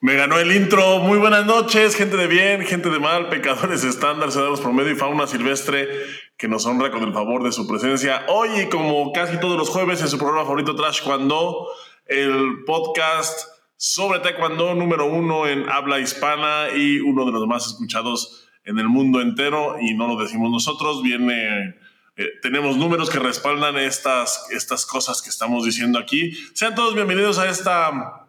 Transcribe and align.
Me 0.00 0.14
ganó 0.14 0.38
el 0.38 0.52
intro. 0.52 1.00
Muy 1.00 1.18
buenas 1.18 1.44
noches, 1.44 1.96
gente 1.96 2.16
de 2.16 2.28
bien, 2.28 2.62
gente 2.64 2.88
de 2.88 3.00
mal, 3.00 3.28
pecadores 3.30 3.82
estándar, 3.82 4.30
ciudadanos 4.30 4.60
promedio 4.60 4.92
y 4.92 4.94
fauna 4.94 5.26
silvestre 5.26 5.88
que 6.36 6.46
nos 6.46 6.66
honra 6.66 6.92
con 6.92 7.02
el 7.02 7.12
favor 7.12 7.42
de 7.42 7.50
su 7.50 7.66
presencia. 7.66 8.24
Hoy, 8.28 8.68
como 8.70 9.10
casi 9.12 9.40
todos 9.40 9.58
los 9.58 9.70
jueves, 9.70 10.00
en 10.00 10.06
su 10.06 10.16
programa 10.16 10.44
favorito 10.44 10.76
Trash 10.76 11.02
Cuando, 11.02 11.66
el 12.06 12.62
podcast 12.64 13.48
sobre 13.76 14.20
Taekwondo 14.20 14.76
número 14.76 15.06
uno 15.06 15.48
en 15.48 15.68
habla 15.68 15.98
hispana 15.98 16.68
y 16.76 17.00
uno 17.00 17.26
de 17.26 17.32
los 17.32 17.44
más 17.48 17.66
escuchados 17.66 18.48
en 18.64 18.78
el 18.78 18.86
mundo 18.86 19.20
entero. 19.20 19.78
Y 19.80 19.94
no 19.94 20.06
lo 20.06 20.16
decimos 20.22 20.48
nosotros, 20.52 21.02
viene. 21.02 21.74
eh, 22.16 22.28
tenemos 22.40 22.76
números 22.76 23.10
que 23.10 23.18
respaldan 23.18 23.76
estas, 23.76 24.46
estas 24.52 24.86
cosas 24.86 25.22
que 25.22 25.30
estamos 25.30 25.64
diciendo 25.64 25.98
aquí. 25.98 26.34
Sean 26.54 26.76
todos 26.76 26.94
bienvenidos 26.94 27.40
a 27.40 27.50
esta 27.50 28.27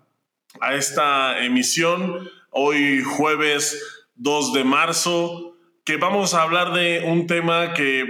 a 0.60 0.76
esta 0.76 1.44
emisión 1.44 2.30
hoy 2.52 3.04
jueves 3.04 4.08
2 4.16 4.54
de 4.54 4.64
marzo, 4.64 5.56
que 5.86 5.98
vamos 5.98 6.34
a 6.34 6.42
hablar 6.42 6.74
de 6.74 7.04
un 7.06 7.28
tema 7.28 7.74
que, 7.74 8.06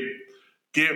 que 0.72 0.90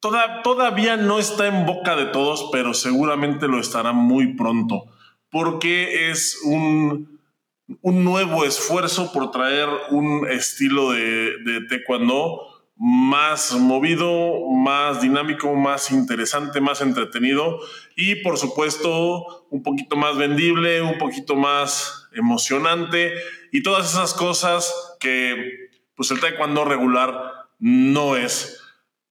toda, 0.00 0.42
todavía 0.42 0.96
no 0.96 1.18
está 1.18 1.46
en 1.46 1.66
boca 1.66 1.96
de 1.96 2.06
todos, 2.06 2.48
pero 2.52 2.74
seguramente 2.74 3.48
lo 3.48 3.60
estará 3.60 3.92
muy 3.92 4.34
pronto, 4.34 4.84
porque 5.30 6.10
es 6.10 6.40
un, 6.44 7.20
un 7.82 8.04
nuevo 8.04 8.44
esfuerzo 8.44 9.12
por 9.12 9.30
traer 9.30 9.68
un 9.90 10.28
estilo 10.28 10.92
de, 10.92 11.38
de 11.44 11.66
taekwondo 11.68 12.49
más 12.82 13.52
movido, 13.52 14.40
más 14.48 15.02
dinámico, 15.02 15.54
más 15.54 15.90
interesante, 15.90 16.62
más 16.62 16.80
entretenido 16.80 17.60
y 17.94 18.14
por 18.22 18.38
supuesto 18.38 19.46
un 19.50 19.62
poquito 19.62 19.96
más 19.96 20.16
vendible, 20.16 20.80
un 20.80 20.96
poquito 20.96 21.36
más 21.36 22.08
emocionante 22.14 23.12
y 23.52 23.62
todas 23.62 23.92
esas 23.92 24.14
cosas 24.14 24.96
que 24.98 25.68
pues 25.94 26.10
el 26.10 26.20
taekwondo 26.20 26.64
regular 26.64 27.48
no 27.58 28.16
es. 28.16 28.62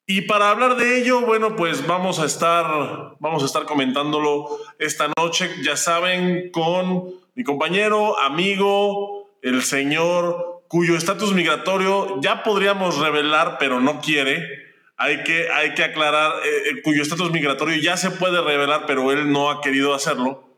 Y 0.04 0.22
para 0.22 0.50
hablar 0.50 0.76
de 0.76 1.00
ello, 1.00 1.20
bueno, 1.20 1.54
pues 1.54 1.86
vamos 1.86 2.18
a 2.18 2.24
estar 2.24 3.14
vamos 3.20 3.44
a 3.44 3.46
estar 3.46 3.66
comentándolo 3.66 4.48
esta 4.80 5.12
noche, 5.16 5.48
ya 5.62 5.76
saben, 5.76 6.50
con 6.50 7.04
mi 7.36 7.44
compañero, 7.44 8.18
amigo, 8.18 9.30
el 9.42 9.62
señor 9.62 10.59
cuyo 10.70 10.96
estatus 10.96 11.34
migratorio 11.34 12.20
ya 12.20 12.44
podríamos 12.44 12.96
revelar, 12.98 13.56
pero 13.58 13.80
no 13.80 14.00
quiere. 14.00 14.70
Hay 14.96 15.24
que, 15.24 15.50
hay 15.50 15.74
que 15.74 15.82
aclarar, 15.82 16.32
eh, 16.44 16.80
cuyo 16.84 17.02
estatus 17.02 17.32
migratorio 17.32 17.76
ya 17.82 17.96
se 17.96 18.12
puede 18.12 18.40
revelar, 18.40 18.84
pero 18.86 19.10
él 19.10 19.32
no 19.32 19.50
ha 19.50 19.62
querido 19.62 19.94
hacerlo. 19.94 20.48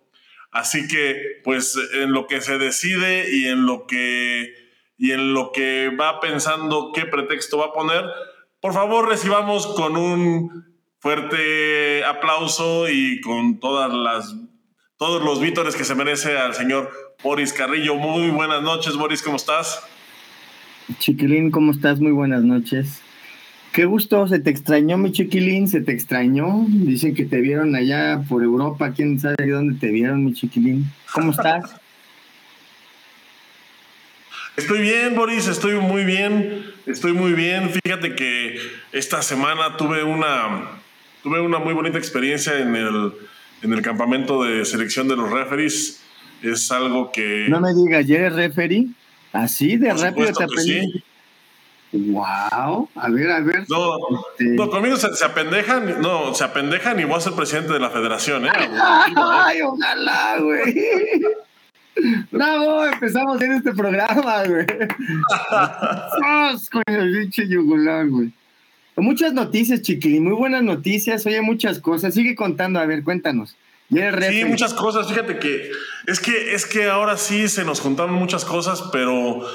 Así 0.51 0.87
que, 0.87 1.41
pues, 1.43 1.79
en 1.95 2.13
lo 2.13 2.27
que 2.27 2.43
se 2.43 2.59
decide 2.59 3.35
y 3.35 3.47
en 3.47 3.65
lo 3.65 3.87
que, 3.87 4.53
y 4.99 5.13
en 5.13 5.33
lo 5.33 5.51
que 5.51 5.89
va 5.99 6.21
pensando 6.21 6.93
qué 6.95 7.07
pretexto 7.07 7.57
va 7.57 7.67
a 7.69 7.73
poner, 7.73 8.05
por 8.61 8.75
favor 8.75 9.09
recibamos 9.09 9.67
con 9.67 9.97
un 9.97 10.77
fuerte 10.99 12.05
aplauso 12.05 12.87
y 12.91 13.23
con 13.23 13.61
todas 13.61 13.91
las, 13.91 14.37
todos 14.99 15.23
los 15.23 15.41
vítores 15.41 15.75
que 15.75 15.85
se 15.85 15.95
merece 15.95 16.37
al 16.37 16.55
señor 16.55 16.91
Boris 17.23 17.55
Carrillo. 17.55 17.95
Muy 17.95 18.29
buenas 18.29 18.61
noches, 18.61 18.97
Boris, 18.97 19.23
¿cómo 19.23 19.37
estás? 19.37 19.83
Chiquilín, 20.99 21.51
¿cómo 21.51 21.73
estás? 21.73 22.01
Muy 22.01 22.13
buenas 22.13 22.43
noches. 22.43 23.01
Qué 23.73 23.87
gusto, 23.87 24.29
se 24.29 24.39
te 24.39 24.51
extrañó 24.51 24.99
mi 24.99 25.13
chiquilín, 25.13 25.67
se 25.67 25.81
te 25.81 25.93
extrañó. 25.93 26.67
Dicen 26.69 27.15
que 27.15 27.25
te 27.25 27.41
vieron 27.41 27.75
allá 27.75 28.23
por 28.29 28.43
Europa, 28.43 28.93
quién 28.93 29.19
sabe 29.19 29.49
dónde 29.49 29.79
te 29.79 29.89
vieron, 29.89 30.25
mi 30.25 30.35
chiquilín. 30.35 30.91
¿Cómo 31.13 31.31
estás? 31.31 31.77
Estoy 34.55 34.83
bien, 34.83 35.15
Boris, 35.17 35.49
estoy 35.49 35.77
muy 35.77 36.05
bien, 36.05 36.63
estoy 36.85 37.15
muy 37.15 37.33
bien. 37.33 37.71
Fíjate 37.71 38.15
que 38.15 38.59
esta 38.93 39.23
semana 39.23 39.79
tuve 39.79 40.05
una, 40.05 40.73
tuve 41.23 41.41
una 41.41 41.59
muy 41.59 41.73
bonita 41.73 41.97
experiencia 41.97 42.59
en 42.59 42.77
el, 42.77 43.13
en 43.63 43.73
el 43.73 43.81
campamento 43.81 44.45
de 44.45 44.67
selección 44.67 45.09
de 45.09 45.17
los 45.17 45.31
referees. 45.31 46.03
Es 46.43 46.71
algo 46.71 47.11
que... 47.13 47.47
No 47.49 47.63
me 47.63 47.73
digas, 47.73 48.07
¿ya 48.07 48.17
eres 48.17 48.35
referee? 48.35 48.89
Así 49.33 49.77
de 49.77 49.91
Por 49.91 50.01
rápido 50.01 50.27
te 50.27 50.33
que 50.33 50.61
sí. 50.63 50.79
aprendí. 50.79 51.05
Wow, 52.13 52.89
a 52.95 53.09
ver, 53.11 53.31
a 53.31 53.41
ver. 53.41 53.67
No, 53.69 53.97
Este- 54.39 54.45
no, 54.55 54.71
conmigo 54.71 54.97
se, 54.97 55.15
se 55.15 55.25
apendejan, 55.27 56.01
no, 56.01 56.33
se 56.35 56.43
apendejan 56.45 56.99
y 57.01 57.05
voy 57.05 57.17
a 57.17 57.21
ser 57.21 57.35
presidente 57.35 57.73
de 57.75 57.81
la 57.81 57.91
federación, 57.91 58.47
¿eh? 58.47 58.51
Ay, 59.17 59.61
ojalá, 59.61 60.39
güey. 60.41 61.23
Bravo, 62.31 62.87
empezamos 62.87 63.41
en 63.43 63.53
este 63.53 63.73
programa, 63.73 64.45
güey. 64.45 64.67
Con 66.71 66.83
el 66.87 67.13
pinche 67.21 67.47
yugular, 67.47 68.09
güey. 68.09 68.33
Muchas 68.97 69.33
noticias, 69.33 69.83
chiquilín, 69.83 70.25
muy 70.25 70.35
buenas 70.35 70.63
noticias. 70.63 71.25
Oye, 71.27 71.41
muchas 71.43 71.79
cosas. 71.79 72.15
Sigue 72.15 72.35
contando, 72.35 72.79
a 72.81 72.87
ver, 72.87 73.03
cuéntanos. 73.05 73.55
Sí, 74.31 74.45
muchas 74.45 74.75
cosas. 74.75 75.09
Fíjate 75.09 75.39
que 75.39 75.71
es 76.07 76.21
que 76.21 76.55
es 76.55 76.67
que 76.67 76.89
ahora 76.89 77.17
sí 77.17 77.49
se 77.49 77.65
nos 77.65 77.81
juntaron 77.81 78.15
muchas 78.15 78.45
cosas, 78.45 78.85
pero 78.93 79.47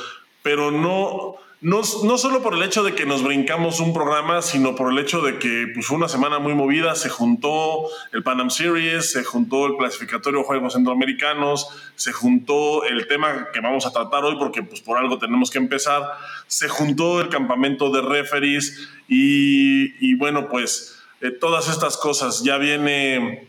pero 0.44 0.72
no 0.72 1.38
no, 1.60 1.82
no 2.04 2.18
solo 2.20 2.44
por 2.44 2.54
el 2.54 2.62
hecho 2.62 2.84
de 2.84 2.94
que 2.94 3.08
nos 3.08 3.24
brincamos 3.24 3.80
un 3.80 3.92
programa, 3.92 4.44
sino 4.44 4.76
por 4.76 4.92
el 4.92 5.00
hecho 5.00 5.22
de 5.22 5.40
que 5.40 5.66
pues, 5.74 5.88
fue 5.88 5.98
una 5.98 6.08
semana 6.08 6.38
muy 6.38 6.54
movida. 6.54 6.94
Se 6.94 7.10
juntó 7.10 7.88
el 8.14 8.22
Pan 8.22 8.40
Am 8.40 8.52
Series, 8.52 9.12
se 9.12 9.24
juntó 9.24 9.66
el 9.66 9.76
clasificatorio 9.76 10.42
de 10.42 10.46
Juegos 10.46 10.74
Centroamericanos, 10.74 11.68
se 11.96 12.14
juntó 12.14 12.84
el 12.84 13.08
tema 13.08 13.48
que 13.52 13.60
vamos 13.60 13.88
a 13.88 13.92
tratar 13.92 14.24
hoy, 14.24 14.36
porque 14.38 14.62
pues 14.62 14.82
por 14.82 15.00
algo 15.00 15.18
tenemos 15.18 15.50
que 15.50 15.58
empezar. 15.58 16.04
Se 16.46 16.70
juntó 16.70 17.22
el 17.22 17.30
campamento 17.30 17.90
de 17.90 18.02
referees 18.02 18.88
y, 19.08 19.96
y 20.08 20.14
bueno, 20.14 20.50
pues 20.50 21.00
eh, 21.22 21.32
todas 21.32 21.70
estas 21.70 21.98
cosas. 21.98 22.44
Ya 22.44 22.60
viene 22.60 23.48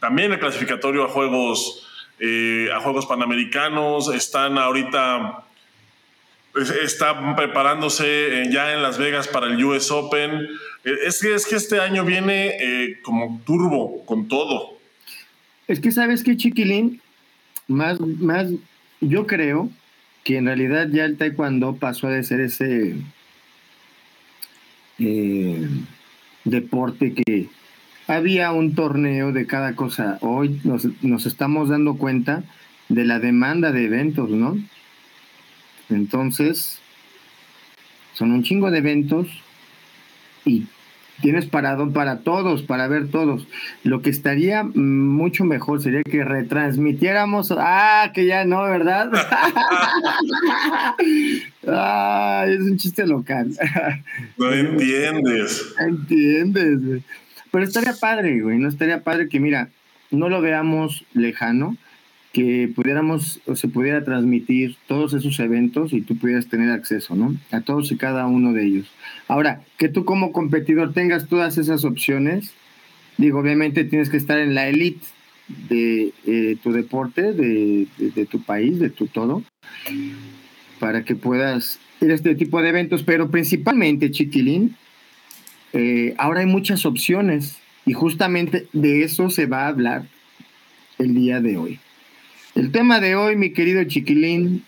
también 0.00 0.32
el 0.32 0.38
clasificatorio 0.38 1.04
a 1.04 1.08
juegos 1.08 1.84
eh, 2.20 2.68
a 2.74 2.80
juegos 2.80 3.06
panamericanos 3.06 4.12
están 4.12 4.58
ahorita 4.58 5.44
están 6.82 7.36
preparándose 7.36 8.42
eh, 8.42 8.50
ya 8.50 8.74
en 8.74 8.82
Las 8.82 8.98
Vegas 8.98 9.28
para 9.28 9.46
el 9.46 9.64
US 9.64 9.90
Open 9.90 10.48
Eh, 10.84 10.94
es 11.06 11.20
que 11.20 11.34
es 11.34 11.46
que 11.46 11.56
este 11.56 11.80
año 11.80 12.04
viene 12.04 12.98
como 13.02 13.40
turbo 13.44 14.04
con 14.04 14.28
todo 14.28 14.78
Es 15.66 15.80
que, 15.80 15.92
¿sabes 15.92 16.22
qué, 16.22 16.36
chiquilín? 16.36 17.00
Más, 17.66 18.00
más, 18.00 18.48
yo 19.00 19.26
creo 19.26 19.70
que 20.24 20.36
en 20.38 20.46
realidad 20.46 20.88
ya 20.90 21.04
el 21.04 21.16
taekwondo 21.18 21.76
pasó 21.76 22.08
de 22.08 22.22
ser 22.22 22.40
ese 22.40 22.96
deporte 26.44 27.14
que 27.14 27.48
había 28.08 28.50
un 28.52 28.74
torneo 28.74 29.32
de 29.32 29.46
cada 29.46 29.76
cosa. 29.76 30.18
Hoy 30.22 30.60
nos, 30.64 30.88
nos 31.02 31.26
estamos 31.26 31.68
dando 31.68 31.94
cuenta 31.96 32.42
de 32.88 33.04
la 33.04 33.20
demanda 33.20 33.70
de 33.70 33.84
eventos, 33.84 34.30
¿no? 34.30 34.56
Entonces, 35.90 36.80
son 38.14 38.32
un 38.32 38.42
chingo 38.42 38.70
de 38.70 38.78
eventos 38.78 39.28
y 40.44 40.66
tienes 41.20 41.46
parado 41.46 41.92
para 41.92 42.20
todos, 42.20 42.62
para 42.62 42.88
ver 42.88 43.08
todos. 43.10 43.46
Lo 43.84 44.00
que 44.02 44.10
estaría 44.10 44.64
mucho 44.64 45.44
mejor 45.44 45.82
sería 45.82 46.02
que 46.02 46.24
retransmitiéramos. 46.24 47.52
Ah, 47.56 48.10
que 48.14 48.26
ya 48.26 48.44
no, 48.44 48.62
¿verdad? 48.62 49.10
ah, 51.68 52.46
es 52.48 52.60
un 52.60 52.76
chiste 52.78 53.06
local. 53.06 53.52
no 54.38 54.52
entiendes 54.52 55.74
¿Entiendes? 55.78 57.02
Pero 57.50 57.64
estaría 57.64 57.94
padre, 57.94 58.40
güey. 58.40 58.58
No 58.58 58.68
estaría 58.68 59.02
padre 59.02 59.28
que, 59.28 59.40
mira, 59.40 59.68
no 60.10 60.28
lo 60.28 60.40
veamos 60.40 61.04
lejano, 61.14 61.76
que 62.32 62.70
pudiéramos 62.74 63.40
o 63.46 63.56
se 63.56 63.68
pudiera 63.68 64.04
transmitir 64.04 64.76
todos 64.86 65.14
esos 65.14 65.38
eventos 65.40 65.92
y 65.92 66.02
tú 66.02 66.16
pudieras 66.16 66.46
tener 66.48 66.70
acceso, 66.70 67.16
¿no? 67.16 67.34
A 67.50 67.62
todos 67.62 67.90
y 67.90 67.96
cada 67.96 68.26
uno 68.26 68.52
de 68.52 68.64
ellos. 68.66 68.90
Ahora, 69.28 69.62
que 69.78 69.88
tú 69.88 70.04
como 70.04 70.30
competidor 70.32 70.92
tengas 70.92 71.26
todas 71.28 71.56
esas 71.58 71.84
opciones, 71.84 72.52
digo, 73.16 73.40
obviamente 73.40 73.84
tienes 73.84 74.10
que 74.10 74.18
estar 74.18 74.38
en 74.38 74.54
la 74.54 74.68
elite 74.68 75.04
de 75.70 76.12
eh, 76.26 76.56
tu 76.62 76.72
deporte, 76.72 77.32
de, 77.32 77.86
de- 77.96 78.10
de 78.10 78.26
tu 78.26 78.42
país, 78.42 78.78
de 78.78 78.90
tu 78.90 79.06
todo, 79.06 79.42
para 80.78 81.04
que 81.04 81.14
puedas 81.16 81.78
ir 82.00 82.10
a 82.10 82.14
este 82.14 82.34
tipo 82.34 82.60
de 82.62 82.68
eventos, 82.68 83.02
pero 83.02 83.30
principalmente, 83.30 84.10
chiquilín, 84.10 84.76
eh, 85.72 86.14
ahora 86.18 86.40
hay 86.40 86.46
muchas 86.46 86.86
opciones 86.86 87.58
y 87.84 87.92
justamente 87.92 88.68
de 88.72 89.02
eso 89.02 89.30
se 89.30 89.46
va 89.46 89.64
a 89.64 89.68
hablar 89.68 90.06
el 90.98 91.14
día 91.14 91.40
de 91.40 91.56
hoy. 91.56 91.80
El 92.54 92.72
tema 92.72 93.00
de 93.00 93.14
hoy, 93.14 93.36
mi 93.36 93.52
querido 93.52 93.84
chiquilín, 93.84 94.64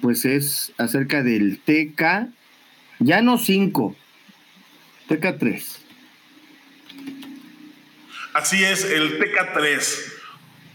pues 0.00 0.24
es 0.24 0.72
acerca 0.78 1.22
del 1.22 1.58
TK, 1.58 2.28
ya 3.00 3.22
no 3.22 3.38
5, 3.38 3.96
TK 5.08 5.38
3. 5.38 5.82
Así 8.34 8.62
es, 8.62 8.84
el 8.84 9.18
TK3. 9.18 10.15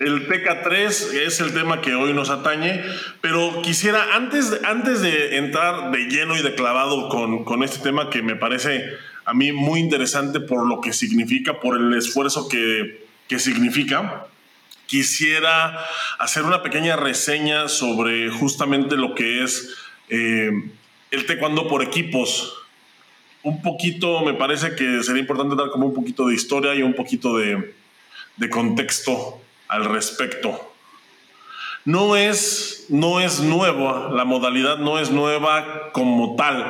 El 0.02 0.28
TK3 0.28 1.14
es 1.28 1.40
el 1.42 1.54
tema 1.54 1.80
que 1.80 1.94
hoy 1.94 2.12
nos 2.12 2.32
atañe, 2.32 2.84
pero 3.22 3.62
quisiera, 3.62 4.16
antes 4.16 4.60
antes 4.64 5.02
de 5.02 5.38
entrar 5.38 5.92
de 5.92 6.06
lleno 6.06 6.36
y 6.36 6.42
de 6.42 6.56
clavado 6.56 7.08
con, 7.08 7.44
con 7.44 7.62
este 7.62 7.84
tema 7.84 8.10
que 8.10 8.24
me 8.24 8.36
parece 8.36 8.84
a 9.26 9.36
mí 9.36 9.52
muy 9.52 9.80
interesante 9.80 10.40
por 10.40 10.66
lo 10.68 10.82
que 10.82 10.92
significa, 10.92 11.60
por 11.60 11.78
el 11.78 11.94
esfuerzo 11.94 12.50
que, 12.50 13.06
que 13.28 13.38
significa, 13.38 14.26
quisiera 14.88 15.86
hacer 16.18 16.46
una 16.46 16.64
pequeña 16.64 16.96
reseña 16.96 17.68
sobre 17.68 18.32
justamente 18.32 18.98
lo 18.98 19.14
que 19.14 19.44
es 19.44 19.70
eh, 20.10 20.50
el 21.12 21.26
taekwondo 21.28 21.68
por 21.68 21.84
equipos. 21.84 22.56
Un 23.44 23.62
poquito, 23.62 24.22
me 24.22 24.34
parece 24.34 24.74
que 24.76 25.04
sería 25.04 25.22
importante 25.22 25.56
dar 25.56 25.70
como 25.70 25.86
un 25.86 25.94
poquito 25.94 26.26
de 26.26 26.34
historia 26.34 26.74
y 26.74 26.82
un 26.82 26.96
poquito 26.96 27.38
de, 27.38 27.76
de 28.38 28.50
contexto 28.50 29.40
al 29.72 29.86
respecto. 29.86 30.74
No 31.86 32.16
es, 32.16 32.88
no 32.90 33.22
es 33.22 33.40
nueva, 33.40 34.12
la 34.14 34.26
modalidad 34.26 34.78
no 34.78 35.00
es 35.00 35.10
nueva 35.10 35.92
como 35.94 36.36
tal. 36.36 36.64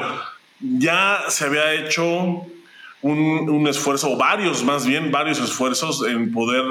Ya 0.60 1.24
se 1.28 1.46
había 1.46 1.74
hecho 1.74 2.46
un, 3.02 3.68
esfuerzo, 3.68 4.12
o 4.12 4.18
varios 4.18 4.64
más 4.64 4.86
bien, 4.86 5.12
varios 5.12 5.40
esfuerzos 5.40 6.06
en 6.08 6.32
poder 6.32 6.64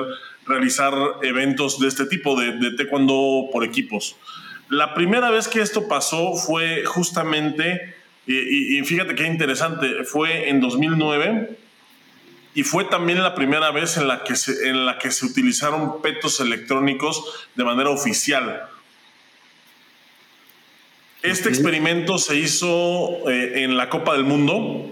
realizar 0.46 0.94
eventos 1.22 1.80
de 1.80 1.88
este 1.88 2.06
tipo, 2.06 2.40
de, 2.40 2.52
de 2.52 2.76
taekwondo 2.76 3.48
por 3.52 3.64
equipos. 3.64 4.16
La 4.68 4.94
primera 4.94 5.30
vez 5.30 5.48
que 5.48 5.60
esto 5.60 5.88
pasó 5.88 6.36
fue 6.36 6.84
justamente, 6.86 7.96
y, 8.26 8.78
y 8.78 8.84
fíjate 8.84 9.16
qué 9.16 9.26
interesante, 9.26 10.04
fue 10.04 10.48
en 10.48 10.60
2009 10.60 11.58
y 12.55 12.64
fue 12.64 12.85
también 12.85 13.23
la 13.23 13.35
primera 13.35 13.70
vez 13.70 13.97
en 13.97 14.08
la 14.08 14.25
que 14.25 14.35
se, 14.37 14.69
en 14.69 14.87
la 14.87 14.99
que 14.99 15.11
se 15.11 15.25
utilizaron 15.26 16.02
petos 16.02 16.41
electrónicos 16.41 17.49
de 17.55 17.64
manera 17.64 17.91
oficial. 17.91 18.69
Este 21.23 21.49
experimento 21.49 22.19
se 22.19 22.37
hizo 22.37 23.29
eh, 23.31 23.64
en 23.64 23.76
la 23.76 23.91
Copa 23.91 24.14
del 24.14 24.25
Mundo. 24.25 24.91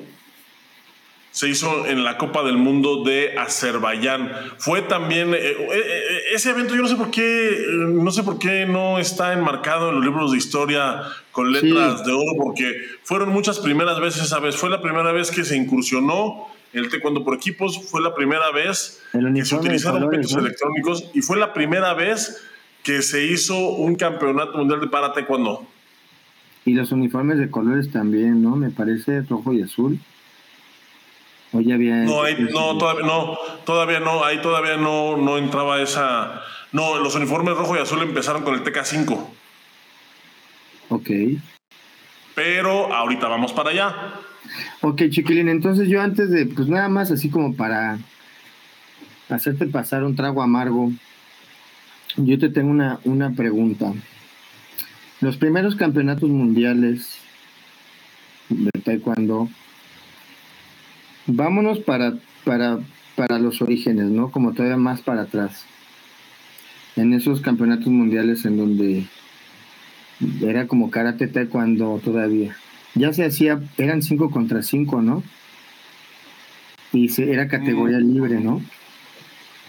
Se 1.38 1.48
hizo 1.48 1.86
en 1.86 2.02
la 2.02 2.18
Copa 2.18 2.42
del 2.42 2.56
Mundo 2.56 3.04
de 3.04 3.38
Azerbaiyán. 3.38 4.32
Fue 4.56 4.82
también 4.82 5.32
eh, 5.34 5.38
eh, 5.40 6.20
ese 6.34 6.50
evento. 6.50 6.74
Yo 6.74 6.82
no 6.82 6.88
sé 6.88 6.96
por 6.96 7.12
qué, 7.12 7.64
no 7.76 8.10
sé 8.10 8.24
por 8.24 8.40
qué 8.40 8.66
no 8.66 8.98
está 8.98 9.34
enmarcado 9.34 9.90
en 9.90 9.94
los 9.94 10.04
libros 10.04 10.32
de 10.32 10.38
historia 10.38 11.00
con 11.30 11.52
letras 11.52 12.04
de 12.04 12.10
oro, 12.10 12.32
porque 12.36 12.72
fueron 13.04 13.28
muchas 13.28 13.60
primeras 13.60 14.00
veces 14.00 14.24
esa 14.24 14.40
vez. 14.40 14.56
Fue 14.56 14.68
la 14.68 14.82
primera 14.82 15.12
vez 15.12 15.30
que 15.30 15.44
se 15.44 15.56
incursionó 15.56 16.48
el 16.72 16.88
taekwondo 16.88 17.24
por 17.24 17.34
equipos 17.34 17.88
fue 17.88 18.02
la 18.02 18.16
primera 18.16 18.50
vez 18.50 19.00
que 19.12 19.44
se 19.44 19.54
utilizaron 19.54 20.10
petos 20.10 20.34
electrónicos 20.34 21.08
y 21.14 21.22
fue 21.22 21.38
la 21.38 21.52
primera 21.52 21.94
vez 21.94 22.42
que 22.82 23.00
se 23.00 23.26
hizo 23.26 23.56
un 23.76 23.94
campeonato 23.94 24.58
mundial 24.58 24.80
de 24.80 24.88
para 24.88 25.12
taekwondo. 25.12 25.64
Y 26.64 26.74
los 26.74 26.90
uniformes 26.90 27.38
de 27.38 27.48
colores 27.48 27.92
también, 27.92 28.42
¿no? 28.42 28.56
Me 28.56 28.70
parece 28.70 29.22
rojo 29.22 29.52
y 29.52 29.62
azul. 29.62 30.00
O 31.52 31.60
ya 31.60 31.76
había 31.76 31.96
no, 32.04 32.22
no, 32.52 32.78
todavía 32.78 33.06
no, 33.06 33.38
todavía 33.64 34.00
no, 34.00 34.24
ahí 34.24 34.40
todavía 34.42 34.76
no, 34.76 35.16
no 35.16 35.38
entraba 35.38 35.80
esa. 35.80 36.42
No, 36.72 36.98
los 36.98 37.14
uniformes 37.14 37.56
rojo 37.56 37.76
y 37.76 37.78
azul 37.78 38.02
empezaron 38.02 38.42
con 38.42 38.54
el 38.54 38.62
TK5. 38.62 39.26
Ok. 40.90 41.10
Pero 42.34 42.92
ahorita 42.92 43.28
vamos 43.28 43.52
para 43.52 43.70
allá. 43.70 43.94
Ok, 44.80 45.02
chiquilín, 45.10 45.48
entonces 45.48 45.88
yo 45.88 46.00
antes 46.00 46.30
de, 46.30 46.46
pues 46.46 46.68
nada 46.68 46.88
más 46.88 47.10
así 47.10 47.30
como 47.30 47.54
para 47.54 47.98
hacerte 49.28 49.66
pasar 49.66 50.04
un 50.04 50.16
trago 50.16 50.42
amargo, 50.42 50.92
yo 52.16 52.38
te 52.38 52.48
tengo 52.48 52.70
una, 52.70 53.00
una 53.04 53.32
pregunta. 53.32 53.92
Los 55.20 55.36
primeros 55.36 55.76
campeonatos 55.76 56.28
mundiales 56.28 57.18
de 58.48 58.70
taekwondo, 58.80 59.48
vámonos 61.28 61.78
para, 61.78 62.14
para, 62.44 62.80
para 63.14 63.38
los 63.38 63.62
orígenes, 63.62 64.06
¿no? 64.06 64.32
Como 64.32 64.52
todavía 64.52 64.76
más 64.76 65.00
para 65.02 65.22
atrás. 65.22 65.64
En 66.96 67.12
esos 67.12 67.40
campeonatos 67.40 67.86
mundiales 67.86 68.44
en 68.44 68.56
donde 68.56 69.06
era 70.42 70.66
como 70.66 70.90
karate 70.90 71.28
taekwondo 71.28 72.00
todavía 72.04 72.56
ya 72.98 73.12
se 73.12 73.24
hacía, 73.24 73.60
eran 73.76 74.02
5 74.02 74.30
contra 74.30 74.62
5, 74.62 75.02
¿no? 75.02 75.22
Y 76.92 77.08
se, 77.08 77.32
era 77.32 77.48
categoría 77.48 77.98
mm. 77.98 78.12
libre, 78.12 78.40
¿no? 78.40 78.62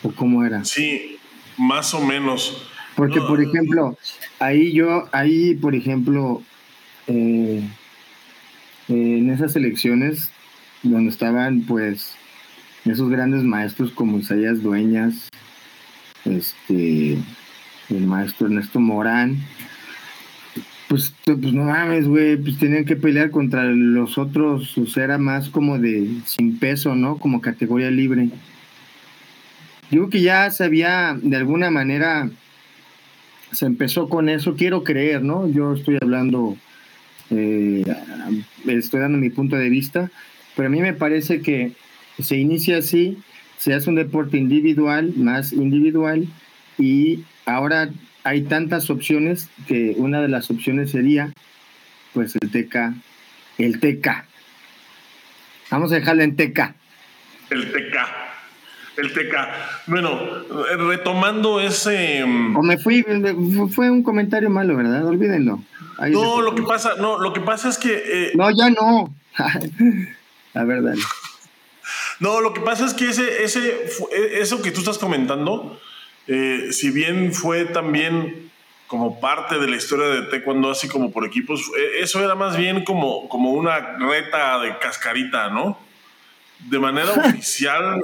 ¿O 0.04 0.12
cómo 0.12 0.44
era? 0.44 0.64
Sí, 0.66 1.18
más 1.58 1.94
o 1.94 2.02
menos. 2.02 2.70
Porque, 2.96 3.20
por 3.22 3.42
ejemplo, 3.42 3.98
ahí 4.40 4.74
yo, 4.74 5.08
ahí, 5.12 5.56
por 5.56 5.76
ejemplo, 5.76 6.42
eh, 7.08 7.64
en 8.88 9.30
esas 9.30 9.56
elecciones 9.56 10.32
donde 10.84 11.10
estaban, 11.10 11.62
pues, 11.62 12.14
esos 12.86 13.10
grandes 13.10 13.44
maestros 13.44 13.92
como 13.92 14.20
Isaías 14.20 14.62
Dueñas, 14.62 15.30
este, 16.26 17.18
el 17.90 18.08
maestro 18.08 18.48
Ernesto 18.48 18.80
Morán, 18.80 19.38
pues, 20.90 21.14
pues 21.24 21.54
no 21.54 21.66
mames, 21.66 22.08
güey, 22.08 22.36
pues 22.36 22.58
tenían 22.58 22.84
que 22.84 22.96
pelear 22.96 23.30
contra 23.30 23.64
los 23.66 24.18
otros, 24.18 24.76
o 24.78 24.88
sea, 24.88 25.04
era 25.04 25.18
más 25.20 25.50
como 25.50 25.78
de 25.78 26.10
sin 26.26 26.58
peso, 26.58 26.96
¿no? 26.96 27.20
Como 27.20 27.42
categoría 27.42 27.92
libre. 27.92 28.30
Digo 29.92 30.10
que 30.10 30.22
ya 30.22 30.50
se 30.50 30.64
había, 30.64 31.16
de 31.22 31.38
alguna 31.38 31.70
manera, 31.70 32.30
se 33.52 33.66
empezó 33.68 34.10
con 34.10 34.30
eso, 34.30 34.56
quiero 34.56 34.84
creer, 34.84 35.22
¿no? 35.22 35.48
Yo 35.48 35.74
estoy 35.74 35.98
hablando, 36.02 36.58
eh, 37.30 37.84
estoy 38.68 39.00
dando 39.00 39.20
mi 39.20 39.30
punto 39.30 39.56
de 39.58 39.70
vista, 39.70 40.10
pero 40.60 40.68
a 40.68 40.72
mí 40.72 40.82
me 40.82 40.92
parece 40.92 41.42
que 41.42 41.72
se 42.22 42.36
inicia 42.36 42.80
así, 42.80 43.18
se 43.56 43.74
hace 43.74 43.90
un 43.90 43.96
deporte 43.96 44.36
individual, 44.36 45.14
más 45.16 45.54
individual, 45.54 46.28
y 46.78 47.24
ahora 47.46 47.92
hay 48.26 48.42
tantas 48.42 48.90
opciones 48.90 49.48
que 49.70 49.94
una 49.96 50.22
de 50.22 50.28
las 50.28 50.52
opciones 50.52 50.92
sería 50.92 51.32
pues 52.14 52.36
el 52.42 52.52
TK, 52.52 52.76
el 53.58 53.80
TK. 53.80 54.26
Vamos 55.72 55.94
a 55.94 55.96
dejarlo 55.96 56.24
en 56.24 56.36
TK. 56.36 56.60
El 57.52 57.72
TK. 57.72 57.96
El 58.98 59.14
TK. 59.14 59.36
Bueno, 59.88 60.20
retomando 60.90 61.62
ese. 61.62 62.26
Mm, 62.26 62.58
o 62.58 62.64
me 62.64 62.78
fui, 62.78 63.06
fue 63.74 63.90
un 63.90 64.04
comentario 64.04 64.50
malo, 64.50 64.76
¿verdad? 64.76 65.06
Olvídenlo. 65.06 65.64
no, 66.12 66.42
lo 66.42 66.54
que 66.54 66.64
pasa, 66.64 66.95
no, 67.00 67.18
lo 67.18 67.31
que 67.31 67.40
pasa 67.40 67.69
es 67.69 67.78
que. 67.78 67.94
Eh, 67.94 68.31
no, 68.36 68.52
ya 68.52 68.69
no. 68.69 69.16
Verdad. 70.63 70.95
No, 72.19 72.42
lo 72.42 72.54
que 72.54 72.61
pasa 72.61 72.85
es 72.85 72.94
que 72.94 73.09
ese, 73.09 73.44
ese, 73.44 73.89
eso 74.33 74.61
que 74.61 74.71
tú 74.71 74.81
estás 74.81 74.97
comentando, 74.97 75.80
eh, 76.28 76.68
si 76.71 76.92
bien 76.92 77.33
fue 77.33 77.66
también 77.66 78.51
como 78.87 79.19
parte 79.19 79.59
de 79.59 79.68
la 79.68 79.78
historia 79.78 80.07
de 80.07 80.23
Taekwondo, 80.23 80.71
así 80.71 80.87
como 80.87 81.11
por 81.11 81.25
equipos, 81.25 81.61
eh, 81.78 81.99
eso 82.01 82.23
era 82.23 82.35
más 82.35 82.57
bien 82.57 82.83
como, 82.83 83.30
como 83.30 83.51
una 83.51 83.97
reta 83.97 84.59
de 84.59 84.78
cascarita, 84.80 85.49
¿no? 85.49 85.78
De 86.69 86.80
manera 86.80 87.11
oficial. 87.25 88.01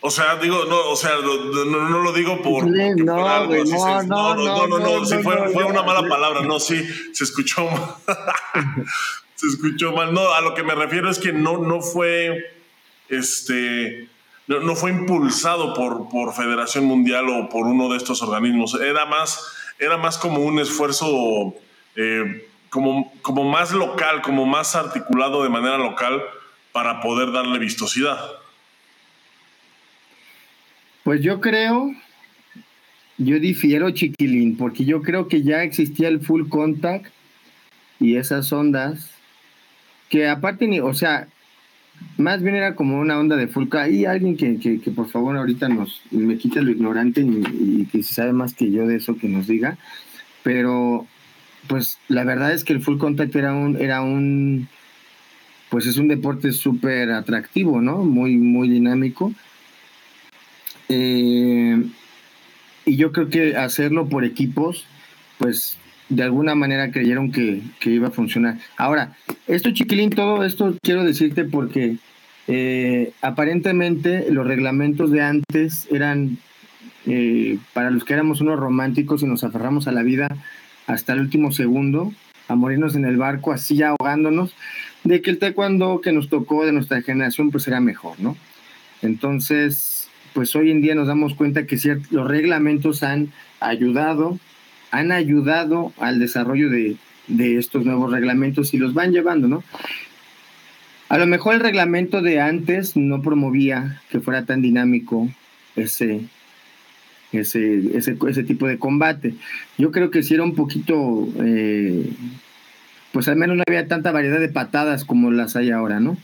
O 0.00 0.10
sea, 0.10 0.36
digo, 0.36 0.64
no, 0.64 0.88
o 0.88 0.96
sea, 0.96 1.12
no, 1.22 2.02
lo 2.02 2.12
digo 2.12 2.42
por. 2.42 2.66
No, 2.66 2.94
no, 2.96 4.02
no, 4.02 4.34
no, 4.34 4.66
no, 4.66 4.78
no, 4.78 5.04
sí, 5.06 5.16
fue, 5.22 5.48
fue 5.50 5.64
una 5.64 5.82
mala 5.82 6.06
palabra, 6.08 6.42
no, 6.42 6.58
sí, 6.58 6.82
se 7.12 7.24
escuchó. 7.24 7.68
se 9.34 9.46
escuchó 9.46 9.92
mal. 9.92 10.12
No, 10.12 10.32
a 10.32 10.40
lo 10.40 10.54
que 10.54 10.62
me 10.62 10.74
refiero 10.74 11.10
es 11.10 11.18
que 11.18 11.32
no, 11.32 11.58
no 11.58 11.80
fue, 11.80 12.52
este, 13.08 14.08
no, 14.46 14.74
fue 14.76 14.90
impulsado 14.90 15.74
por, 15.74 16.08
por 16.08 16.34
Federación 16.34 16.84
Mundial 16.84 17.28
o 17.28 17.48
por 17.48 17.66
uno 17.66 17.88
de 17.90 17.96
estos 17.96 18.22
organismos. 18.22 18.74
Era 18.80 19.06
más, 19.06 19.46
era 19.78 19.96
más 19.96 20.18
como 20.18 20.40
un 20.40 20.58
esfuerzo 20.58 21.54
eh, 21.96 22.48
como, 22.70 23.12
como 23.22 23.44
más 23.44 23.72
local, 23.72 24.22
como 24.22 24.46
más 24.46 24.74
articulado 24.74 25.42
de 25.42 25.48
manera 25.48 25.78
local 25.78 26.22
para 26.72 27.00
poder 27.00 27.30
darle 27.30 27.58
vistosidad. 27.58 28.18
Pues 31.04 31.20
yo 31.22 31.40
creo, 31.40 31.94
yo 33.18 33.38
difiero, 33.38 33.90
chiquilín, 33.90 34.56
porque 34.56 34.84
yo 34.84 35.02
creo 35.02 35.28
que 35.28 35.42
ya 35.42 35.62
existía 35.62 36.08
el 36.08 36.20
full 36.20 36.48
contact 36.48 37.12
y 38.00 38.16
esas 38.16 38.52
ondas, 38.52 39.13
que 40.14 40.28
aparte, 40.28 40.68
ni, 40.68 40.78
o 40.78 40.94
sea, 40.94 41.26
más 42.18 42.40
bien 42.40 42.54
era 42.54 42.76
como 42.76 43.00
una 43.00 43.18
onda 43.18 43.34
de 43.34 43.48
Fulca. 43.48 43.88
Y 43.88 44.04
alguien 44.04 44.36
que, 44.36 44.60
que, 44.60 44.90
por 44.92 45.08
favor 45.08 45.36
ahorita 45.36 45.68
nos 45.68 46.02
me 46.12 46.38
quite 46.38 46.62
lo 46.62 46.70
ignorante 46.70 47.20
y, 47.20 47.86
que 47.86 48.04
sabe 48.04 48.32
más 48.32 48.54
que 48.54 48.70
yo 48.70 48.86
de 48.86 48.94
eso 48.94 49.16
que 49.16 49.26
nos 49.26 49.48
diga. 49.48 49.76
Pero 50.44 51.04
pues 51.66 51.98
la 52.06 52.22
verdad 52.22 52.52
es 52.52 52.62
que 52.62 52.74
el 52.74 52.80
full 52.80 52.98
contact 52.98 53.34
era 53.34 53.54
un, 53.54 53.76
era 53.76 54.02
un 54.02 54.68
pues 55.68 55.86
es 55.86 55.96
un 55.96 56.06
deporte 56.06 56.52
súper 56.52 57.10
atractivo, 57.10 57.80
¿no? 57.80 58.04
Muy, 58.04 58.36
muy 58.36 58.68
dinámico. 58.68 59.32
Eh, 60.88 61.82
y 62.84 62.96
yo 62.96 63.10
creo 63.10 63.30
que 63.30 63.56
hacerlo 63.56 64.08
por 64.08 64.24
equipos, 64.24 64.86
pues 65.38 65.76
de 66.08 66.22
alguna 66.22 66.54
manera 66.54 66.90
creyeron 66.90 67.32
que, 67.32 67.62
iba 67.84 68.08
a 68.08 68.12
funcionar. 68.12 68.58
Ahora, 68.76 69.16
esto 69.46 69.70
chiquilín, 69.72 70.10
todo 70.10 70.44
esto 70.44 70.76
quiero 70.82 71.04
decirte 71.04 71.44
porque 71.44 71.96
eh, 72.46 73.12
aparentemente 73.22 74.30
los 74.30 74.46
reglamentos 74.46 75.10
de 75.10 75.22
antes 75.22 75.88
eran 75.90 76.38
eh, 77.06 77.58
para 77.72 77.90
los 77.90 78.04
que 78.04 78.14
éramos 78.14 78.40
unos 78.40 78.58
románticos 78.58 79.22
y 79.22 79.26
nos 79.26 79.44
aferramos 79.44 79.86
a 79.88 79.92
la 79.92 80.02
vida 80.02 80.28
hasta 80.86 81.12
el 81.12 81.20
último 81.20 81.52
segundo, 81.52 82.12
a 82.48 82.54
morirnos 82.54 82.94
en 82.94 83.04
el 83.04 83.16
barco, 83.16 83.52
así 83.52 83.82
ahogándonos, 83.82 84.54
de 85.02 85.22
que 85.22 85.30
el 85.30 85.38
taekwondo 85.38 86.00
que 86.00 86.12
nos 86.12 86.28
tocó 86.28 86.64
de 86.66 86.72
nuestra 86.72 87.00
generación 87.02 87.50
pues 87.50 87.66
era 87.68 87.80
mejor, 87.80 88.20
¿no? 88.20 88.36
Entonces, 89.02 90.08
pues 90.32 90.54
hoy 90.56 90.70
en 90.70 90.80
día 90.80 90.94
nos 90.94 91.08
damos 91.08 91.34
cuenta 91.34 91.66
que 91.66 91.78
los 92.10 92.28
reglamentos 92.28 93.02
han 93.02 93.32
ayudado, 93.60 94.38
han 94.94 95.10
ayudado 95.10 95.92
al 95.98 96.20
desarrollo 96.20 96.70
de, 96.70 96.96
de 97.26 97.58
estos 97.58 97.84
nuevos 97.84 98.12
reglamentos 98.12 98.72
y 98.74 98.78
los 98.78 98.94
van 98.94 99.10
llevando, 99.12 99.48
¿no? 99.48 99.64
A 101.08 101.18
lo 101.18 101.26
mejor 101.26 101.54
el 101.54 101.60
reglamento 101.60 102.22
de 102.22 102.40
antes 102.40 102.96
no 102.96 103.20
promovía 103.20 104.00
que 104.08 104.20
fuera 104.20 104.46
tan 104.46 104.62
dinámico 104.62 105.28
ese, 105.74 106.20
ese, 107.32 107.96
ese, 107.96 108.16
ese 108.28 108.44
tipo 108.44 108.68
de 108.68 108.78
combate. 108.78 109.34
Yo 109.78 109.90
creo 109.90 110.12
que 110.12 110.22
si 110.22 110.34
era 110.34 110.44
un 110.44 110.54
poquito, 110.54 111.28
eh, 111.44 112.08
pues 113.10 113.26
al 113.26 113.36
menos 113.36 113.56
no 113.56 113.64
había 113.66 113.88
tanta 113.88 114.12
variedad 114.12 114.38
de 114.38 114.48
patadas 114.48 115.04
como 115.04 115.32
las 115.32 115.56
hay 115.56 115.72
ahora, 115.72 115.98
¿no? 115.98 116.16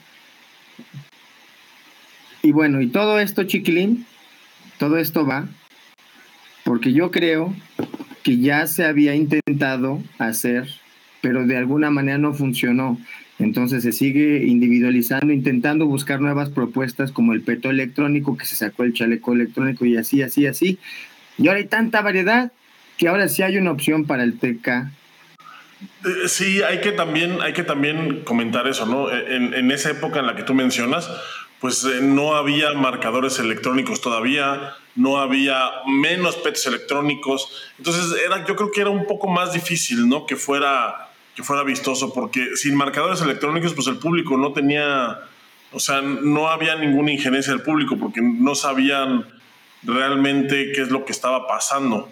Y 2.43 2.53
bueno, 2.53 2.81
y 2.81 2.87
todo 2.87 3.19
esto, 3.19 3.43
chiquilín, 3.45 4.07
todo 4.79 4.97
esto 4.97 5.27
va 5.27 5.49
porque 6.71 6.93
yo 6.93 7.11
creo 7.11 7.55
que 8.23 8.39
ya 8.39 8.67
se 8.67 8.85
había 8.85 9.15
intentado 9.15 10.03
hacer, 10.19 10.69
pero 11.21 11.47
de 11.47 11.57
alguna 11.57 11.91
manera 11.91 12.19
no 12.19 12.35
funcionó. 12.35 12.99
Entonces 13.39 13.83
se 13.83 13.93
sigue 13.93 14.45
individualizando, 14.47 15.33
intentando 15.33 15.87
buscar 15.87 16.21
nuevas 16.21 16.51
propuestas 16.51 17.11
como 17.11 17.33
el 17.33 17.41
peto 17.41 17.71
electrónico, 17.71 18.37
que 18.37 18.45
se 18.45 18.55
sacó 18.55 18.85
el 18.85 18.93
chaleco 18.93 19.33
electrónico 19.33 19.87
y 19.87 19.97
así, 19.97 20.23
así, 20.23 20.47
así. 20.47 20.79
Y 21.39 21.49
ahora 21.49 21.61
hay 21.61 21.67
tanta 21.67 22.03
variedad 22.03 22.53
que 22.99 23.09
ahora 23.09 23.29
sí 23.29 23.43
hay 23.43 23.57
una 23.57 23.71
opción 23.71 24.05
para 24.05 24.25
el 24.25 24.39
TK. 24.39 24.69
Eh, 24.69 26.29
sí, 26.29 26.61
hay 26.63 26.83
que 26.83 26.93
también, 26.93 27.41
hay 27.41 27.55
que 27.55 27.63
también 27.63 28.21
comentar 28.25 28.69
eso, 28.69 28.85
¿no? 28.85 29.11
En, 29.11 29.55
en 29.55 29.71
esa 29.71 29.91
época 29.91 30.21
en 30.21 30.27
la 30.27 30.37
que 30.37 30.43
tú 30.43 30.53
mencionas, 30.53 31.11
pues 31.61 31.85
eh, 31.85 32.01
no 32.03 32.35
había 32.35 32.75
marcadores 32.75 33.39
electrónicos 33.39 34.03
todavía, 34.03 34.75
no 34.95 35.19
había 35.19 35.71
menos 35.87 36.37
pets 36.37 36.67
electrónicos. 36.67 37.53
Entonces 37.79 38.21
era, 38.25 38.45
yo 38.47 38.57
creo 38.57 38.71
que 38.71 38.81
era 38.81 38.91
un 38.91 39.07
poco 39.07 39.29
más 39.29 39.53
difícil, 39.53 40.09
¿no? 40.09 40.27
Que 40.27 40.37
fuera 40.37 41.11
que 41.35 41.43
fuera 41.43 41.63
vistoso, 41.63 42.13
porque 42.13 42.57
sin 42.57 42.75
marcadores 42.75 43.21
electrónicos, 43.21 43.75
pues 43.75 43.87
el 43.87 43.99
público 43.99 44.37
no 44.37 44.53
tenía, 44.53 45.21
o 45.73 45.81
sea, 45.81 46.03
no 46.03 46.49
había 46.49 46.75
ninguna 46.77 47.13
injerencia 47.13 47.53
del 47.53 47.63
público, 47.63 47.97
porque 47.99 48.21
no 48.21 48.55
sabían 48.55 49.27
realmente 49.83 50.73
qué 50.73 50.83
es 50.83 50.91
lo 50.91 51.05
que 51.05 51.13
estaba 51.13 51.47
pasando. 51.47 52.11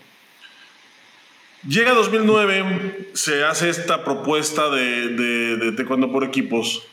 Llega 1.66 1.92
2009, 1.92 3.10
se 3.14 3.44
hace 3.44 3.68
esta 3.68 4.04
propuesta 4.04 4.70
de, 4.70 5.08
de, 5.08 5.56
de 5.56 5.72
taekwondo 5.72 6.12
por 6.12 6.22
equipos 6.22 6.86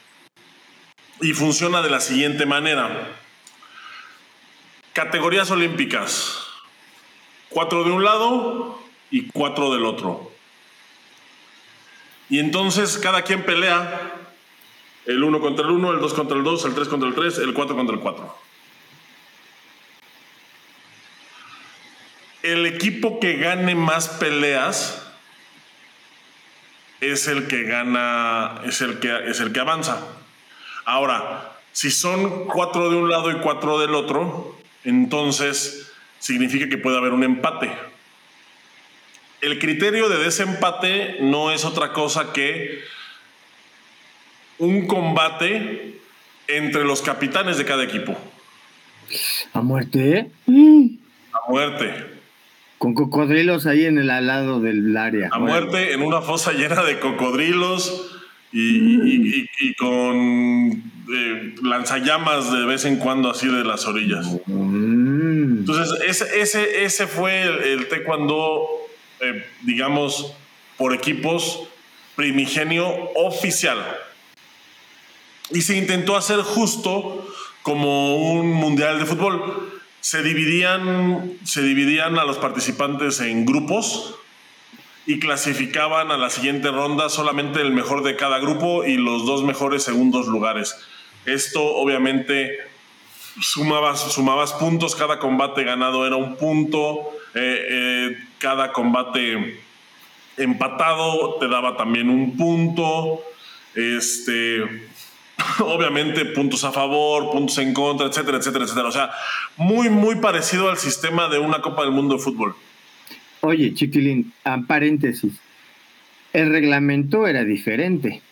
y 1.21 1.33
funciona 1.33 1.81
de 1.81 1.91
la 1.91 1.99
siguiente 1.99 2.45
manera. 2.45 3.15
Categorías 4.95 5.51
olímpicas. 5.51 6.47
Cuatro 7.49 7.83
de 7.83 7.91
un 7.91 8.05
lado 8.05 8.79
y 9.11 9.27
cuatro 9.27 9.73
del 9.73 9.85
otro. 9.85 10.31
Y 12.29 12.39
entonces 12.39 12.97
cada 12.97 13.23
quien 13.23 13.43
pelea 13.43 14.13
el 15.05 15.21
1 15.21 15.41
contra 15.41 15.65
el 15.65 15.71
1, 15.71 15.91
el 15.91 15.99
2 15.99 16.13
contra 16.13 16.37
el 16.37 16.45
2, 16.45 16.65
el 16.65 16.75
3 16.75 16.87
contra 16.87 17.09
el 17.09 17.13
3, 17.13 17.37
el 17.39 17.53
4 17.53 17.75
contra 17.75 17.93
el 17.93 18.01
4. 18.01 18.37
El 22.43 22.65
equipo 22.65 23.19
que 23.19 23.35
gane 23.35 23.75
más 23.75 24.07
peleas 24.07 25.05
es 27.01 27.27
el 27.27 27.47
que 27.47 27.63
gana, 27.63 28.61
es 28.63 28.79
el 28.79 28.99
que, 28.99 29.29
es 29.29 29.41
el 29.41 29.51
que 29.51 29.59
avanza. 29.59 30.07
Ahora, 30.85 31.59
si 31.73 31.91
son 31.91 32.45
cuatro 32.45 32.89
de 32.89 32.95
un 32.95 33.09
lado 33.09 33.29
y 33.29 33.35
cuatro 33.41 33.77
del 33.79 33.93
otro, 33.93 34.54
entonces 34.85 35.91
significa 36.19 36.69
que 36.69 36.77
puede 36.77 36.97
haber 36.97 37.11
un 37.11 37.23
empate 37.23 37.71
el 39.45 39.59
criterio 39.59 40.09
de 40.09 40.17
desempate 40.17 41.17
no 41.21 41.51
es 41.51 41.65
otra 41.65 41.93
cosa 41.93 42.33
que 42.33 42.81
un 44.57 44.87
combate 44.87 45.99
entre 46.47 46.83
los 46.83 47.01
capitanes 47.03 47.57
de 47.57 47.65
cada 47.65 47.83
equipo. 47.83 48.17
¿A 49.53 49.61
muerte? 49.61 50.31
A 50.47 51.51
muerte. 51.51 51.93
Con 52.79 52.95
cocodrilos 52.95 53.67
ahí 53.67 53.85
en 53.85 53.99
el 53.99 54.09
alado 54.09 54.61
del 54.61 54.97
área. 54.97 55.29
A 55.31 55.37
muerte 55.37 55.93
en 55.93 56.01
una 56.01 56.21
fosa 56.21 56.51
llena 56.53 56.83
de 56.83 56.99
cocodrilos 56.99 58.14
y, 58.57 59.73
con 59.75 60.83
eh, 61.13 61.55
lanzallamas 61.61 62.51
de 62.51 62.65
vez 62.65 62.85
en 62.85 62.97
cuando 62.97 63.29
así 63.29 63.47
de 63.47 63.63
las 63.63 63.85
orillas. 63.85 64.25
Mm. 64.45 65.59
Entonces, 65.59 65.99
ese, 66.07 66.41
ese, 66.41 66.85
ese 66.85 67.07
fue 67.07 67.41
el, 67.41 67.63
el 67.63 67.87
taekwondo 67.87 68.85
eh, 69.21 69.45
digamos, 69.63 70.33
por 70.77 70.93
equipos 70.93 71.61
primigenio 72.15 72.87
oficial. 73.15 73.79
Y 75.51 75.61
se 75.61 75.77
intentó 75.77 76.17
hacer 76.17 76.39
justo 76.41 77.27
como 77.61 78.17
un 78.33 78.51
mundial 78.51 78.99
de 78.99 79.05
fútbol. 79.05 79.81
Se 80.01 80.21
dividían, 80.21 81.33
se 81.43 81.61
dividían 81.61 82.19
a 82.19 82.25
los 82.25 82.37
participantes 82.37 83.19
en 83.21 83.45
grupos 83.45 84.15
y 85.05 85.19
clasificaban 85.19 86.11
a 86.11 86.17
la 86.17 86.29
siguiente 86.29 86.71
ronda 86.71 87.09
solamente 87.09 87.61
el 87.61 87.71
mejor 87.71 88.03
de 88.03 88.15
cada 88.15 88.39
grupo 88.39 88.85
y 88.85 88.97
los 88.97 89.25
dos 89.25 89.43
mejores 89.43 89.83
segundos 89.83 90.27
lugares. 90.27 90.75
Esto 91.25 91.63
obviamente 91.63 92.57
sumabas, 93.39 94.11
sumabas 94.11 94.53
puntos, 94.53 94.95
cada 94.95 95.19
combate 95.19 95.63
ganado 95.63 96.07
era 96.07 96.15
un 96.15 96.37
punto, 96.37 97.11
eh, 97.33 97.67
eh, 97.69 98.17
cada 98.39 98.71
combate 98.71 99.61
empatado 100.37 101.35
te 101.39 101.47
daba 101.47 101.77
también 101.77 102.09
un 102.09 102.35
punto. 102.35 103.21
Este, 103.75 104.61
obviamente 105.59 106.25
puntos 106.25 106.63
a 106.63 106.71
favor, 106.71 107.31
puntos 107.31 107.57
en 107.57 107.73
contra, 107.73 108.07
etcétera, 108.07 108.37
etcétera, 108.37 108.65
etcétera. 108.65 108.87
O 108.87 108.91
sea, 108.91 109.11
muy, 109.57 109.89
muy 109.89 110.15
parecido 110.15 110.69
al 110.69 110.77
sistema 110.77 111.27
de 111.27 111.39
una 111.39 111.61
Copa 111.61 111.83
del 111.83 111.91
Mundo 111.91 112.15
de 112.15 112.23
fútbol. 112.23 112.55
Oye, 113.45 113.75
Chiquilín, 113.75 114.33
a 114.43 114.57
paréntesis, 114.67 115.33
el 116.33 116.49
reglamento 116.49 117.27
era 117.27 117.43
diferente, 117.43 118.23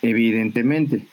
evidentemente. 0.00 1.06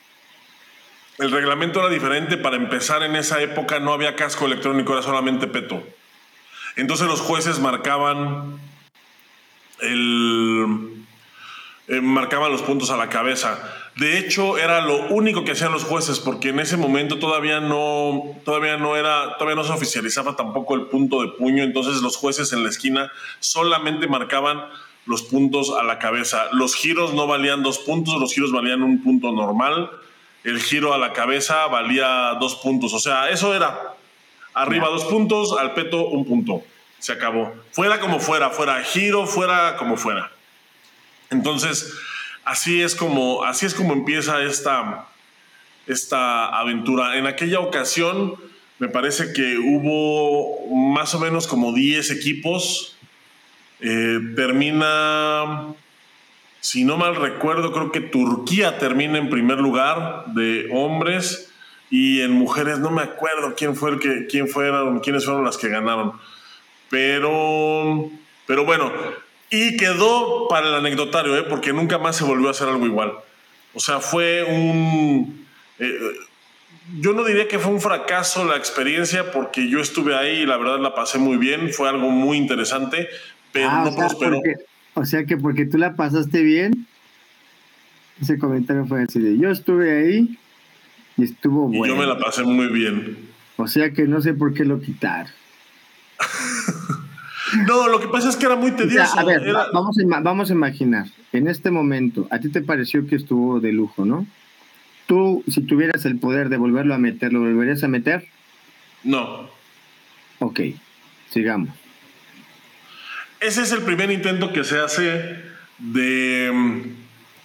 El 1.18 1.30
reglamento 1.30 1.80
era 1.80 1.90
diferente. 1.90 2.38
Para 2.38 2.56
empezar, 2.56 3.02
en 3.02 3.16
esa 3.16 3.42
época 3.42 3.80
no 3.80 3.92
había 3.92 4.16
casco 4.16 4.46
electrónico, 4.46 4.94
era 4.94 5.02
solamente 5.02 5.46
peto. 5.46 5.86
Entonces 6.76 7.06
los 7.06 7.20
jueces 7.20 7.60
marcaban 7.60 8.58
el 9.80 11.04
eh, 11.88 12.00
marcaban 12.00 12.50
los 12.50 12.62
puntos 12.62 12.90
a 12.90 12.96
la 12.96 13.10
cabeza. 13.10 13.83
De 13.96 14.18
hecho, 14.18 14.58
era 14.58 14.80
lo 14.80 15.06
único 15.08 15.44
que 15.44 15.52
hacían 15.52 15.70
los 15.70 15.84
jueces, 15.84 16.18
porque 16.18 16.48
en 16.48 16.58
ese 16.58 16.76
momento 16.76 17.20
todavía 17.20 17.60
no, 17.60 18.24
todavía 18.44 18.76
no 18.76 18.96
era, 18.96 19.36
todavía 19.38 19.54
no 19.54 19.62
se 19.62 19.72
oficializaba 19.72 20.34
tampoco 20.34 20.74
el 20.74 20.86
punto 20.86 21.22
de 21.22 21.28
puño. 21.28 21.62
Entonces 21.62 22.02
los 22.02 22.16
jueces 22.16 22.52
en 22.52 22.64
la 22.64 22.70
esquina 22.70 23.12
solamente 23.38 24.08
marcaban 24.08 24.64
los 25.06 25.22
puntos 25.22 25.70
a 25.70 25.84
la 25.84 26.00
cabeza. 26.00 26.48
Los 26.52 26.74
giros 26.74 27.14
no 27.14 27.28
valían 27.28 27.62
dos 27.62 27.78
puntos, 27.78 28.20
los 28.20 28.34
giros 28.34 28.50
valían 28.50 28.82
un 28.82 29.00
punto 29.00 29.30
normal. 29.30 29.90
El 30.42 30.60
giro 30.60 30.92
a 30.92 30.98
la 30.98 31.12
cabeza 31.12 31.66
valía 31.68 32.36
dos 32.40 32.56
puntos. 32.56 32.94
O 32.94 32.98
sea, 32.98 33.30
eso 33.30 33.54
era. 33.54 33.94
Arriba 34.54 34.88
dos 34.88 35.04
puntos, 35.04 35.56
al 35.58 35.72
peto 35.72 36.08
un 36.08 36.24
punto. 36.24 36.62
Se 36.98 37.12
acabó. 37.12 37.52
Fuera 37.70 38.00
como 38.00 38.18
fuera, 38.18 38.50
fuera 38.50 38.82
giro, 38.82 39.26
fuera 39.26 39.76
como 39.76 39.96
fuera. 39.96 40.32
Entonces, 41.30 41.94
así 42.44 42.82
es 42.82 42.94
como, 42.94 43.44
así 43.44 43.66
es 43.66 43.74
como 43.74 43.92
empieza 43.92 44.42
esta, 44.42 45.06
esta 45.86 46.46
aventura. 46.46 47.16
En 47.18 47.26
aquella 47.26 47.60
ocasión, 47.60 48.36
me 48.78 48.88
parece 48.88 49.32
que 49.32 49.58
hubo 49.58 50.66
más 50.74 51.14
o 51.14 51.20
menos 51.20 51.46
como 51.46 51.72
10 51.72 52.10
equipos. 52.10 52.96
Eh, 53.80 54.18
termina, 54.36 55.74
si 56.60 56.84
no 56.84 56.96
mal 56.96 57.16
recuerdo, 57.16 57.72
creo 57.72 57.92
que 57.92 58.00
Turquía 58.00 58.78
termina 58.78 59.18
en 59.18 59.30
primer 59.30 59.58
lugar 59.58 60.24
de 60.28 60.68
hombres 60.72 61.50
y 61.90 62.22
en 62.22 62.32
mujeres 62.32 62.78
no 62.78 62.90
me 62.90 63.02
acuerdo 63.02 63.54
quién 63.56 63.76
fue 63.76 63.90
el 63.90 63.98
que 64.00 64.26
quién 64.26 64.48
fueron 64.48 65.00
quiénes 65.00 65.26
fueron 65.26 65.44
las 65.44 65.58
que 65.58 65.68
ganaron 65.68 66.14
Pero, 66.90 68.10
pero 68.46 68.64
bueno, 68.64 68.90
y 69.54 69.76
quedó 69.76 70.48
para 70.48 70.68
el 70.68 70.74
anecdotario, 70.74 71.36
¿eh? 71.38 71.44
porque 71.48 71.72
nunca 71.72 71.98
más 71.98 72.16
se 72.16 72.24
volvió 72.24 72.48
a 72.48 72.50
hacer 72.50 72.68
algo 72.68 72.86
igual. 72.86 73.12
O 73.72 73.80
sea, 73.80 74.00
fue 74.00 74.42
un... 74.44 75.46
Eh, 75.78 75.92
yo 76.98 77.12
no 77.12 77.24
diría 77.24 77.46
que 77.46 77.58
fue 77.58 77.72
un 77.72 77.80
fracaso 77.80 78.44
la 78.44 78.56
experiencia 78.56 79.30
porque 79.30 79.70
yo 79.70 79.80
estuve 79.80 80.16
ahí 80.16 80.42
y 80.42 80.46
la 80.46 80.56
verdad 80.56 80.80
la 80.80 80.94
pasé 80.94 81.18
muy 81.18 81.36
bien, 81.36 81.72
fue 81.72 81.88
algo 81.88 82.10
muy 82.10 82.36
interesante, 82.36 83.08
pero 83.52 83.70
ah, 83.70 83.84
no 83.84 83.96
prosperó. 83.96 84.40
o 84.94 85.04
sea 85.04 85.24
que 85.24 85.36
porque 85.36 85.64
tú 85.64 85.78
la 85.78 85.94
pasaste 85.94 86.42
bien, 86.42 86.86
ese 88.20 88.38
comentario 88.38 88.84
fue 88.86 89.04
así 89.04 89.18
de 89.18 89.38
yo 89.38 89.50
estuve 89.50 89.96
ahí 89.96 90.38
y 91.16 91.24
estuvo 91.24 91.68
bueno. 91.68 91.86
Y 91.86 91.88
yo 91.88 91.96
me 91.96 92.06
la 92.06 92.18
pasé 92.18 92.42
muy 92.42 92.66
bien. 92.66 93.30
O 93.56 93.66
sea 93.66 93.92
que 93.92 94.02
no 94.02 94.20
sé 94.20 94.34
por 94.34 94.52
qué 94.52 94.64
lo 94.64 94.80
quitar. 94.80 95.28
no, 97.66 97.88
lo 97.88 98.00
que 98.00 98.08
pasa 98.08 98.28
es 98.28 98.36
que 98.36 98.46
era 98.46 98.56
muy 98.56 98.72
tedioso. 98.72 99.18
a 99.18 99.24
ver, 99.24 99.42
vamos, 99.72 99.96
a, 99.98 100.20
vamos 100.20 100.50
a 100.50 100.52
imaginar, 100.52 101.06
en 101.32 101.48
este 101.48 101.70
momento, 101.70 102.26
a 102.30 102.38
ti 102.38 102.48
te 102.48 102.62
pareció 102.62 103.06
que 103.06 103.16
estuvo 103.16 103.60
de 103.60 103.72
lujo, 103.72 104.04
¿no? 104.04 104.26
Tú, 105.06 105.44
si 105.48 105.62
tuvieras 105.62 106.04
el 106.06 106.18
poder 106.18 106.48
de 106.48 106.56
volverlo 106.56 106.94
a 106.94 106.98
meter, 106.98 107.32
¿lo 107.32 107.40
volverías 107.40 107.84
a 107.84 107.88
meter? 107.88 108.26
No. 109.02 109.50
Ok, 110.38 110.60
sigamos. 111.30 111.70
Ese 113.40 113.62
es 113.62 113.72
el 113.72 113.82
primer 113.82 114.10
intento 114.10 114.52
que 114.52 114.64
se 114.64 114.78
hace 114.78 115.42
de, 115.78 116.84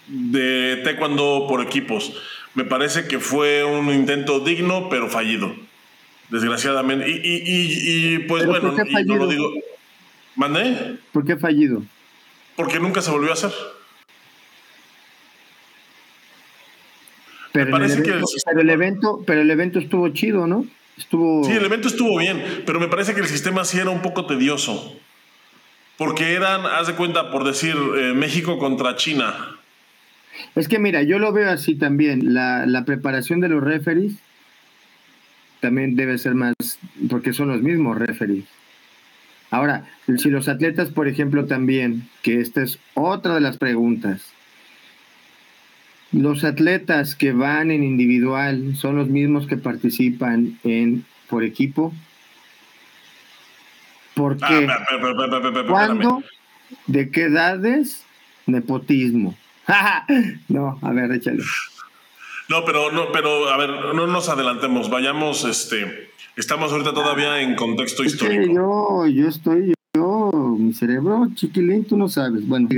de 0.07 0.81
taekwondo 0.83 1.45
por 1.49 1.61
equipos. 1.61 2.13
Me 2.55 2.63
parece 2.63 3.07
que 3.07 3.19
fue 3.19 3.65
un 3.65 3.93
intento 3.93 4.39
digno, 4.39 4.87
pero 4.89 5.09
fallido. 5.09 5.53
Desgraciadamente. 6.29 7.09
Y, 7.09 7.15
y, 7.15 8.15
y, 8.15 8.19
pues 8.19 8.45
bueno, 8.45 8.75
y 8.87 9.03
no 9.03 9.15
lo 9.17 9.27
digo. 9.27 9.51
¿Mandé? 10.39 10.95
¿Por 11.11 11.25
qué 11.25 11.35
fallido? 11.35 11.83
Porque 12.55 12.79
nunca 12.79 13.01
se 13.01 13.11
volvió 13.11 13.31
a 13.31 13.33
hacer. 13.33 13.51
Pero, 17.51 17.75
el, 17.75 17.91
evento, 17.91 18.29
pero 18.45 18.61
el 18.61 18.69
evento, 18.69 19.23
pero 19.27 19.41
el 19.41 19.51
evento 19.51 19.79
estuvo 19.79 20.07
chido, 20.09 20.47
¿no? 20.47 20.65
Estuvo... 20.97 21.43
Sí, 21.43 21.51
el 21.51 21.65
evento 21.65 21.89
estuvo 21.89 22.17
bien, 22.19 22.63
pero 22.65 22.79
me 22.79 22.87
parece 22.87 23.13
que 23.13 23.19
el 23.19 23.27
sistema 23.27 23.65
sí 23.65 23.79
era 23.79 23.89
un 23.89 24.01
poco 24.01 24.27
tedioso. 24.27 24.97
Porque 25.97 26.31
eran, 26.35 26.65
haz 26.65 26.87
de 26.87 26.95
cuenta, 26.95 27.31
por 27.31 27.43
decir, 27.43 27.75
eh, 27.97 28.13
México 28.13 28.57
contra 28.59 28.95
China. 28.95 29.57
Es 30.55 30.69
que 30.69 30.79
mira, 30.79 31.03
yo 31.03 31.19
lo 31.19 31.33
veo 31.33 31.49
así 31.49 31.75
también. 31.75 32.33
La, 32.33 32.65
la 32.65 32.85
preparación 32.85 33.41
de 33.41 33.49
los 33.49 33.61
referees 33.61 34.13
también 35.59 35.97
debe 35.97 36.17
ser 36.17 36.33
más, 36.33 36.53
porque 37.09 37.33
son 37.33 37.49
los 37.49 37.61
mismos 37.61 37.97
referees. 37.97 38.45
Ahora, 39.51 39.85
si 40.17 40.29
los 40.29 40.47
atletas, 40.47 40.89
por 40.89 41.07
ejemplo, 41.07 41.45
también, 41.45 42.07
que 42.21 42.39
esta 42.39 42.61
es 42.61 42.79
otra 42.93 43.35
de 43.35 43.41
las 43.41 43.57
preguntas, 43.57 44.33
los 46.11 46.43
atletas 46.43 47.15
que 47.15 47.33
van 47.33 47.71
en 47.71 47.83
individual 47.83 48.75
son 48.75 48.95
los 48.95 49.07
mismos 49.07 49.47
que 49.47 49.57
participan 49.57 50.59
en 50.63 51.05
por 51.29 51.43
equipo. 51.43 51.93
¿Por 54.15 54.37
qué? 54.37 54.67
¿Cuándo? 55.67 56.23
¿De 56.87 57.09
qué 57.11 57.23
edades? 57.23 58.05
Nepotismo. 58.47 59.35
no, 60.47 60.79
a 60.81 60.91
ver, 60.91 61.11
échale. 61.11 61.43
No, 62.49 62.65
pero 62.65 62.91
no, 62.91 63.11
pero 63.11 63.49
a 63.49 63.57
ver, 63.57 63.69
no 63.93 64.07
nos 64.07 64.27
adelantemos, 64.27 64.89
vayamos, 64.89 65.45
este, 65.45 66.08
estamos 66.39 66.71
ahorita 66.71 66.93
todavía 66.93 67.41
en 67.41 67.55
contexto 67.55 68.03
histórico. 68.03 68.53
yo, 68.53 69.07
yo 69.07 69.27
estoy, 69.27 69.73
yo, 69.93 70.31
mi 70.57 70.73
cerebro, 70.73 71.27
chiquilín, 71.35 71.85
tú 71.85 71.97
no 71.97 72.07
sabes. 72.09 72.47
Bueno, 72.47 72.69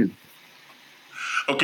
Ok, 1.48 1.64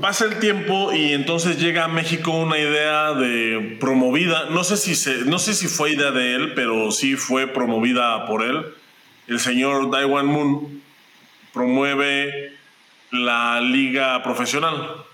Pasa 0.00 0.26
el 0.26 0.38
tiempo 0.38 0.92
y 0.92 1.12
entonces 1.12 1.60
llega 1.60 1.84
a 1.84 1.88
México 1.88 2.30
una 2.30 2.56
idea 2.56 3.14
de 3.14 3.76
promovida, 3.80 4.48
no 4.50 4.62
sé 4.62 4.76
si 4.76 4.94
se, 4.94 5.24
no 5.24 5.38
sé 5.40 5.54
si 5.54 5.66
fue 5.66 5.92
idea 5.92 6.12
de 6.12 6.36
él, 6.36 6.54
pero 6.54 6.92
sí 6.92 7.16
fue 7.16 7.48
promovida 7.48 8.24
por 8.26 8.42
él. 8.44 8.64
El 9.26 9.40
señor 9.40 9.90
Daiwan 9.90 10.26
Moon 10.26 10.82
promueve 11.52 12.52
la 13.10 13.60
liga 13.60 14.22
profesional. 14.22 15.04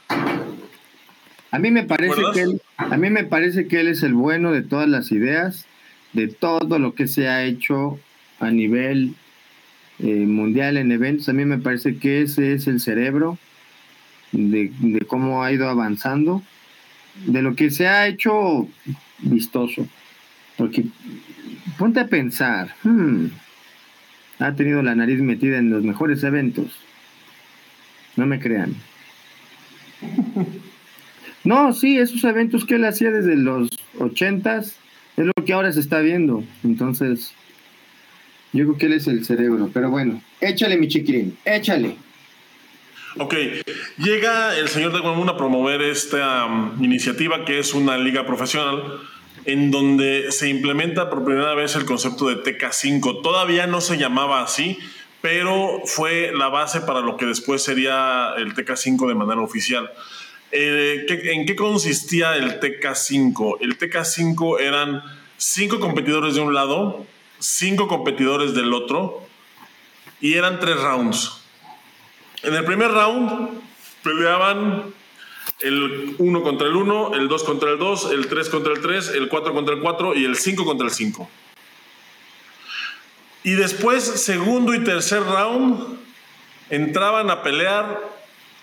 A 1.55 1.61
mí 1.61 1.71
me 1.71 1.85
parece 1.85 2.21
que 2.35 2.41
él, 2.41 2.61
a 2.79 2.97
mí 2.97 3.11
me 3.11 3.23
parece 3.23 3.69
que 3.69 3.79
él 3.79 3.87
es 3.87 4.03
el 4.03 4.13
bueno 4.13 4.51
de 4.51 4.63
todas 4.63 4.89
las 4.89 5.13
ideas, 5.13 5.67
de 6.13 6.27
todo 6.27 6.81
lo 6.81 6.97
que 6.97 7.07
se 7.07 7.29
ha 7.29 7.45
hecho 7.45 8.01
a 8.41 8.51
nivel 8.51 9.15
eh, 10.01 10.27
mundial 10.27 10.79
en 10.79 10.91
eventos. 10.91 11.29
A 11.29 11.33
mí 11.33 11.45
me 11.45 11.59
parece 11.59 11.99
que 11.99 12.23
ese 12.23 12.55
es 12.55 12.67
el 12.67 12.81
cerebro 12.81 13.39
de, 14.33 14.73
cómo 15.07 15.45
ha 15.45 15.53
ido 15.53 15.69
avanzando, 15.69 16.43
de 17.25 17.41
lo 17.41 17.55
que 17.55 17.71
se 17.71 17.87
ha 17.87 18.09
hecho 18.09 18.69
vistoso. 19.21 19.87
Porque 20.57 20.87
ponte 21.79 22.01
a 22.01 22.09
pensar, 22.09 22.75
hmm, 22.83 23.27
ha 24.41 24.57
tenido 24.57 24.83
la 24.83 24.97
nariz 24.97 25.21
metida 25.21 25.59
en 25.59 25.71
los 25.71 25.85
mejores 25.85 26.25
eventos. 26.25 26.81
No 28.17 28.27
me 28.27 28.41
crean. 28.41 28.75
No, 31.45 31.73
sí, 31.73 31.99
esos 31.99 32.25
eventos 32.25 32.65
que 32.65 32.77
él 32.77 32.85
hacía 32.85 33.11
desde 33.11 33.37
los 33.37 33.69
ochentas 33.99 34.77
es 35.17 35.27
lo 35.27 35.45
que 35.45 35.53
ahora 35.53 35.73
se 35.73 35.81
está 35.81 36.01
viendo. 36.01 36.43
Entonces, 36.65 37.35
yo 38.53 38.65
creo 38.65 38.79
que 38.79 38.87
él 38.87 38.95
es 38.95 39.07
el 39.07 39.25
cerebro. 39.25 39.71
Pero 39.73 39.91
bueno, 39.91 40.23
échale, 40.41 40.79
mi 40.79 40.89
chiquirín, 40.89 41.37
échale. 41.45 41.97
Ok, 43.17 43.35
llega 43.99 44.59
el 44.59 44.69
señor 44.69 44.93
de 44.93 44.99
Guamún 44.99 45.29
a 45.29 45.37
promover 45.37 45.83
esta 45.83 46.47
um, 46.47 46.83
iniciativa 46.83 47.45
que 47.45 47.61
es 47.61 47.73
una 47.73 47.97
liga 47.97 48.27
profesional 48.27 48.83
en 49.45 49.71
donde 49.71 50.33
se 50.33 50.49
implementa 50.49 51.11
por 51.11 51.25
primera 51.25 51.55
vez 51.55 51.77
el 51.77 51.85
concepto 51.85 52.29
de 52.29 52.43
TK5. 52.43 53.23
Todavía 53.23 53.67
no 53.67 53.81
se 53.81 53.99
llamaba 53.99 54.43
así, 54.43 54.79
pero 55.21 55.83
fue 55.85 56.33
la 56.35 56.49
base 56.49 56.81
para 56.81 57.01
lo 57.01 57.17
que 57.17 57.27
después 57.27 57.63
sería 57.63 58.35
el 58.37 58.55
TK5 58.55 59.07
de 59.07 59.15
manera 59.15 59.43
oficial. 59.43 59.91
Eh, 60.57 61.07
¿En 61.09 61.47
qué 61.47 61.57
consistía 61.57 62.37
el 62.37 62.61
TK5? 62.61 63.57
El 63.61 63.77
TK5 63.77 64.61
eran 64.61 65.03
cinco 65.37 65.81
competidores 65.81 66.37
de 66.37 66.43
un 66.43 66.55
lado, 66.55 67.05
cinco 67.41 67.89
competidores 67.89 68.55
del 68.55 68.73
otro, 68.73 69.27
y 70.21 70.35
eran 70.35 70.61
tres 70.61 70.81
rounds. 70.81 71.41
En 72.45 72.55
el 72.55 72.65
primer 72.65 72.93
round 72.93 73.63
peleaban 74.05 74.95
el 75.59 76.15
1 76.19 76.43
contra 76.45 76.69
el 76.69 76.77
1, 76.77 77.15
el 77.17 77.27
2 77.27 77.43
contra 77.43 77.73
el 77.73 77.79
2, 77.79 78.13
el 78.13 78.29
3 78.29 78.49
contra 78.49 78.73
el 78.75 78.81
3, 78.81 79.09
el 79.09 79.29
4 79.29 79.55
contra 79.55 79.75
el 79.75 79.81
4 79.81 80.15
y 80.15 80.25
el 80.25 80.37
5 80.37 80.65
contra 80.65 80.87
el 80.87 80.93
5. 80.93 81.29
Y 83.43 83.55
después, 83.55 84.05
segundo 84.05 84.73
y 84.73 84.85
tercer 84.85 85.25
round, 85.25 85.99
entraban 86.71 87.29
a 87.31 87.43
pelear 87.43 88.15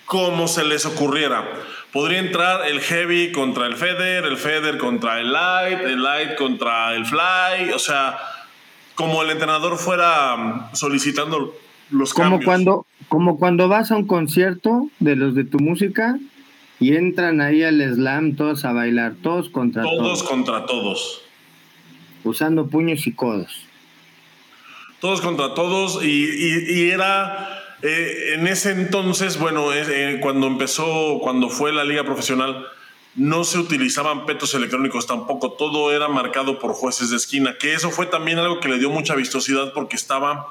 como 0.06 0.48
se 0.48 0.64
les 0.64 0.86
ocurriera. 0.86 1.48
Podría 1.92 2.20
entrar 2.20 2.66
el 2.66 2.80
heavy 2.80 3.32
contra 3.32 3.66
el 3.66 3.76
feather, 3.76 4.24
el 4.24 4.38
feather 4.38 4.78
contra 4.78 5.20
el 5.20 5.32
light, 5.32 5.80
el 5.80 6.02
light 6.02 6.36
contra 6.36 6.94
el 6.94 7.04
fly, 7.04 7.72
o 7.74 7.78
sea, 7.78 8.18
como 8.94 9.22
el 9.22 9.30
entrenador 9.30 9.76
fuera 9.78 10.70
solicitando 10.72 11.54
los 11.90 12.14
como 12.14 12.40
cuando 12.40 12.86
como 13.08 13.38
cuando 13.38 13.68
vas 13.68 13.90
a 13.90 13.96
un 13.96 14.06
concierto 14.06 14.88
de 14.98 15.16
los 15.16 15.34
de 15.34 15.44
tu 15.44 15.58
música 15.58 16.18
y 16.80 16.96
entran 16.96 17.40
ahí 17.40 17.62
al 17.62 17.80
slam 17.94 18.34
todos 18.34 18.64
a 18.64 18.72
bailar, 18.72 19.14
todos 19.22 19.50
contra 19.50 19.82
todos. 19.82 19.98
Todos 19.98 20.22
contra 20.24 20.66
todos. 20.66 21.22
Usando 22.24 22.66
puños 22.68 23.06
y 23.06 23.12
codos. 23.12 23.66
Todos 25.00 25.20
contra 25.20 25.54
todos 25.54 26.02
y, 26.04 26.90
era 26.90 27.61
eh, 27.82 28.34
en 28.34 28.46
ese 28.46 28.70
entonces, 28.70 29.38
bueno, 29.38 29.72
eh, 29.72 30.18
cuando 30.20 30.46
empezó, 30.46 31.18
cuando 31.20 31.48
fue 31.48 31.72
la 31.72 31.84
liga 31.84 32.04
profesional, 32.04 32.66
no 33.14 33.44
se 33.44 33.58
utilizaban 33.58 34.24
petos 34.24 34.54
electrónicos 34.54 35.06
tampoco, 35.06 35.52
todo 35.52 35.92
era 35.92 36.08
marcado 36.08 36.58
por 36.58 36.72
jueces 36.72 37.10
de 37.10 37.16
esquina, 37.16 37.56
que 37.58 37.74
eso 37.74 37.90
fue 37.90 38.06
también 38.06 38.38
algo 38.38 38.60
que 38.60 38.68
le 38.68 38.78
dio 38.78 38.88
mucha 38.88 39.14
vistosidad 39.14 39.72
porque 39.72 39.96
estaba 39.96 40.46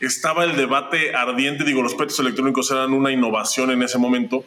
estaba 0.00 0.44
el 0.44 0.54
debate 0.54 1.14
ardiente, 1.16 1.64
digo, 1.64 1.82
los 1.82 1.94
petos 1.94 2.20
electrónicos 2.20 2.70
eran 2.70 2.92
una 2.92 3.10
innovación 3.10 3.72
en 3.72 3.82
ese 3.82 3.98
momento, 3.98 4.44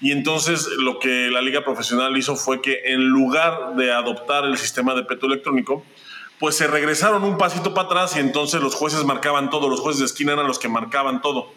y 0.00 0.12
entonces 0.12 0.66
lo 0.78 0.98
que 0.98 1.30
la 1.30 1.40
liga 1.40 1.64
profesional 1.64 2.16
hizo 2.16 2.36
fue 2.36 2.60
que 2.60 2.80
en 2.86 3.08
lugar 3.08 3.76
de 3.76 3.92
adoptar 3.92 4.44
el 4.44 4.58
sistema 4.58 4.94
de 4.94 5.04
peto 5.04 5.26
electrónico, 5.26 5.84
pues 6.38 6.56
se 6.56 6.66
regresaron 6.66 7.22
un 7.22 7.36
pasito 7.36 7.74
para 7.74 7.86
atrás 7.86 8.16
y 8.16 8.20
entonces 8.20 8.62
los 8.62 8.74
jueces 8.74 9.04
marcaban 9.04 9.50
todo, 9.50 9.68
los 9.68 9.80
jueces 9.80 10.00
de 10.00 10.06
esquina 10.06 10.32
eran 10.32 10.46
los 10.46 10.58
que 10.58 10.68
marcaban 10.68 11.20
todo. 11.20 11.52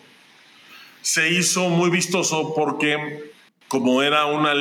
Se 1.03 1.29
hizo 1.29 1.69
muy 1.69 1.91
vistoso 1.91 2.55
porque 2.55 3.31
como 3.67 4.01
era 4.01 4.25
una, 4.25 4.53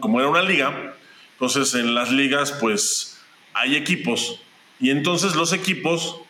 como 0.00 0.20
era 0.20 0.28
una 0.28 0.42
liga, 0.42 0.94
entonces 1.32 1.74
en 1.74 1.94
las 1.94 2.10
ligas 2.10 2.52
pues 2.52 3.20
hay 3.52 3.76
equipos. 3.76 4.40
Y 4.80 4.90
entonces 4.90 5.34
los 5.34 5.52
equipos 5.52 6.20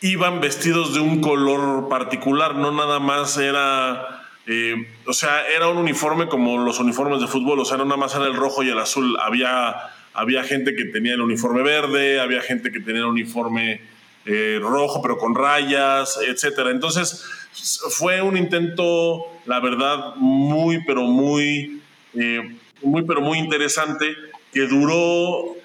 iban 0.00 0.40
vestidos 0.40 0.94
de 0.94 1.00
un 1.00 1.20
color 1.20 1.88
particular, 1.88 2.54
no 2.54 2.72
nada 2.72 2.98
más 3.00 3.36
era, 3.36 4.24
eh, 4.46 4.88
o 5.06 5.12
sea, 5.12 5.46
era 5.48 5.68
un 5.68 5.76
uniforme 5.76 6.28
como 6.28 6.58
los 6.58 6.80
uniformes 6.80 7.20
de 7.20 7.26
fútbol, 7.26 7.60
o 7.60 7.64
sea, 7.64 7.76
no 7.76 7.84
nada 7.84 7.96
más 7.96 8.14
era 8.14 8.26
el 8.26 8.34
rojo 8.34 8.62
y 8.62 8.70
el 8.70 8.78
azul, 8.78 9.16
había, 9.20 9.76
había 10.14 10.42
gente 10.44 10.74
que 10.74 10.86
tenía 10.86 11.14
el 11.14 11.20
uniforme 11.20 11.62
verde, 11.62 12.20
había 12.20 12.40
gente 12.40 12.72
que 12.72 12.80
tenía 12.80 13.00
el 13.00 13.08
uniforme 13.08 13.82
eh, 14.26 14.58
rojo 14.60 15.00
pero 15.02 15.18
con 15.18 15.34
rayas, 15.34 16.18
etcétera. 16.26 16.70
Entonces 16.70 17.24
fue 17.52 18.22
un 18.22 18.36
intento, 18.36 19.26
la 19.46 19.60
verdad, 19.60 20.14
muy 20.16 20.84
pero 20.84 21.02
muy, 21.02 21.80
eh, 22.14 22.56
muy 22.82 23.02
pero 23.02 23.20
muy 23.20 23.38
interesante 23.38 24.14
que 24.52 24.66
duró 24.66 25.56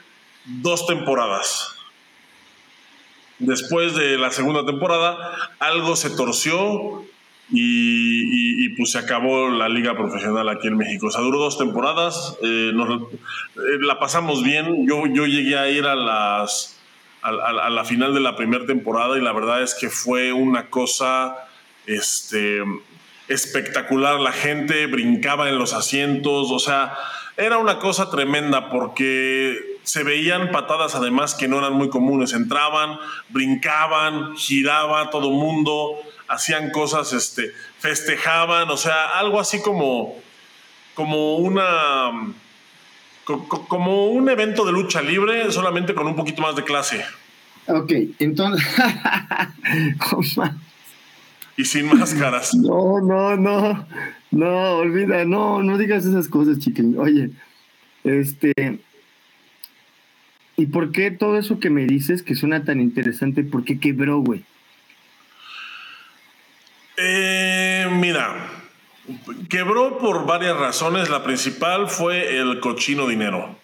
dos 0.45 0.85
temporadas. 0.87 1.71
Después 3.39 3.95
de 3.95 4.17
la 4.17 4.31
segunda 4.31 4.65
temporada, 4.65 5.35
algo 5.59 5.95
se 5.95 6.09
torció 6.11 7.03
y, 7.51 8.69
pues 8.77 8.91
se 8.91 8.97
acabó 8.97 9.49
la 9.49 9.69
liga 9.69 9.95
profesional 9.95 10.47
aquí 10.49 10.67
en 10.67 10.77
México. 10.77 11.07
O 11.07 11.11
sea, 11.11 11.21
duró 11.21 11.39
dos 11.39 11.57
temporadas, 11.57 12.37
eh, 12.41 12.71
eh, 12.71 13.77
la 13.81 13.99
pasamos 13.99 14.43
bien. 14.43 14.87
Yo, 14.87 15.05
yo 15.07 15.25
llegué 15.25 15.57
a 15.57 15.69
ir 15.69 15.85
a, 15.85 15.95
las, 15.95 16.74
a, 17.25 17.69
la 17.69 17.85
final 17.85 18.13
de 18.13 18.19
la 18.19 18.35
primera 18.35 18.65
temporada 18.65 19.17
y 19.17 19.21
la 19.21 19.33
verdad 19.33 19.63
es 19.63 19.73
que 19.73 19.89
fue 19.89 20.31
una 20.31 20.69
cosa 20.69 21.35
este, 21.87 22.63
espectacular. 23.27 24.19
La 24.19 24.31
gente 24.31 24.85
brincaba 24.85 25.49
en 25.49 25.57
los 25.57 25.73
asientos, 25.73 26.51
o 26.51 26.59
sea, 26.59 26.93
era 27.35 27.57
una 27.57 27.79
cosa 27.79 28.11
tremenda 28.11 28.69
porque 28.69 29.57
se 29.83 30.03
veían 30.03 30.51
patadas 30.51 30.93
además 30.93 31.33
que 31.33 31.47
no 31.47 31.57
eran 31.57 31.73
muy 31.73 31.89
comunes. 31.89 32.33
Entraban, 32.33 32.99
brincaban, 33.29 34.35
giraba 34.37 35.09
todo 35.09 35.31
mundo, 35.31 35.97
hacían 36.27 36.69
cosas, 36.69 37.11
este, 37.11 37.51
festejaban, 37.79 38.69
o 38.69 38.77
sea, 38.77 39.17
algo 39.17 39.39
así 39.39 39.61
como, 39.61 40.15
como 40.93 41.37
una, 41.37 42.11
como 43.25 44.07
un 44.07 44.29
evento 44.29 44.65
de 44.65 44.71
lucha 44.71 45.01
libre, 45.01 45.51
solamente 45.51 45.93
con 45.93 46.07
un 46.07 46.15
poquito 46.15 46.41
más 46.41 46.55
de 46.55 46.63
clase. 46.63 47.03
Ok, 47.67 47.91
entonces, 48.19 48.65
y 51.57 51.65
sin 51.65 51.87
máscaras. 51.87 52.53
No, 52.55 53.01
no, 53.01 53.35
no, 53.35 53.87
no, 54.31 54.71
olvida, 54.77 55.25
no, 55.25 55.63
no 55.63 55.77
digas 55.77 56.05
esas 56.05 56.27
cosas, 56.27 56.59
chiquilín. 56.59 56.99
Oye, 56.99 57.31
este, 58.03 58.53
¿y 60.57 60.65
por 60.67 60.91
qué 60.91 61.11
todo 61.11 61.37
eso 61.37 61.59
que 61.59 61.69
me 61.69 61.85
dices 61.85 62.21
que 62.21 62.35
suena 62.35 62.63
tan 62.63 62.79
interesante, 62.79 63.43
por 63.43 63.63
qué 63.63 63.79
quebró, 63.79 64.19
güey? 64.19 64.43
Eh, 66.97 67.87
mira, 67.91 68.47
quebró 69.49 69.97
por 69.97 70.25
varias 70.25 70.57
razones. 70.57 71.09
La 71.09 71.23
principal 71.23 71.89
fue 71.89 72.37
el 72.39 72.59
cochino 72.59 73.07
dinero. 73.07 73.55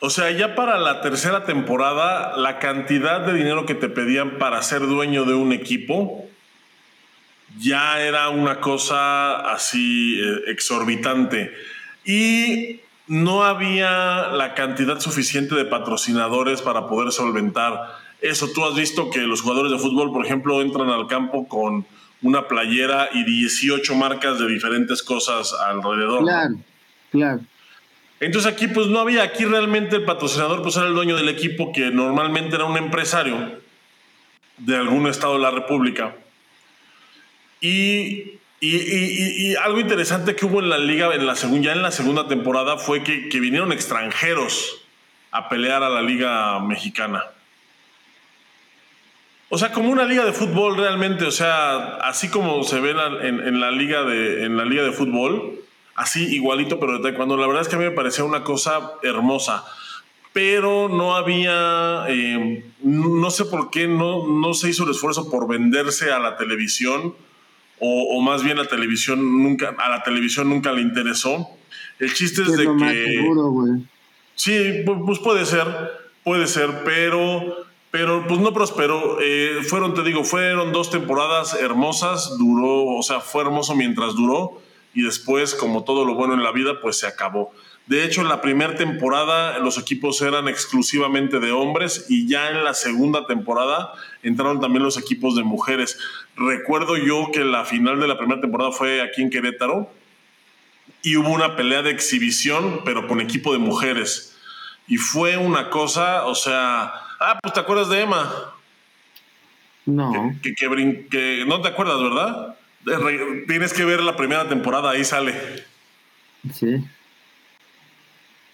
O 0.00 0.10
sea, 0.10 0.30
ya 0.30 0.54
para 0.54 0.78
la 0.78 1.00
tercera 1.00 1.44
temporada, 1.44 2.36
la 2.36 2.58
cantidad 2.58 3.20
de 3.20 3.32
dinero 3.32 3.64
que 3.64 3.74
te 3.74 3.88
pedían 3.88 4.38
para 4.38 4.62
ser 4.62 4.80
dueño 4.80 5.24
de 5.24 5.34
un 5.34 5.52
equipo 5.52 6.26
ya 7.58 8.00
era 8.00 8.28
una 8.28 8.60
cosa 8.60 9.52
así 9.52 10.20
eh, 10.20 10.50
exorbitante. 10.50 11.54
Y 12.04 12.80
no 13.06 13.44
había 13.44 14.28
la 14.28 14.54
cantidad 14.54 15.00
suficiente 15.00 15.54
de 15.54 15.64
patrocinadores 15.64 16.60
para 16.60 16.88
poder 16.88 17.12
solventar 17.12 17.94
eso. 18.20 18.48
Tú 18.52 18.64
has 18.64 18.74
visto 18.74 19.10
que 19.10 19.20
los 19.20 19.42
jugadores 19.42 19.72
de 19.72 19.78
fútbol, 19.78 20.12
por 20.12 20.24
ejemplo, 20.26 20.60
entran 20.60 20.90
al 20.90 21.06
campo 21.06 21.48
con 21.48 21.86
una 22.22 22.48
playera 22.48 23.10
y 23.12 23.24
18 23.24 23.94
marcas 23.94 24.38
de 24.38 24.48
diferentes 24.48 25.02
cosas 25.02 25.52
alrededor. 25.52 26.22
Claro, 26.22 26.56
claro. 27.10 27.40
Entonces 28.18 28.50
aquí 28.50 28.68
pues 28.68 28.86
no 28.86 29.00
había, 29.00 29.22
aquí 29.22 29.44
realmente 29.44 29.96
el 29.96 30.04
patrocinador 30.04 30.62
pues 30.62 30.76
era 30.76 30.86
el 30.86 30.94
dueño 30.94 31.16
del 31.16 31.28
equipo 31.28 31.72
que 31.72 31.90
normalmente 31.90 32.56
era 32.56 32.64
un 32.64 32.78
empresario 32.78 33.60
de 34.58 34.76
algún 34.76 35.06
estado 35.06 35.34
de 35.34 35.40
la 35.40 35.50
República. 35.50 36.14
Y, 37.60 38.38
y, 38.60 39.54
algo 39.56 39.80
interesante 39.80 40.34
que 40.34 40.46
hubo 40.46 40.60
en 40.60 40.70
la 40.70 40.78
liga, 40.78 41.14
en 41.14 41.26
la 41.26 41.34
ya 41.34 41.72
en 41.72 41.82
la 41.82 41.90
segunda 41.90 42.26
temporada, 42.28 42.78
fue 42.78 43.02
que, 43.02 43.28
que, 43.28 43.40
vinieron 43.40 43.72
extranjeros 43.72 44.82
a 45.30 45.48
pelear 45.48 45.82
a 45.82 45.90
la 45.90 46.02
liga 46.02 46.60
mexicana. 46.60 47.24
O 49.48 49.58
sea, 49.58 49.70
como 49.72 49.90
una 49.90 50.04
liga 50.04 50.24
de 50.24 50.32
fútbol 50.32 50.76
realmente, 50.76 51.24
o 51.24 51.30
sea, 51.30 51.96
así 51.98 52.28
como 52.28 52.64
se 52.64 52.80
ve 52.80 52.90
en, 53.22 53.40
en 53.40 53.60
la, 53.60 53.70
liga 53.70 54.02
de, 54.02 54.44
en 54.44 54.56
la 54.56 54.64
liga 54.64 54.82
de 54.82 54.90
fútbol, 54.90 55.60
así 55.94 56.34
igualito, 56.34 56.80
pero 56.80 56.94
de 56.94 57.02
taekwondo. 57.02 57.36
La 57.36 57.46
verdad 57.46 57.62
es 57.62 57.68
que 57.68 57.76
a 57.76 57.78
mí 57.78 57.84
me 57.84 57.92
parecía 57.92 58.24
una 58.24 58.44
cosa 58.44 58.92
hermosa. 59.02 59.64
Pero 60.32 60.88
no 60.88 61.16
había, 61.16 62.04
eh, 62.08 62.64
no 62.82 63.30
sé 63.30 63.46
por 63.46 63.70
qué, 63.70 63.88
no, 63.88 64.26
no 64.26 64.52
se 64.52 64.68
hizo 64.68 64.84
el 64.84 64.90
esfuerzo 64.90 65.30
por 65.30 65.48
venderse 65.48 66.12
a 66.12 66.18
la 66.18 66.36
televisión, 66.36 67.14
o, 67.78 68.20
más 68.22 68.42
bien 68.42 68.56
la 68.56 68.66
televisión 68.66 69.42
nunca, 69.42 69.74
a 69.78 69.88
la 69.90 70.02
televisión 70.02 70.48
nunca 70.48 70.72
le 70.72 70.82
interesó. 70.82 71.48
El 71.98 72.12
chiste 72.12 72.42
es, 72.42 72.56
de 72.56 72.64
que. 72.64 73.24
sí, 74.34 74.82
pues 74.84 75.18
puede 75.20 75.46
ser, 75.46 75.66
puede 76.22 76.46
ser, 76.46 76.82
pero 76.84 77.66
pero 77.90 78.26
pues 78.26 78.40
no 78.40 78.52
prosperó. 78.52 79.18
Eh, 79.20 79.60
fueron, 79.68 79.94
te 79.94 80.02
digo, 80.02 80.24
fueron 80.24 80.72
dos 80.72 80.90
temporadas 80.90 81.54
hermosas, 81.54 82.36
duró, 82.38 82.84
o 82.96 83.02
sea, 83.02 83.20
fue 83.20 83.42
hermoso 83.42 83.74
mientras 83.74 84.14
duró, 84.14 84.60
y 84.94 85.02
después, 85.02 85.54
como 85.54 85.84
todo 85.84 86.04
lo 86.04 86.14
bueno 86.14 86.34
en 86.34 86.42
la 86.42 86.52
vida, 86.52 86.80
pues 86.80 86.98
se 86.98 87.06
acabó. 87.06 87.52
De 87.86 88.04
hecho, 88.04 88.20
en 88.20 88.28
la 88.28 88.40
primera 88.40 88.74
temporada 88.74 89.58
los 89.60 89.78
equipos 89.78 90.20
eran 90.20 90.48
exclusivamente 90.48 91.38
de 91.38 91.52
hombres 91.52 92.06
y 92.08 92.26
ya 92.26 92.50
en 92.50 92.64
la 92.64 92.74
segunda 92.74 93.26
temporada 93.26 93.92
entraron 94.24 94.60
también 94.60 94.82
los 94.82 94.98
equipos 94.98 95.36
de 95.36 95.44
mujeres. 95.44 95.96
Recuerdo 96.34 96.96
yo 96.96 97.30
que 97.32 97.44
la 97.44 97.64
final 97.64 98.00
de 98.00 98.08
la 98.08 98.18
primera 98.18 98.40
temporada 98.40 98.72
fue 98.72 99.02
aquí 99.02 99.22
en 99.22 99.30
Querétaro 99.30 99.88
y 101.02 101.16
hubo 101.16 101.28
una 101.28 101.54
pelea 101.54 101.82
de 101.82 101.90
exhibición, 101.92 102.80
pero 102.84 103.06
con 103.06 103.20
equipo 103.20 103.52
de 103.52 103.58
mujeres. 103.58 104.36
Y 104.88 104.96
fue 104.96 105.36
una 105.36 105.70
cosa, 105.70 106.26
o 106.26 106.34
sea, 106.34 106.92
ah, 107.20 107.38
pues 107.42 107.54
te 107.54 107.60
acuerdas 107.60 107.88
de 107.88 108.02
Emma. 108.02 108.54
No. 109.86 110.34
Que, 110.42 110.54
que, 110.54 111.44
no 111.46 111.60
te 111.60 111.68
acuerdas, 111.68 112.00
¿verdad? 112.00 112.56
Tienes 113.46 113.72
que 113.72 113.84
ver 113.84 114.02
la 114.02 114.16
primera 114.16 114.48
temporada, 114.48 114.90
ahí 114.90 115.04
sale. 115.04 115.34
Sí. 116.52 116.84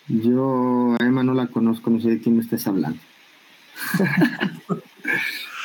Yo 0.08 0.94
a 1.00 1.04
Emma 1.04 1.22
no 1.22 1.34
la 1.34 1.46
conozco, 1.46 1.90
no 1.90 2.00
sé 2.00 2.10
de 2.10 2.20
quién 2.20 2.36
me 2.36 2.42
estés 2.42 2.66
hablando. 2.66 2.98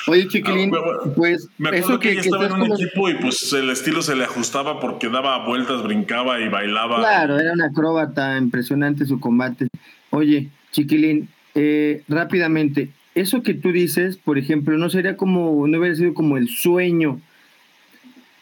Oye, 0.08 0.28
Chiquilín, 0.30 0.72
ah, 0.74 1.10
pues 1.16 1.50
me 1.58 1.68
acuerdo 1.68 2.00
que, 2.00 2.12
ella 2.12 2.22
estaba 2.22 2.46
en 2.46 2.54
un 2.54 2.72
equipo 2.72 3.10
y 3.10 3.16
pues 3.16 3.52
el 3.52 3.70
estilo 3.70 4.02
se 4.02 4.16
le 4.16 4.24
ajustaba 4.24 4.80
porque 4.80 5.10
daba 5.10 5.46
vueltas, 5.46 5.84
brincaba 5.84 6.40
y 6.40 6.48
bailaba. 6.48 7.00
Claro, 7.00 7.38
era 7.38 7.52
una 7.52 7.66
acróbata, 7.66 8.38
impresionante 8.38 9.06
su 9.06 9.20
combate. 9.20 9.68
Oye, 10.12 10.50
Chiquilín, 10.72 11.28
eh, 11.60 12.04
rápidamente, 12.08 12.92
eso 13.16 13.42
que 13.42 13.56
tú 13.56 13.72
dices, 13.72 14.18
por 14.18 14.38
ejemplo, 14.38 14.78
no 14.78 14.92
sería 14.92 15.18
como, 15.18 15.66
no 15.66 15.80
hubiera 15.80 15.96
sido 15.96 16.14
como 16.14 16.38
el 16.38 16.50
sueño 16.50 17.20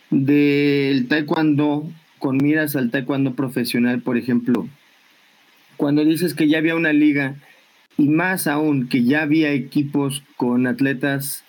del 0.10 1.08
taekwondo 1.08 1.89
con 2.19 2.36
miras 2.36 2.75
al 2.75 2.91
taekwondo 2.91 3.34
profesional, 3.34 4.01
por 4.01 4.17
ejemplo, 4.17 4.67
cuando 5.78 6.04
dices 6.04 6.34
que 6.34 6.49
ya 6.49 6.58
había 6.58 6.75
una 6.75 6.91
liga 6.91 7.36
y 7.97 8.10
más 8.10 8.47
aún 8.47 8.89
que 8.89 9.06
ya 9.06 9.21
había 9.21 9.54
equipos 9.54 10.21
con 10.36 10.67
atletas 10.67 11.45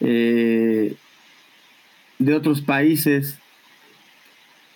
eh, 0.00 0.96
de 2.18 2.34
otros 2.34 2.60
países, 2.60 3.38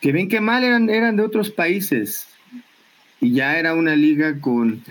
que 0.00 0.10
ven 0.10 0.30
que 0.30 0.40
mal 0.40 0.64
eran, 0.64 0.88
eran 0.88 1.16
de 1.16 1.22
otros 1.22 1.50
países 1.50 2.28
y 3.20 3.32
ya 3.32 3.58
era 3.58 3.74
una 3.74 3.94
liga 3.94 4.40
con 4.40 4.82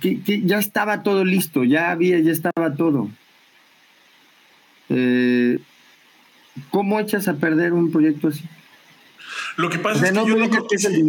que, 0.00 0.22
que, 0.22 0.42
ya 0.42 0.58
estaba 0.58 1.02
todo 1.02 1.24
listo, 1.24 1.64
ya 1.64 1.90
había, 1.90 2.18
ya 2.20 2.32
estaba 2.32 2.74
todo. 2.74 3.10
Eh, 4.90 5.58
¿Cómo 6.70 6.98
echas 7.00 7.28
a 7.28 7.34
perder 7.34 7.72
un 7.72 7.90
proyecto 7.90 8.28
así? 8.28 8.44
Lo 9.56 9.70
que 9.70 9.78
pasa 9.78 10.06
es 10.06 10.12
que 10.12 10.26
yo 10.26 10.36
no 10.36 10.50
creo 10.50 10.66
que, 10.66 10.78
se, 10.78 11.04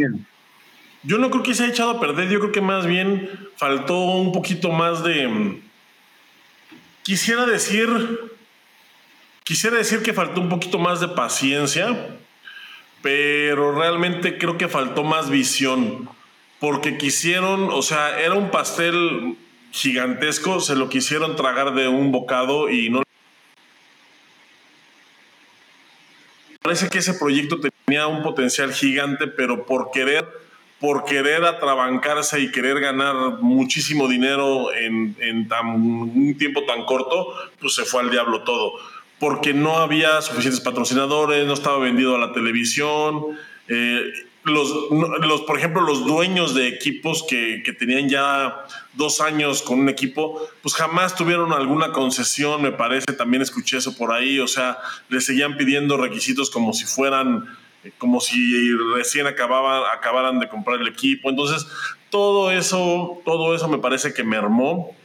yo 1.03 1.17
no 1.17 1.31
creo 1.31 1.43
que 1.43 1.53
se 1.53 1.63
haya 1.63 1.73
echado 1.73 1.91
a 1.91 1.99
perder, 1.99 2.29
yo 2.29 2.39
creo 2.39 2.51
que 2.51 2.61
más 2.61 2.85
bien 2.85 3.29
faltó 3.57 3.99
un 3.99 4.31
poquito 4.31 4.71
más 4.71 5.03
de... 5.03 5.27
Mm, 5.27 5.61
quisiera 7.03 7.45
decir... 7.45 7.89
Quisiera 9.43 9.77
decir 9.77 10.03
que 10.03 10.13
faltó 10.13 10.39
un 10.39 10.49
poquito 10.49 10.77
más 10.77 11.01
de 11.01 11.09
paciencia, 11.09 12.15
pero 13.01 13.73
realmente 13.73 14.37
creo 14.37 14.57
que 14.57 14.69
faltó 14.69 15.03
más 15.03 15.29
visión, 15.29 16.07
porque 16.61 16.95
quisieron, 16.95 17.69
o 17.71 17.81
sea, 17.81 18.21
era 18.21 18.35
un 18.35 18.51
pastel 18.51 19.35
gigantesco, 19.71 20.59
se 20.59 20.75
lo 20.75 20.89
quisieron 20.89 21.35
tragar 21.35 21.73
de 21.73 21.87
un 21.87 22.11
bocado 22.11 22.69
y 22.69 22.91
no 22.91 23.01
parece 26.61 26.89
que 26.89 26.99
ese 26.99 27.15
proyecto 27.15 27.59
tenía 27.59 28.05
un 28.05 28.21
potencial 28.21 28.71
gigante, 28.73 29.25
pero 29.25 29.65
por 29.65 29.89
querer, 29.89 30.27
por 30.79 31.03
querer 31.03 31.45
atrabancarse 31.45 32.39
y 32.39 32.51
querer 32.51 32.79
ganar 32.79 33.39
muchísimo 33.41 34.07
dinero 34.07 34.71
en, 34.71 35.47
tan, 35.47 35.65
un 35.65 36.35
tiempo 36.37 36.63
tan 36.65 36.85
corto, 36.85 37.33
pues 37.59 37.73
se 37.73 37.85
fue 37.85 38.03
al 38.03 38.11
diablo 38.11 38.43
todo. 38.43 38.73
Porque 39.19 39.55
no 39.55 39.77
había 39.77 40.21
suficientes 40.21 40.61
patrocinadores, 40.61 41.47
no 41.47 41.53
estaba 41.53 41.79
vendido 41.79 42.15
a 42.15 42.19
la 42.19 42.33
televisión. 42.33 43.35
Eh, 43.67 44.11
los, 44.43 44.73
los, 44.91 45.41
por 45.41 45.57
ejemplo, 45.57 45.81
los 45.81 46.05
dueños 46.05 46.55
de 46.55 46.67
equipos 46.67 47.23
que, 47.29 47.61
que, 47.63 47.73
tenían 47.73 48.09
ya 48.09 48.65
dos 48.93 49.21
años 49.21 49.61
con 49.61 49.79
un 49.79 49.89
equipo, 49.89 50.41
pues 50.63 50.73
jamás 50.73 51.15
tuvieron 51.15 51.53
alguna 51.53 51.91
concesión, 51.91 52.61
me 52.61 52.71
parece, 52.71 53.13
también 53.13 53.43
escuché 53.43 53.77
eso 53.77 53.95
por 53.95 54.11
ahí, 54.11 54.39
o 54.39 54.47
sea, 54.47 54.79
le 55.09 55.21
seguían 55.21 55.57
pidiendo 55.57 55.97
requisitos 55.97 56.49
como 56.49 56.73
si 56.73 56.85
fueran, 56.85 57.45
como 57.99 58.19
si 58.19 58.71
recién 58.95 59.27
acababan, 59.27 59.83
acabaran 59.95 60.39
de 60.39 60.49
comprar 60.49 60.81
el 60.81 60.87
equipo, 60.87 61.29
entonces 61.29 61.67
todo 62.09 62.51
eso, 62.51 63.21
todo 63.23 63.55
eso 63.55 63.67
me 63.67 63.77
parece 63.77 64.13
que 64.13 64.23
mermó 64.23 64.95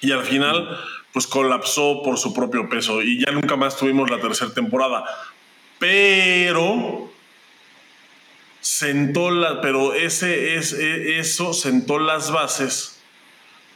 y 0.00 0.12
al 0.12 0.24
final 0.24 0.78
pues 1.12 1.26
colapsó 1.26 2.02
por 2.02 2.18
su 2.18 2.32
propio 2.32 2.68
peso 2.68 3.02
y 3.02 3.24
ya 3.24 3.32
nunca 3.32 3.56
más 3.56 3.76
tuvimos 3.76 4.10
la 4.10 4.20
tercera 4.20 4.54
temporada, 4.54 5.04
pero 5.78 7.10
sentó 8.60 9.30
la, 9.30 9.60
pero 9.60 9.94
ese, 9.94 10.56
es, 10.56 10.72
e, 10.72 11.18
eso 11.18 11.52
sentó 11.52 11.98
las 11.98 12.30
bases 12.30 13.00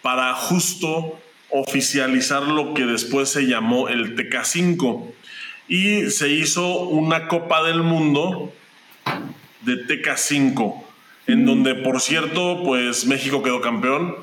para 0.02 0.34
justo 0.34 1.18
oficializar 1.50 2.42
lo 2.42 2.74
que 2.74 2.84
después 2.84 3.28
se 3.28 3.46
llamó 3.46 3.88
el 3.88 4.16
TK5 4.16 5.12
y 5.68 6.10
se 6.10 6.28
hizo 6.28 6.80
una 6.80 7.28
Copa 7.28 7.62
del 7.62 7.82
Mundo 7.82 8.52
de 9.62 9.86
TK5 9.86 10.82
en 11.26 11.46
donde 11.46 11.74
por 11.74 12.00
cierto 12.00 12.62
pues 12.64 13.06
México 13.06 13.42
quedó 13.42 13.62
campeón 13.62 14.14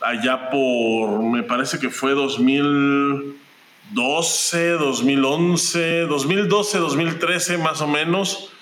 allá 0.00 0.50
por 0.50 1.20
me 1.22 1.42
parece 1.42 1.80
que 1.80 1.90
fue 1.90 2.12
2012 2.12 4.70
2011 4.70 6.00
2012 6.02 6.78
2013 6.78 7.58
más 7.58 7.80
o 7.80 7.88
menos 7.88 8.53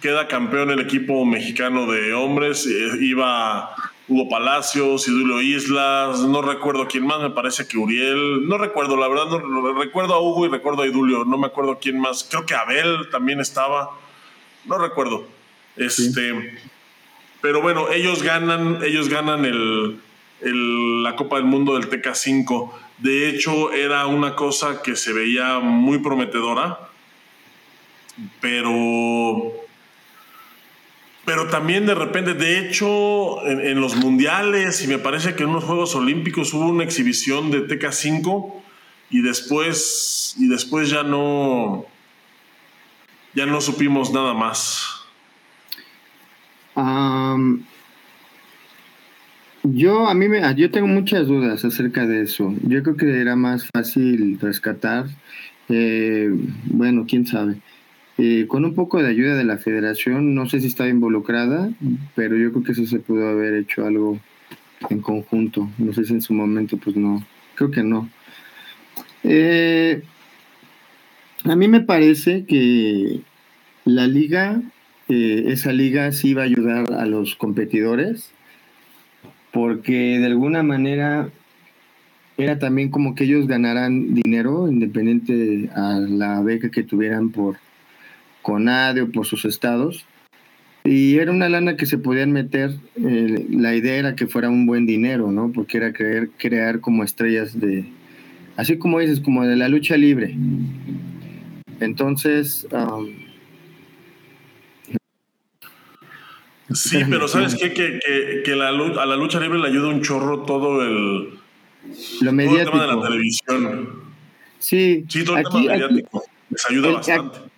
queda 0.00 0.28
campeón 0.28 0.70
el 0.70 0.80
equipo 0.80 1.24
mexicano 1.24 1.90
de 1.90 2.14
hombres. 2.14 2.66
Eh, 2.66 2.98
iba 3.00 3.74
Hugo 4.08 4.28
Palacios, 4.28 5.06
Idulio 5.06 5.42
Islas, 5.42 6.20
no 6.20 6.40
recuerdo 6.40 6.88
quién 6.88 7.06
más, 7.06 7.20
me 7.20 7.30
parece 7.30 7.68
que 7.68 7.76
Uriel, 7.76 8.48
no 8.48 8.56
recuerdo, 8.56 8.96
la 8.96 9.06
verdad, 9.06 9.26
no, 9.26 9.72
recuerdo 9.74 10.14
a 10.14 10.20
Hugo 10.20 10.46
y 10.46 10.48
recuerdo 10.48 10.82
a 10.82 10.86
Idulio, 10.86 11.26
no 11.26 11.36
me 11.36 11.46
acuerdo 11.46 11.78
quién 11.78 12.00
más, 12.00 12.26
creo 12.28 12.46
que 12.46 12.54
Abel 12.54 13.10
también 13.10 13.38
estaba, 13.38 13.90
no 14.64 14.78
recuerdo. 14.78 15.26
Este, 15.76 16.58
Pero 17.42 17.60
bueno, 17.60 17.90
ellos 17.90 18.22
ganan, 18.22 18.82
ellos 18.82 19.10
ganan 19.10 19.44
el, 19.44 20.00
la 21.02 21.14
Copa 21.14 21.36
del 21.36 21.44
Mundo 21.44 21.78
del 21.78 21.90
TK5. 21.90 22.72
De 22.98 23.28
hecho, 23.28 23.72
era 23.72 24.06
una 24.06 24.34
cosa 24.34 24.82
que 24.82 24.96
se 24.96 25.12
veía 25.12 25.58
muy 25.60 25.98
prometedora, 25.98 26.88
pero 28.40 29.67
pero 31.28 31.48
también 31.48 31.84
de 31.84 31.94
repente, 31.94 32.32
de 32.32 32.58
hecho, 32.58 33.46
en, 33.46 33.78
los 33.82 33.96
mundiales 33.96 34.82
y 34.82 34.88
me 34.88 34.96
parece 34.96 35.34
que 35.34 35.42
en 35.42 35.50
unos 35.50 35.64
Juegos 35.64 35.94
Olímpicos 35.94 36.54
hubo 36.54 36.66
una 36.66 36.84
exhibición 36.84 37.50
de 37.50 37.68
TK5 37.68 38.54
y 39.10 39.20
después, 39.20 40.34
y 40.38 40.48
después 40.48 40.88
ya 40.88 41.02
no, 41.02 41.84
ya 43.34 43.44
no 43.44 43.60
supimos 43.60 44.10
nada 44.10 44.32
más. 44.32 44.94
yo 49.64 50.08
a 50.08 50.14
mí 50.14 50.28
me, 50.30 50.40
yo 50.56 50.70
tengo 50.70 50.86
muchas 50.86 51.26
dudas 51.26 51.62
acerca 51.62 52.06
de 52.06 52.22
eso. 52.22 52.54
Yo 52.62 52.82
creo 52.82 52.96
que 52.96 53.20
era 53.20 53.36
más 53.36 53.68
fácil 53.70 54.38
rescatar, 54.40 55.04
eh, 55.68 56.30
bueno, 56.64 57.04
quién 57.06 57.26
sabe 57.26 57.58
eh, 58.20 58.46
con 58.48 58.64
un 58.64 58.74
poco 58.74 59.00
de 59.00 59.08
ayuda 59.08 59.36
de 59.36 59.44
la 59.44 59.58
federación, 59.58 60.34
no 60.34 60.48
sé 60.48 60.60
si 60.60 60.66
estaba 60.66 60.88
involucrada, 60.88 61.70
pero 62.16 62.36
yo 62.36 62.50
creo 62.50 62.64
que 62.64 62.72
eso 62.72 62.84
se 62.84 62.98
pudo 62.98 63.28
haber 63.28 63.54
hecho 63.54 63.86
algo 63.86 64.18
en 64.90 65.00
conjunto. 65.00 65.70
No 65.78 65.92
sé 65.92 66.04
si 66.04 66.14
en 66.14 66.22
su 66.22 66.34
momento, 66.34 66.76
pues 66.78 66.96
no, 66.96 67.24
creo 67.54 67.70
que 67.70 67.84
no. 67.84 68.08
Eh, 69.22 70.02
a 71.44 71.54
mí 71.54 71.68
me 71.68 71.80
parece 71.80 72.44
que 72.44 73.20
la 73.84 74.08
liga, 74.08 74.62
eh, 75.08 75.44
esa 75.46 75.72
liga 75.72 76.10
sí 76.10 76.34
va 76.34 76.42
a 76.42 76.46
ayudar 76.46 76.92
a 76.94 77.06
los 77.06 77.36
competidores, 77.36 78.32
porque 79.52 80.18
de 80.18 80.26
alguna 80.26 80.64
manera 80.64 81.30
era 82.36 82.58
también 82.58 82.90
como 82.90 83.14
que 83.14 83.24
ellos 83.24 83.46
ganaran 83.46 84.12
dinero 84.12 84.68
independiente 84.68 85.70
a 85.72 86.00
la 86.00 86.40
beca 86.42 86.70
que 86.70 86.82
tuvieran 86.82 87.30
por 87.30 87.58
CONADE 88.48 89.02
o 89.02 89.12
por 89.12 89.26
sus 89.26 89.44
estados. 89.44 90.06
Y 90.84 91.18
era 91.18 91.30
una 91.32 91.50
lana 91.50 91.76
que 91.76 91.84
se 91.84 91.98
podían 91.98 92.32
meter, 92.32 92.70
eh, 92.96 93.46
la 93.50 93.74
idea 93.74 93.96
era 93.96 94.16
que 94.16 94.26
fuera 94.26 94.48
un 94.48 94.64
buen 94.64 94.86
dinero, 94.86 95.30
¿no? 95.30 95.52
Porque 95.52 95.76
era 95.76 95.92
crear, 95.92 96.30
crear 96.38 96.80
como 96.80 97.04
estrellas 97.04 97.60
de, 97.60 97.84
así 98.56 98.78
como 98.78 99.00
dices, 99.00 99.20
como 99.20 99.44
de 99.44 99.54
la 99.56 99.68
lucha 99.68 99.98
libre. 99.98 100.34
Entonces... 101.78 102.66
sí, 106.72 107.00
pero 107.10 107.28
¿sabes 107.28 107.54
qué? 107.54 107.74
Que, 107.74 108.42
que, 108.42 108.56
la, 108.56 108.68
a 108.68 109.06
la 109.06 109.16
lucha 109.16 109.40
libre 109.40 109.58
le 109.58 109.68
ayuda 109.68 109.88
un 109.88 110.00
chorro 110.00 110.44
todo 110.44 110.82
el, 110.82 111.34
Lo 112.22 112.32
mediático. 112.32 112.70
tema 112.70 112.86
de 112.86 112.96
la 112.96 113.02
televisión. 113.02 113.88
Sí, 114.58 115.04
sí 115.06 115.22
todo 115.22 115.36
el 115.36 115.44
tema 115.44 115.60
mediático. 115.60 116.24
Les 116.48 116.70
ayuda 116.70 116.92
bastante 116.92 117.57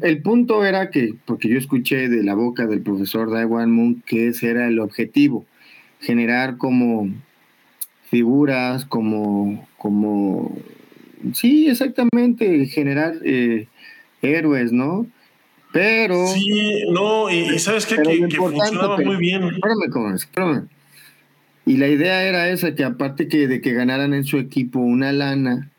el, 0.00 0.22
punto 0.22 0.64
era 0.64 0.90
que, 0.90 1.14
porque 1.24 1.48
yo 1.48 1.58
escuché 1.58 2.08
de 2.08 2.22
la 2.22 2.34
boca 2.34 2.66
del 2.66 2.80
profesor 2.80 3.30
Daiwan 3.30 3.70
Moon 3.70 4.02
que 4.06 4.28
ese 4.28 4.50
era 4.50 4.66
el 4.66 4.78
objetivo, 4.78 5.44
generar 6.00 6.56
como 6.56 7.08
figuras, 8.10 8.84
como, 8.84 9.68
como, 9.78 10.56
sí, 11.32 11.68
exactamente, 11.68 12.66
generar 12.66 13.14
eh, 13.24 13.68
héroes, 14.22 14.72
¿no? 14.72 15.06
Pero... 15.72 16.26
Sí, 16.28 16.84
no, 16.90 17.30
y, 17.30 17.58
sabes 17.58 17.86
qué? 17.86 17.96
que, 17.96 18.28
que 18.28 18.36
funcionaba 18.36 18.98
muy 18.98 19.16
bien. 19.16 19.44
Espérame, 19.44 20.14
espérame. 20.14 20.68
Y 21.64 21.76
la 21.76 21.88
idea 21.88 22.24
era 22.24 22.48
esa, 22.48 22.74
que 22.74 22.82
aparte 22.82 23.28
que 23.28 23.46
de 23.46 23.60
que 23.60 23.72
ganaran 23.72 24.12
en 24.14 24.24
su 24.24 24.38
equipo 24.38 24.80
una 24.80 25.12
lana, 25.12 25.70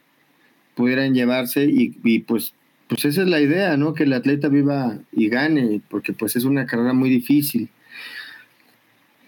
pudieran 0.76 1.14
llevarse 1.14 1.66
y, 1.66 1.98
y 2.04 2.20
pues 2.20 2.54
pues 2.92 3.06
esa 3.06 3.22
es 3.22 3.30
la 3.30 3.40
idea, 3.40 3.78
¿no? 3.78 3.94
Que 3.94 4.04
el 4.04 4.12
atleta 4.12 4.50
viva 4.50 4.98
y 5.14 5.30
gane, 5.30 5.80
porque 5.90 6.12
pues 6.12 6.36
es 6.36 6.44
una 6.44 6.66
carrera 6.66 6.92
muy 6.92 7.10
difícil. 7.10 7.70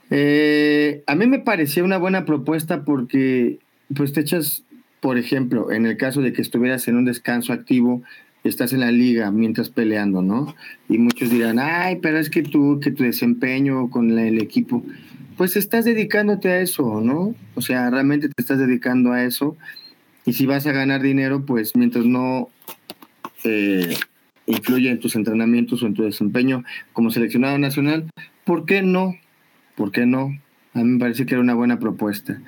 Eh, 0.09 1.01
a 1.07 1.15
mí 1.15 1.27
me 1.27 1.39
parecía 1.39 1.85
una 1.85 1.97
buena 1.97 2.25
propuesta 2.25 2.83
porque 2.83 3.59
pues 3.95 4.11
te 4.11 4.19
echas, 4.19 4.63
por 4.99 5.17
ejemplo, 5.17 5.71
en 5.71 5.85
el 5.85 5.95
caso 5.95 6.21
de 6.21 6.33
que 6.33 6.41
estuvieras 6.41 6.89
en 6.89 6.97
un 6.97 7.05
descanso 7.05 7.53
activo, 7.53 8.03
estás 8.43 8.73
en 8.73 8.81
la 8.81 8.91
liga 8.91 9.31
mientras 9.31 9.69
peleando, 9.69 10.21
¿no? 10.21 10.53
Y 10.89 10.97
muchos 10.97 11.29
dirán, 11.29 11.57
ay, 11.57 11.99
pero 12.01 12.17
es 12.17 12.29
que 12.29 12.43
tú, 12.43 12.81
que 12.81 12.91
tu 12.91 13.03
desempeño 13.03 13.89
con 13.89 14.19
el 14.19 14.41
equipo, 14.41 14.83
pues 15.37 15.55
estás 15.55 15.85
dedicándote 15.85 16.49
a 16.49 16.59
eso, 16.59 16.99
¿no? 16.99 17.33
O 17.55 17.61
sea, 17.61 17.89
realmente 17.89 18.27
te 18.27 18.41
estás 18.41 18.59
dedicando 18.59 19.13
a 19.13 19.23
eso. 19.23 19.55
Y 20.25 20.33
si 20.33 20.45
vas 20.45 20.67
a 20.67 20.73
ganar 20.73 21.01
dinero, 21.01 21.45
pues 21.45 21.77
mientras 21.77 22.05
no 22.05 22.49
eh, 23.43 23.95
influye 24.45 24.89
en 24.89 24.99
tus 24.99 25.15
entrenamientos 25.15 25.83
o 25.83 25.87
en 25.87 25.93
tu 25.93 26.03
desempeño 26.03 26.63
como 26.91 27.11
seleccionado 27.11 27.57
nacional, 27.57 28.09
¿por 28.45 28.65
qué 28.65 28.81
no? 28.81 29.15
¿Por 29.75 29.91
qué 29.91 30.05
no? 30.05 30.37
A 30.73 30.79
mí 30.79 30.85
me 30.85 30.99
parece 30.99 31.25
que 31.25 31.35
era 31.35 31.41
una 31.41 31.53
buena 31.53 31.79
propuesta. 31.79 32.41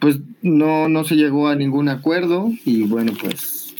Pues 0.00 0.20
no, 0.42 0.88
no 0.88 1.04
se 1.04 1.16
llegó 1.16 1.48
a 1.48 1.56
ningún 1.56 1.88
acuerdo 1.88 2.50
y 2.64 2.82
bueno, 2.82 3.12
pues 3.20 3.74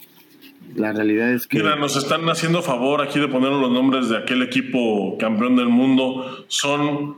la 0.74 0.92
realidad 0.92 1.32
es 1.32 1.46
que... 1.46 1.58
Mira, 1.58 1.76
nos 1.76 1.96
están 1.96 2.28
haciendo 2.28 2.62
favor 2.62 3.02
aquí 3.02 3.18
de 3.18 3.28
poner 3.28 3.50
los 3.50 3.70
nombres 3.70 4.08
de 4.08 4.18
aquel 4.18 4.42
equipo 4.42 5.16
campeón 5.18 5.56
del 5.56 5.68
mundo. 5.68 6.44
Son 6.48 7.16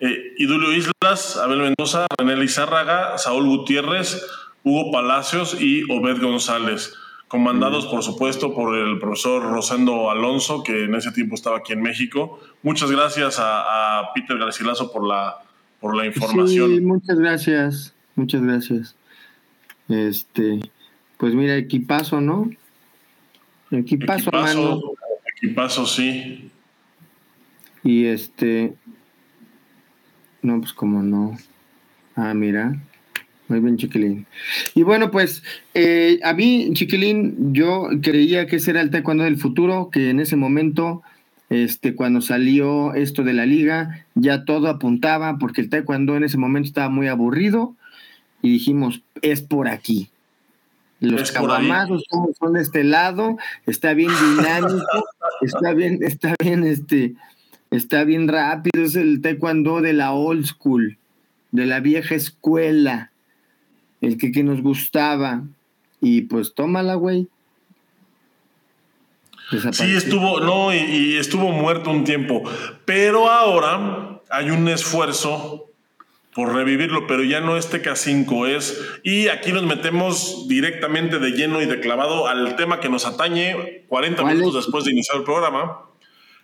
eh, 0.00 0.34
Idulio 0.38 0.72
Islas, 0.72 1.36
Abel 1.36 1.60
Mendoza, 1.60 2.06
René 2.18 2.36
Lizárraga, 2.36 3.16
Saúl 3.18 3.46
Gutiérrez, 3.46 4.20
Hugo 4.64 4.90
Palacios 4.90 5.56
y 5.60 5.84
Obed 5.90 6.20
González 6.20 6.94
comandados 7.30 7.86
por 7.86 8.02
supuesto 8.02 8.52
por 8.52 8.76
el 8.76 8.98
profesor 8.98 9.44
Rosendo 9.44 10.10
Alonso, 10.10 10.64
que 10.64 10.86
en 10.86 10.96
ese 10.96 11.12
tiempo 11.12 11.36
estaba 11.36 11.58
aquí 11.58 11.72
en 11.72 11.80
México. 11.80 12.40
Muchas 12.64 12.90
gracias 12.90 13.36
a, 13.38 14.10
Peter 14.16 14.36
Garcilaso 14.36 14.90
por 14.90 15.06
la, 15.06 15.38
por 15.78 15.96
la 15.96 16.06
información. 16.06 16.70
Sí, 16.70 16.80
muchas 16.80 17.20
gracias, 17.20 17.94
muchas 18.16 18.42
gracias. 18.42 18.96
Este, 19.88 20.58
pues 21.18 21.32
mira, 21.36 21.56
equipazo, 21.56 22.20
¿no? 22.20 22.50
Equipazo, 23.70 24.30
equipazo, 24.30 24.30
hermano. 24.30 24.80
equipazo, 25.36 25.86
sí. 25.86 26.50
Y 27.84 28.06
este, 28.06 28.74
no, 30.42 30.58
pues 30.58 30.72
como 30.72 31.00
no. 31.04 31.38
Ah, 32.16 32.34
mira. 32.34 32.74
Muy 33.50 33.58
bien, 33.58 33.76
Chiquilín. 33.76 34.26
Y 34.76 34.84
bueno, 34.84 35.10
pues 35.10 35.42
eh, 35.74 36.20
a 36.22 36.32
mí, 36.34 36.70
Chiquilín, 36.72 37.52
yo 37.52 37.88
creía 38.00 38.46
que 38.46 38.56
ese 38.56 38.70
era 38.70 38.80
el 38.80 38.90
taekwondo 38.90 39.24
del 39.24 39.38
futuro, 39.38 39.90
que 39.90 40.10
en 40.10 40.20
ese 40.20 40.36
momento, 40.36 41.02
este, 41.48 41.96
cuando 41.96 42.20
salió 42.20 42.94
esto 42.94 43.24
de 43.24 43.32
la 43.32 43.46
liga, 43.46 44.06
ya 44.14 44.44
todo 44.44 44.68
apuntaba, 44.68 45.36
porque 45.38 45.62
el 45.62 45.68
taekwondo 45.68 46.16
en 46.16 46.22
ese 46.22 46.38
momento 46.38 46.68
estaba 46.68 46.90
muy 46.90 47.08
aburrido, 47.08 47.74
y 48.40 48.52
dijimos, 48.52 49.02
es 49.20 49.42
por 49.42 49.66
aquí. 49.66 50.10
Los 51.00 51.32
cabamazos 51.32 52.04
son 52.38 52.52
de 52.52 52.62
este 52.62 52.84
lado, 52.84 53.36
está 53.66 53.94
bien 53.94 54.12
dinámico, 54.36 55.08
está 55.40 55.72
bien, 55.72 55.98
está 56.02 56.36
bien, 56.40 56.62
este, 56.62 57.14
está 57.72 58.04
bien 58.04 58.28
rápido, 58.28 58.84
es 58.84 58.94
el 58.94 59.20
taekwondo 59.20 59.80
de 59.80 59.92
la 59.92 60.12
old 60.12 60.44
school, 60.44 60.98
de 61.50 61.66
la 61.66 61.80
vieja 61.80 62.14
escuela 62.14 63.09
el 64.00 64.16
que, 64.18 64.32
que 64.32 64.42
nos 64.42 64.62
gustaba. 64.62 65.42
Y 66.00 66.22
pues 66.22 66.54
tómala, 66.54 66.94
güey. 66.94 67.28
Sí, 69.72 69.96
estuvo, 69.96 70.40
no, 70.40 70.72
y, 70.72 71.16
estuvo 71.16 71.50
muerto 71.50 71.90
un 71.90 72.04
tiempo. 72.04 72.42
Pero 72.84 73.28
ahora 73.28 74.20
hay 74.30 74.50
un 74.50 74.68
esfuerzo 74.68 75.66
por 76.32 76.54
revivirlo, 76.54 77.08
pero 77.08 77.24
ya 77.24 77.40
no 77.40 77.56
es 77.56 77.70
TK5 77.72 78.48
es. 78.48 78.80
Y 79.02 79.26
aquí 79.28 79.50
nos 79.50 79.64
metemos 79.64 80.46
directamente 80.48 81.18
de 81.18 81.32
lleno 81.32 81.60
y 81.60 81.66
de 81.66 81.80
clavado 81.80 82.28
al 82.28 82.54
tema 82.54 82.78
que 82.78 82.88
nos 82.88 83.06
atañe 83.06 83.84
40 83.88 84.24
minutos 84.24 84.54
después 84.54 84.84
de 84.84 84.92
iniciar 84.92 85.18
el 85.18 85.24
programa, 85.24 85.80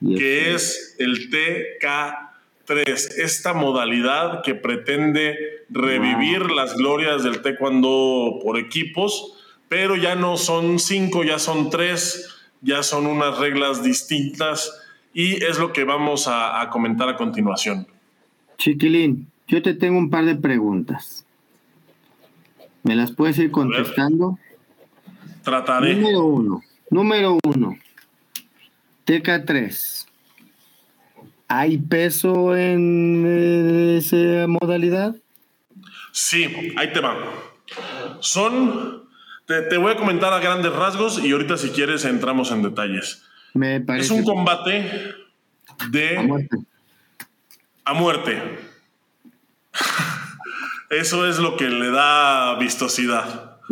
que 0.01 0.55
es 0.55 0.97
el 0.99 1.31
TK 1.31 2.26
3. 2.67 3.19
Esta 3.19 3.55
modalidad 3.55 4.43
que 4.43 4.55
pretende 4.55 5.37
revivir 5.71 6.51
las 6.51 6.77
glorias 6.77 7.23
del 7.25 7.43
taekwondo 7.43 8.41
por 8.43 8.59
equipos, 8.59 9.35
pero 9.69 9.97
ya 9.97 10.15
no 10.15 10.37
son 10.37 10.79
cinco, 10.79 11.25
ya 11.25 11.39
son 11.39 11.71
tres, 11.71 12.37
ya 12.61 12.83
son 12.83 13.07
unas 13.07 13.39
reglas 13.39 13.83
distintas 13.83 14.73
y 15.15 15.43
es 15.45 15.59
lo 15.59 15.73
que 15.73 15.85
vamos 15.85 16.27
a, 16.29 16.69
comentar 16.71 17.09
a 17.09 17.17
continuación. 17.17 17.87
Chiquilín, 18.59 19.29
yo 19.49 19.63
te 19.63 19.75
tengo 19.75 19.99
un 19.99 20.11
par 20.11 20.25
de 20.25 20.37
preguntas. 20.37 21.25
¿Me 22.83 22.95
las 22.95 23.13
puedes 23.13 23.39
ir 23.39 23.51
contestando? 23.51 24.39
Trataré. 25.43 25.95
Número 25.95 26.25
uno. 26.25 26.63
Número 26.91 27.39
uno. 27.45 27.77
TK3. 29.07 30.06
¿Hay 31.49 31.79
peso 31.79 32.57
en 32.57 33.25
eh, 33.27 33.99
esa 33.99 34.49
modalidad? 34.49 35.15
Sí, 36.13 36.73
ahí 36.77 36.93
te 36.93 37.01
va. 37.01 37.17
Son, 38.21 39.05
te, 39.47 39.77
voy 39.77 39.93
a 39.93 39.97
comentar 39.97 40.33
a 40.33 40.41
grandes 40.41 40.73
rasgos 40.73 41.23
y 41.23 41.33
ahorita 41.33 41.57
si 41.57 41.71
quieres 41.71 42.05
entramos 42.05 42.51
en 42.51 42.63
detalles. 42.63 43.23
Me 43.55 43.81
parece. 43.81 44.07
Es 44.07 44.11
un 44.11 44.25
combate 44.25 45.15
de... 45.91 46.19
A 46.19 46.23
muerte. 46.23 46.57
A 47.85 47.95
muerte. 47.95 48.43
Eso 50.91 51.29
es 51.29 51.39
lo 51.39 51.57
que 51.57 51.69
le 51.69 51.91
da 51.91 52.57
vistosidad. 52.59 53.59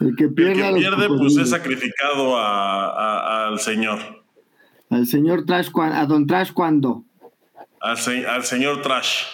El 0.00 0.16
que 0.16 0.28
pierde, 0.28 0.68
El 0.68 0.74
que 0.74 0.80
pierde 0.80 1.08
pues 1.08 1.36
es 1.36 1.50
sacrificado 1.50 2.36
al 2.38 3.58
Señor. 3.60 4.15
Al 4.90 5.06
señor 5.06 5.44
Trash, 5.44 5.68
¿a 5.74 6.06
don 6.06 6.26
Trash 6.26 6.52
cuándo? 6.52 7.04
Al, 7.80 7.96
al 8.26 8.44
señor 8.44 8.82
Trash. 8.82 9.24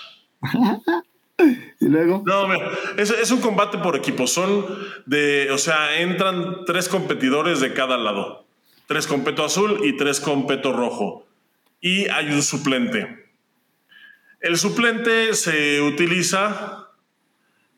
y 1.81 1.87
luego. 1.87 2.23
No, 2.27 2.49
es, 2.97 3.11
es, 3.11 3.31
un 3.31 3.41
combate 3.41 3.79
por 3.79 3.97
equipo. 3.97 4.27
Son 4.27 4.65
de, 5.07 5.51
o 5.51 5.59
sea, 5.59 6.01
entran 6.01 6.65
tres 6.67 6.89
competidores 6.89 7.61
de 7.61 7.73
cada 7.75 7.97
lado. 7.97 8.45
Tres 8.87 9.07
con 9.07 9.25
peto 9.25 9.45
azul 9.45 9.81
y 9.85 9.97
tres 9.97 10.21
con 10.21 10.47
peto 10.47 10.73
rojo. 10.73 11.27
Y 11.81 12.09
hay 12.09 12.31
un 12.31 12.43
suplente. 12.43 13.27
El 14.41 14.57
suplente 14.59 15.35
se 15.35 15.81
utiliza 15.81 16.89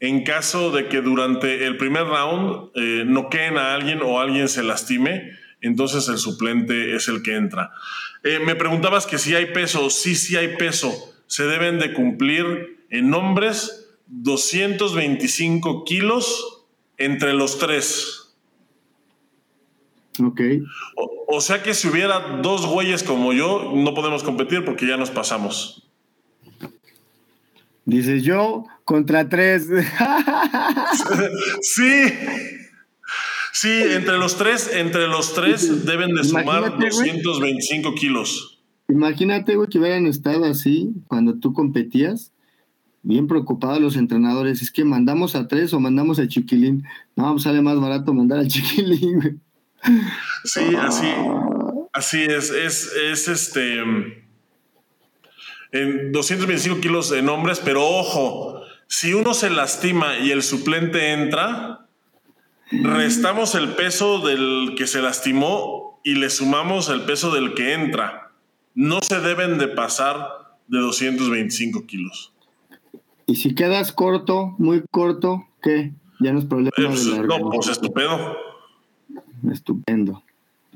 en 0.00 0.24
caso 0.24 0.70
de 0.70 0.88
que 0.88 1.00
durante 1.00 1.66
el 1.66 1.76
primer 1.76 2.04
round 2.06 2.70
eh, 2.74 3.04
noqueen 3.06 3.56
a 3.56 3.74
alguien 3.74 4.00
o 4.02 4.20
alguien 4.20 4.48
se 4.48 4.62
lastime 4.62 5.32
entonces 5.66 6.08
el 6.08 6.18
suplente 6.18 6.94
es 6.94 7.08
el 7.08 7.22
que 7.22 7.36
entra. 7.36 7.72
Eh, 8.22 8.38
me 8.38 8.54
preguntabas 8.54 9.06
que 9.06 9.18
si 9.18 9.34
hay 9.34 9.46
peso, 9.46 9.90
sí, 9.90 10.14
sí 10.14 10.36
hay 10.36 10.56
peso. 10.56 10.92
Se 11.26 11.44
deben 11.44 11.78
de 11.78 11.92
cumplir 11.92 12.84
en 12.90 13.12
hombres 13.14 13.88
225 14.06 15.84
kilos 15.84 16.66
entre 16.98 17.32
los 17.32 17.58
tres. 17.58 18.34
Ok. 20.22 20.40
O, 21.26 21.40
sea 21.40 21.62
que 21.62 21.74
si 21.74 21.88
hubiera 21.88 22.40
dos 22.42 22.66
güeyes 22.66 23.02
como 23.02 23.32
yo, 23.32 23.72
no 23.74 23.94
podemos 23.94 24.22
competir 24.22 24.64
porque 24.64 24.86
ya 24.86 24.96
nos 24.96 25.10
pasamos. 25.10 25.88
Dices 27.84 28.22
yo 28.22 28.64
contra 28.84 29.28
tres. 29.28 29.66
sí. 31.62 32.12
Sí, 33.54 33.70
entre 33.70 34.18
los 34.18 34.36
tres, 34.36 34.68
entre 34.74 35.06
los 35.06 35.32
tres 35.32 35.86
deben 35.86 36.12
de 36.12 36.24
sumar 36.24 36.76
225 36.76 37.94
kilos. 37.94 38.60
Imagínate, 38.88 39.54
güey, 39.54 39.68
que 39.68 39.78
hubieran 39.78 40.06
estado 40.06 40.44
así 40.44 40.92
cuando 41.06 41.38
tú 41.38 41.52
competías, 41.52 42.32
bien 43.02 43.28
preocupados 43.28 43.80
los 43.80 43.96
entrenadores. 43.96 44.60
Es 44.60 44.72
que 44.72 44.84
mandamos 44.84 45.36
a 45.36 45.46
tres 45.46 45.72
o 45.72 45.78
mandamos 45.78 46.18
a 46.18 46.26
Chiquilín. 46.26 46.82
No, 47.14 47.30
pues 47.30 47.44
sale 47.44 47.62
más 47.62 47.78
barato 47.78 48.12
mandar 48.12 48.40
al 48.40 48.48
Chiquilín, 48.48 49.20
güey. 49.20 49.34
Sí, 50.42 50.74
así, 50.76 51.06
así 51.92 52.22
es. 52.24 52.50
Es, 52.50 52.92
es 52.92 53.28
este. 53.28 53.78
En 55.70 56.10
225 56.10 56.80
kilos 56.80 57.12
en 57.12 57.28
hombres, 57.28 57.62
pero 57.64 57.86
ojo, 57.86 58.62
si 58.88 59.14
uno 59.14 59.32
se 59.32 59.48
lastima 59.48 60.18
y 60.18 60.32
el 60.32 60.42
suplente 60.42 61.12
entra, 61.12 61.83
restamos 62.70 63.54
el 63.54 63.70
peso 63.74 64.20
del 64.20 64.74
que 64.76 64.86
se 64.86 65.02
lastimó 65.02 66.00
y 66.02 66.14
le 66.14 66.30
sumamos 66.30 66.88
el 66.88 67.02
peso 67.02 67.32
del 67.32 67.54
que 67.54 67.72
entra. 67.74 68.32
No 68.74 69.00
se 69.02 69.20
deben 69.20 69.58
de 69.58 69.68
pasar 69.68 70.58
de 70.68 70.78
225 70.78 71.86
kilos. 71.86 72.32
Y 73.26 73.36
si 73.36 73.54
quedas 73.54 73.92
corto, 73.92 74.54
muy 74.58 74.82
corto, 74.90 75.46
¿qué? 75.62 75.92
Ya 76.20 76.32
no 76.32 76.38
es 76.40 76.44
problema. 76.44 76.72
Eh, 76.76 76.86
pues, 76.86 77.06
no, 77.06 77.50
pues 77.50 77.68
estupendo. 77.68 78.36
Estupendo. 79.50 80.22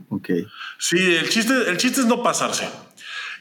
Ok. 0.08 0.30
Sí, 0.78 0.96
el 0.96 1.28
chiste, 1.28 1.52
el 1.68 1.76
chiste 1.76 2.00
es 2.00 2.06
no 2.06 2.22
pasarse. 2.22 2.68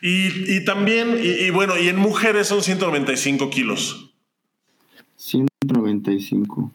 Y, 0.01 0.63
también, 0.63 1.17
y, 1.19 1.49
bueno, 1.49 1.77
y 1.77 1.87
en 1.87 1.97
mujeres 1.97 2.47
son 2.47 2.61
195 2.61 3.49
kilos. 3.49 4.11
195 5.15 6.71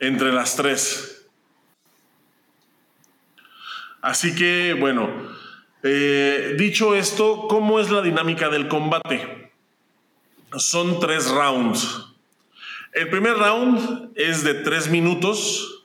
entre 0.00 0.32
las 0.32 0.56
tres. 0.56 1.28
Así 4.02 4.34
que, 4.34 4.74
bueno, 4.74 5.10
eh, 5.82 6.54
dicho 6.58 6.94
esto, 6.94 7.46
¿cómo 7.48 7.80
es 7.80 7.90
la 7.90 8.02
dinámica 8.02 8.48
del 8.48 8.66
combate? 8.66 9.52
Son 10.56 10.98
tres 11.00 11.28
rounds. 11.30 12.06
El 12.92 13.08
primer 13.08 13.34
round 13.34 14.10
es 14.16 14.42
de 14.42 14.54
tres 14.54 14.88
minutos. 14.88 15.84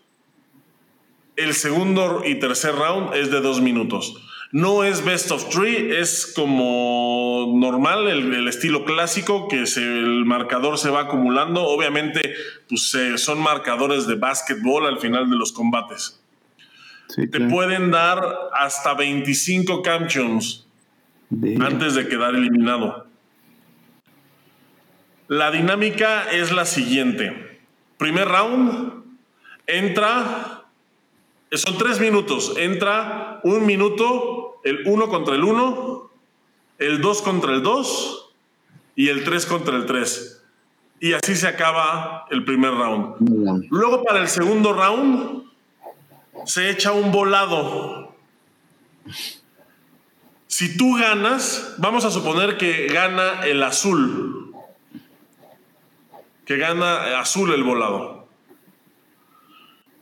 El 1.35 1.53
segundo 1.53 2.23
y 2.25 2.35
tercer 2.35 2.73
round 2.73 3.13
es 3.13 3.29
de 3.29 3.41
dos 3.41 3.61
minutos. 3.61 4.15
No 4.51 4.83
es 4.83 5.03
best 5.03 5.31
of 5.31 5.49
three, 5.49 5.99
es 5.99 6.31
como 6.35 7.53
normal, 7.55 8.07
el, 8.07 8.47
estilo 8.47 8.85
clásico, 8.85 9.47
que 9.47 9.63
el 9.63 10.23
marcador 10.25 10.77
se 10.77 10.89
va 10.89 11.01
acumulando. 11.01 11.63
Obviamente, 11.63 12.35
pues 12.69 12.95
son 13.17 13.39
marcadores 13.39 14.07
de 14.07 14.15
básquetbol 14.15 14.85
al 14.85 14.99
final 14.99 15.29
de 15.29 15.35
los 15.35 15.51
combates. 15.51 16.21
Te 17.15 17.39
pueden 17.39 17.91
dar 17.91 18.23
hasta 18.53 18.93
25 18.93 19.81
campeons 19.81 20.67
antes 21.59 21.95
de 21.95 22.07
quedar 22.07 22.35
eliminado. 22.35 23.07
La 25.27 25.51
dinámica 25.51 26.29
es 26.31 26.51
la 26.51 26.65
siguiente. 26.65 27.59
Primer 27.97 28.27
round, 28.27 29.03
entra 29.65 30.65
son 31.57 31.77
tres 31.77 31.99
minutos. 31.99 32.53
Entra 32.57 33.39
un 33.43 33.65
minuto, 33.65 34.34
el 34.65 34.85
uno 34.87 35.07
contra 35.07 35.35
el 35.35 35.43
uno, 35.45 36.11
el 36.79 36.99
dos 36.99 37.21
contra 37.21 37.53
el 37.53 37.63
dos 37.63 38.25
y 38.95 39.09
el 39.09 39.23
3 39.23 39.45
contra 39.45 39.75
el 39.75 39.85
3. 39.85 40.43
Y 41.01 41.13
así 41.13 41.35
se 41.35 41.47
acaba 41.47 42.25
el 42.31 42.45
primer 42.45 42.73
round. 42.73 43.67
Luego 43.69 44.03
para 44.03 44.21
el 44.21 44.27
segundo 44.27 44.73
round 44.73 45.43
se 46.45 46.69
echa 46.69 46.93
un 46.93 47.11
volado. 47.11 48.15
Si 50.47 50.77
tú 50.77 50.95
ganas, 50.95 51.75
vamos 51.77 52.05
a 52.05 52.11
suponer 52.11 52.57
que 52.57 52.87
gana 52.87 53.41
el 53.45 53.61
azul. 53.61 54.55
Que 56.45 56.57
gana 56.57 57.19
azul 57.19 57.53
el 57.53 57.63
volado. 57.63 58.29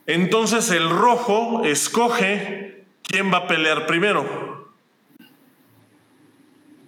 Entonces 0.06 0.70
el 0.70 0.90
rojo 0.90 1.64
escoge 1.64 2.73
quién 3.14 3.32
va 3.32 3.38
a 3.38 3.48
pelear 3.48 3.86
primero. 3.86 4.74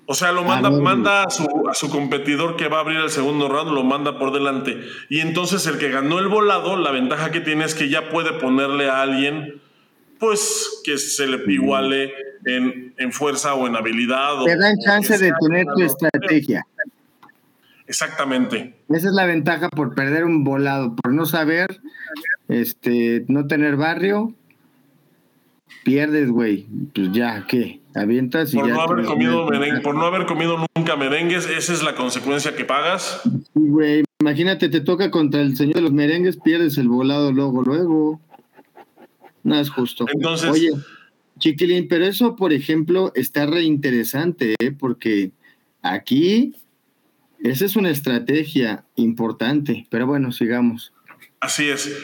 O 0.07 0.15
sea, 0.15 0.31
lo 0.31 0.43
manda, 0.43 0.71
manda 0.71 1.23
a, 1.23 1.29
su, 1.29 1.45
a, 1.69 1.75
su, 1.75 1.89
competidor 1.89 2.55
que 2.55 2.67
va 2.67 2.77
a 2.77 2.79
abrir 2.81 2.97
el 2.97 3.11
segundo 3.11 3.47
round, 3.47 3.71
lo 3.71 3.83
manda 3.83 4.17
por 4.17 4.33
delante. 4.33 4.79
Y 5.09 5.19
entonces 5.19 5.67
el 5.67 5.77
que 5.77 5.89
ganó 5.89 6.17
el 6.17 6.27
volado, 6.27 6.77
la 6.77 6.91
ventaja 6.91 7.31
que 7.31 7.41
tiene 7.41 7.65
es 7.65 7.75
que 7.75 7.89
ya 7.89 8.09
puede 8.09 8.33
ponerle 8.33 8.89
a 8.89 9.03
alguien, 9.03 9.61
pues, 10.19 10.81
que 10.83 10.97
se 10.97 11.27
le 11.27 11.37
iguale 11.51 12.11
en, 12.45 12.95
en 12.97 13.11
fuerza 13.11 13.53
o 13.53 13.67
en 13.67 13.75
habilidad. 13.75 14.43
Te 14.45 14.57
dan 14.57 14.77
chance 14.79 15.17
de 15.17 15.31
tener 15.39 15.65
tu 15.75 15.83
estrategia. 15.83 16.65
Exactamente. 17.87 18.75
Esa 18.89 19.07
es 19.09 19.13
la 19.13 19.27
ventaja 19.27 19.69
por 19.69 19.93
perder 19.93 20.25
un 20.25 20.43
volado, 20.43 20.95
por 20.95 21.13
no 21.13 21.25
saber, 21.27 21.81
este, 22.47 23.25
no 23.27 23.45
tener 23.45 23.75
barrio, 23.75 24.33
pierdes, 25.85 26.29
güey. 26.29 26.65
Pues 26.93 27.11
ya, 27.13 27.45
¿qué? 27.47 27.79
Avientas 27.93 28.53
y 28.53 28.57
por 28.57 28.67
ya 28.67 28.73
no 28.73 28.81
haber 28.81 29.05
comido 29.05 29.45
merengue, 29.47 29.79
por 29.79 29.95
no 29.95 30.05
haber 30.05 30.25
comido 30.25 30.65
nunca 30.75 30.97
merengues, 30.97 31.47
esa 31.47 31.71
es 31.71 31.81
la 31.83 31.95
consecuencia 31.95 32.53
que 32.55 32.65
pagas. 32.65 33.21
Sí, 33.23 33.31
güey. 33.53 34.03
Imagínate, 34.19 34.67
te 34.67 34.81
toca 34.81 35.11
contra 35.11 35.41
el 35.41 35.55
señor 35.55 35.75
de 35.75 35.81
los 35.81 35.93
merengues, 35.93 36.37
pierdes 36.37 36.77
el 36.77 36.89
volado 36.89 37.31
luego, 37.31 37.61
luego. 37.63 38.19
No 39.43 39.57
es 39.57 39.69
justo. 39.69 40.05
Entonces- 40.11 40.49
Oye, 40.49 40.71
Chiquilín, 41.37 41.87
pero 41.87 42.05
eso, 42.05 42.35
por 42.35 42.51
ejemplo, 42.51 43.11
está 43.13 43.45
reinteresante, 43.45 44.55
¿eh? 44.59 44.71
porque 44.71 45.31
aquí 45.81 46.55
esa 47.39 47.65
es 47.65 47.75
una 47.75 47.91
estrategia 47.91 48.85
importante. 48.95 49.85
Pero 49.89 50.07
bueno, 50.07 50.31
sigamos. 50.31 50.93
Así 51.39 51.69
es. 51.69 51.95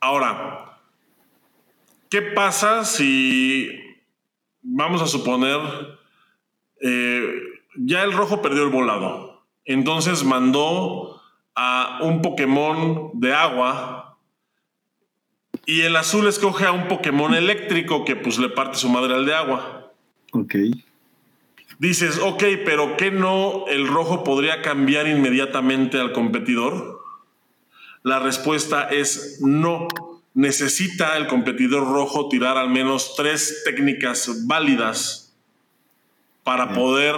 Ahora, 0.00 0.69
¿qué 2.10 2.20
pasa 2.22 2.84
si 2.84 3.70
vamos 4.60 5.00
a 5.00 5.06
suponer 5.06 5.60
eh, 6.82 7.32
ya 7.76 8.02
el 8.02 8.12
rojo 8.12 8.42
perdió 8.42 8.64
el 8.64 8.70
volado? 8.70 9.46
Entonces 9.64 10.24
mandó 10.24 11.22
a 11.54 12.00
un 12.02 12.20
Pokémon 12.20 13.12
de 13.14 13.32
agua 13.32 14.18
y 15.66 15.82
el 15.82 15.96
azul 15.96 16.26
escoge 16.26 16.66
a 16.66 16.72
un 16.72 16.88
Pokémon 16.88 17.34
eléctrico 17.34 18.04
que 18.04 18.16
pues 18.16 18.38
le 18.38 18.48
parte 18.48 18.76
su 18.76 18.88
madre 18.88 19.14
al 19.14 19.24
de 19.24 19.34
agua. 19.34 19.92
Ok. 20.32 20.56
Dices, 21.78 22.18
ok, 22.18 22.42
pero 22.64 22.96
¿qué 22.96 23.10
no 23.10 23.66
el 23.68 23.86
rojo 23.86 24.24
podría 24.24 24.62
cambiar 24.62 25.06
inmediatamente 25.06 25.98
al 25.98 26.12
competidor? 26.12 27.00
La 28.02 28.18
respuesta 28.18 28.88
es 28.88 29.40
no. 29.40 29.88
Necesita 30.34 31.16
el 31.16 31.26
competidor 31.26 31.90
rojo 31.92 32.28
tirar 32.28 32.56
al 32.56 32.70
menos 32.70 33.14
tres 33.16 33.62
técnicas 33.64 34.46
válidas 34.46 35.34
para 36.44 36.72
poder, 36.72 37.16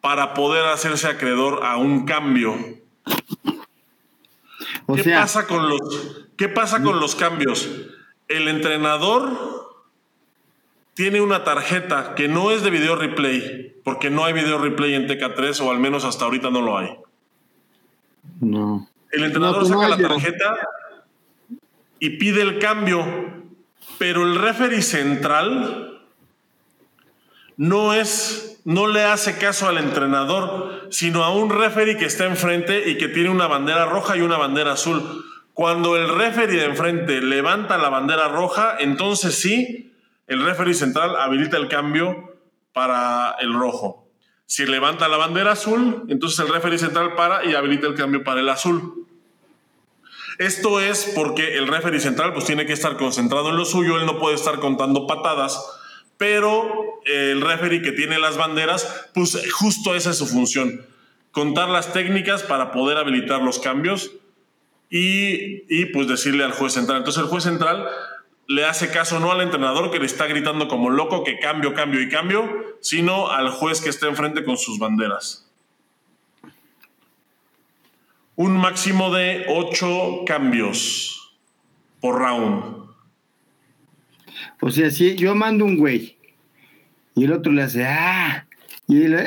para 0.00 0.34
poder 0.34 0.66
hacerse 0.66 1.08
acreedor 1.08 1.64
a 1.64 1.76
un 1.76 2.04
cambio. 2.04 2.54
O 4.86 4.94
¿Qué 4.96 5.02
sea, 5.04 5.20
pasa 5.20 5.46
con 5.46 5.68
los 5.68 6.26
qué 6.36 6.48
pasa 6.48 6.82
con 6.82 7.00
los 7.00 7.14
cambios? 7.14 7.68
El 8.28 8.48
entrenador 8.48 9.72
tiene 10.94 11.20
una 11.20 11.44
tarjeta 11.44 12.14
que 12.14 12.28
no 12.28 12.50
es 12.50 12.62
de 12.62 12.70
video 12.70 12.96
replay, 12.96 13.74
porque 13.84 14.10
no 14.10 14.24
hay 14.24 14.32
video 14.34 14.58
replay 14.58 14.94
en 14.94 15.06
TK3 15.08 15.60
o 15.60 15.70
al 15.70 15.78
menos 15.78 16.04
hasta 16.04 16.24
ahorita 16.26 16.50
no 16.50 16.60
lo 16.60 16.78
hay. 16.78 16.96
no. 18.40 18.88
El 19.10 19.24
entrenador 19.24 19.62
No, 19.62 19.68
no 19.68 19.82
saca 19.82 19.88
la 19.96 20.08
tarjeta 20.08 20.56
y 22.02 22.10
pide 22.10 22.42
el 22.42 22.58
cambio, 22.58 23.06
pero 23.96 24.24
el 24.24 24.34
referee 24.34 24.82
central 24.82 26.00
no 27.56 27.94
es 27.94 28.60
no 28.64 28.88
le 28.88 29.04
hace 29.04 29.38
caso 29.38 29.68
al 29.68 29.78
entrenador, 29.78 30.88
sino 30.90 31.22
a 31.22 31.32
un 31.32 31.48
referee 31.48 31.96
que 31.96 32.06
está 32.06 32.24
enfrente 32.24 32.90
y 32.90 32.98
que 32.98 33.06
tiene 33.06 33.28
una 33.28 33.46
bandera 33.46 33.86
roja 33.86 34.16
y 34.16 34.20
una 34.20 34.36
bandera 34.36 34.72
azul. 34.72 35.24
Cuando 35.54 35.96
el 35.96 36.08
referee 36.08 36.56
de 36.56 36.64
enfrente 36.64 37.20
levanta 37.20 37.78
la 37.78 37.88
bandera 37.88 38.26
roja, 38.26 38.78
entonces 38.80 39.38
sí, 39.38 39.94
el 40.26 40.44
referee 40.44 40.74
central 40.74 41.14
habilita 41.14 41.56
el 41.56 41.68
cambio 41.68 42.36
para 42.72 43.36
el 43.38 43.54
rojo. 43.54 44.08
Si 44.46 44.66
levanta 44.66 45.06
la 45.06 45.18
bandera 45.18 45.52
azul, 45.52 46.02
entonces 46.08 46.40
el 46.40 46.52
referee 46.52 46.78
central 46.78 47.14
para 47.14 47.44
y 47.44 47.54
habilita 47.54 47.86
el 47.86 47.94
cambio 47.94 48.24
para 48.24 48.40
el 48.40 48.48
azul. 48.48 49.06
Esto 50.38 50.80
es 50.80 51.12
porque 51.14 51.56
el 51.56 51.68
referee 51.68 52.00
central 52.00 52.32
pues 52.32 52.44
tiene 52.44 52.66
que 52.66 52.72
estar 52.72 52.96
concentrado 52.96 53.50
en 53.50 53.56
lo 53.56 53.64
suyo, 53.64 53.98
él 53.98 54.06
no 54.06 54.18
puede 54.18 54.34
estar 54.34 54.58
contando 54.60 55.06
patadas, 55.06 55.60
pero 56.16 57.00
el 57.04 57.40
referee 57.40 57.82
que 57.82 57.92
tiene 57.92 58.18
las 58.18 58.36
banderas, 58.36 59.08
pues 59.14 59.38
justo 59.52 59.94
esa 59.94 60.10
es 60.10 60.18
su 60.18 60.26
función, 60.26 60.86
contar 61.32 61.68
las 61.68 61.92
técnicas 61.92 62.42
para 62.42 62.72
poder 62.72 62.98
habilitar 62.98 63.42
los 63.42 63.58
cambios 63.58 64.12
y, 64.88 65.64
y, 65.74 65.86
pues 65.86 66.06
decirle 66.06 66.44
al 66.44 66.52
juez 66.52 66.74
central. 66.74 66.98
Entonces 66.98 67.22
el 67.22 67.28
juez 67.28 67.44
central 67.44 67.88
le 68.46 68.66
hace 68.66 68.90
caso 68.90 69.18
no 69.18 69.32
al 69.32 69.40
entrenador 69.40 69.90
que 69.90 69.98
le 69.98 70.06
está 70.06 70.26
gritando 70.26 70.68
como 70.68 70.90
loco 70.90 71.24
que 71.24 71.38
cambio, 71.38 71.72
cambio 71.72 72.02
y 72.02 72.08
cambio, 72.08 72.76
sino 72.80 73.30
al 73.30 73.48
juez 73.50 73.80
que 73.80 73.88
está 73.88 74.08
enfrente 74.08 74.44
con 74.44 74.58
sus 74.58 74.78
banderas. 74.78 75.41
Un 78.36 78.56
máximo 78.56 79.14
de 79.14 79.46
ocho 79.48 80.24
cambios 80.26 81.38
por 82.00 82.18
round. 82.18 82.82
O 84.60 84.70
sea, 84.70 84.90
si 84.90 85.16
yo 85.16 85.34
mando 85.34 85.64
un 85.64 85.76
güey 85.76 86.16
y 87.14 87.24
el 87.24 87.32
otro 87.32 87.52
le 87.52 87.62
hace 87.62 87.84
ah 87.84 88.46
y 88.88 89.04
él 89.04 89.26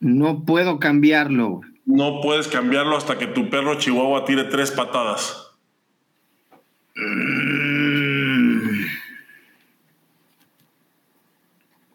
no 0.00 0.44
puedo 0.44 0.78
cambiarlo. 0.78 1.60
No 1.84 2.20
puedes 2.20 2.48
cambiarlo 2.48 2.96
hasta 2.96 3.18
que 3.18 3.26
tu 3.26 3.50
perro 3.50 3.78
chihuahua 3.78 4.24
tire 4.24 4.44
tres 4.44 4.70
patadas. 4.70 5.50
Mm. 6.94 7.82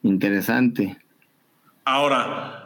Interesante. 0.03 0.97
Ahora, 1.83 2.56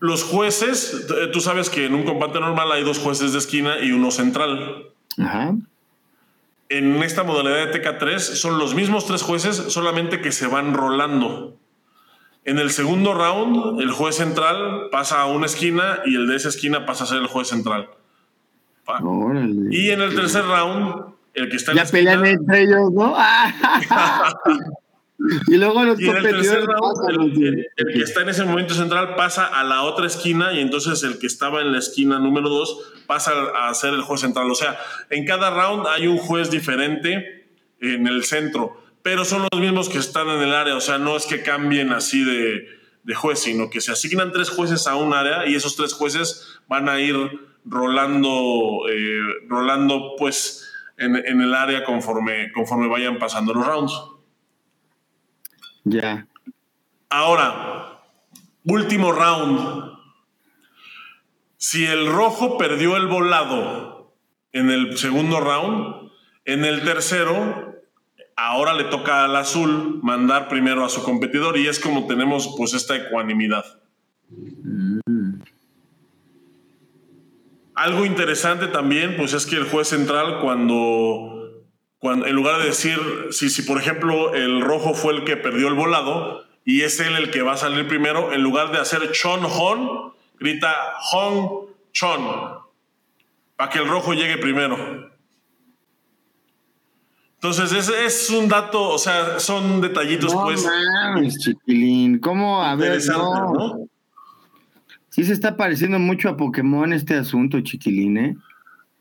los 0.00 0.24
jueces, 0.24 1.06
eh, 1.10 1.28
tú 1.32 1.40
sabes 1.40 1.70
que 1.70 1.84
en 1.84 1.94
un 1.94 2.04
combate 2.04 2.40
normal 2.40 2.72
hay 2.72 2.82
dos 2.82 2.98
jueces 2.98 3.32
de 3.32 3.38
esquina 3.38 3.78
y 3.80 3.92
uno 3.92 4.10
central. 4.10 4.86
Ajá. 5.18 5.54
En 6.70 7.02
esta 7.02 7.22
modalidad 7.22 7.66
de 7.66 7.82
TK3 7.82 8.18
son 8.18 8.58
los 8.58 8.74
mismos 8.74 9.06
tres 9.06 9.22
jueces, 9.22 9.56
solamente 9.56 10.20
que 10.20 10.32
se 10.32 10.46
van 10.46 10.72
rolando. 10.72 11.56
En 12.44 12.58
el 12.58 12.70
segundo 12.70 13.12
round, 13.12 13.80
el 13.80 13.90
juez 13.90 14.16
central 14.16 14.88
pasa 14.90 15.20
a 15.20 15.26
una 15.26 15.46
esquina 15.46 16.00
y 16.06 16.14
el 16.14 16.26
de 16.26 16.36
esa 16.36 16.48
esquina 16.48 16.86
pasa 16.86 17.04
a 17.04 17.06
ser 17.06 17.18
el 17.18 17.26
juez 17.26 17.48
central. 17.48 17.90
Órale. 18.86 19.68
Y 19.70 19.90
en 19.90 20.00
el 20.00 20.14
tercer 20.14 20.44
round, 20.46 21.14
el 21.34 21.50
que 21.50 21.56
está 21.56 21.72
en 21.72 21.76
ya 21.76 21.82
la 21.82 21.86
esquina, 21.86 22.12
pelean 22.12 22.26
entre 22.26 22.62
ellos, 22.62 22.90
¿no? 22.92 23.14
y 25.48 25.56
luego 25.56 25.84
los 25.84 26.00
Y 26.00 26.08
en 26.08 26.16
el 26.16 26.22
tercer 26.22 26.64
competidores 26.64 26.66
round, 26.66 26.96
pasan, 26.96 27.20
el, 27.44 27.66
el- 27.76 27.92
que 27.94 28.02
está 28.02 28.22
en 28.22 28.28
ese 28.30 28.44
momento 28.44 28.74
central 28.74 29.14
pasa 29.16 29.46
a 29.46 29.64
la 29.64 29.82
otra 29.82 30.06
esquina 30.06 30.52
y 30.52 30.60
entonces 30.60 31.02
el 31.02 31.18
que 31.18 31.26
estaba 31.26 31.60
en 31.60 31.72
la 31.72 31.78
esquina 31.78 32.18
número 32.18 32.48
dos 32.48 32.92
pasa 33.06 33.32
a 33.68 33.74
ser 33.74 33.92
el 33.94 34.02
juez 34.02 34.20
central. 34.22 34.50
O 34.50 34.54
sea, 34.54 34.78
en 35.10 35.24
cada 35.26 35.50
round 35.50 35.86
hay 35.88 36.06
un 36.06 36.16
juez 36.18 36.50
diferente 36.50 37.46
en 37.80 38.06
el 38.06 38.24
centro, 38.24 38.82
pero 39.02 39.24
son 39.24 39.46
los 39.52 39.60
mismos 39.60 39.88
que 39.88 39.98
están 39.98 40.28
en 40.28 40.40
el 40.40 40.54
área. 40.54 40.74
O 40.76 40.80
sea, 40.80 40.98
no 40.98 41.16
es 41.16 41.26
que 41.26 41.42
cambien 41.42 41.92
así 41.92 42.24
de, 42.24 42.66
de 43.02 43.14
juez, 43.14 43.38
sino 43.40 43.68
que 43.70 43.80
se 43.80 43.92
asignan 43.92 44.32
tres 44.32 44.48
jueces 44.50 44.86
a 44.86 44.96
un 44.96 45.12
área 45.12 45.46
y 45.46 45.54
esos 45.54 45.76
tres 45.76 45.92
jueces 45.92 46.58
van 46.68 46.88
a 46.88 46.98
ir 47.00 47.16
rolando, 47.64 48.88
eh, 48.90 49.20
rolando 49.48 50.14
pues 50.18 50.70
en, 50.96 51.16
en 51.16 51.40
el 51.40 51.54
área 51.54 51.84
conforme, 51.84 52.52
conforme 52.52 52.88
vayan 52.88 53.18
pasando 53.18 53.52
los 53.54 53.66
rounds. 53.66 53.92
Ya. 55.84 56.26
Ahora, 57.08 58.00
último 58.64 59.12
round. 59.12 59.98
Si 61.56 61.84
el 61.84 62.06
rojo 62.06 62.56
perdió 62.56 62.96
el 62.96 63.06
volado 63.06 64.14
en 64.52 64.70
el 64.70 64.96
segundo 64.96 65.40
round, 65.40 66.10
en 66.44 66.64
el 66.64 66.82
tercero, 66.82 67.74
ahora 68.36 68.72
le 68.74 68.84
toca 68.84 69.24
al 69.24 69.36
azul 69.36 70.00
mandar 70.02 70.48
primero 70.48 70.84
a 70.84 70.88
su 70.88 71.02
competidor 71.02 71.58
y 71.58 71.68
es 71.68 71.78
como 71.78 72.06
tenemos 72.06 72.54
pues 72.56 72.72
esta 72.74 72.96
ecuanimidad. 72.96 73.64
Algo 77.74 78.04
interesante 78.04 78.66
también, 78.66 79.16
pues 79.16 79.32
es 79.32 79.46
que 79.46 79.56
el 79.56 79.64
juez 79.64 79.88
central 79.88 80.40
cuando, 80.40 81.39
cuando 82.00 82.26
en 82.26 82.34
lugar 82.34 82.58
de 82.60 82.66
decir, 82.66 82.98
si, 83.30 83.50
si 83.50 83.62
por 83.62 83.78
ejemplo 83.78 84.34
el 84.34 84.62
rojo 84.62 84.94
fue 84.94 85.14
el 85.14 85.24
que 85.24 85.36
perdió 85.36 85.68
el 85.68 85.74
volado 85.74 86.44
y 86.64 86.80
es 86.80 86.98
él 86.98 87.14
el 87.14 87.30
que 87.30 87.42
va 87.42 87.52
a 87.52 87.56
salir 87.58 87.86
primero, 87.86 88.32
en 88.32 88.42
lugar 88.42 88.72
de 88.72 88.78
hacer 88.78 89.12
Chon 89.12 89.40
Hon, 89.44 90.14
grita 90.38 90.74
Hong 90.98 91.66
Chon, 91.92 92.58
para 93.56 93.70
que 93.70 93.78
el 93.78 93.86
rojo 93.86 94.14
llegue 94.14 94.38
primero. 94.38 95.10
Entonces, 97.34 97.72
ese 97.72 98.04
es 98.04 98.30
un 98.30 98.48
dato, 98.48 98.90
o 98.90 98.98
sea, 98.98 99.38
son 99.38 99.80
detallitos, 99.80 100.34
no 100.34 100.44
pues. 100.44 100.66
Mames, 100.66 101.38
chiquilín. 101.38 102.18
¿Cómo? 102.18 102.62
A 102.62 102.76
ver, 102.76 103.00
no. 103.08 103.52
¿no? 103.52 103.88
Sí 105.10 105.24
se 105.24 105.32
está 105.32 105.56
pareciendo 105.56 105.98
mucho 105.98 106.28
a 106.28 106.36
Pokémon 106.36 106.92
este 106.92 107.14
asunto, 107.14 107.60
chiquilín, 107.60 108.16
¿eh? 108.16 108.36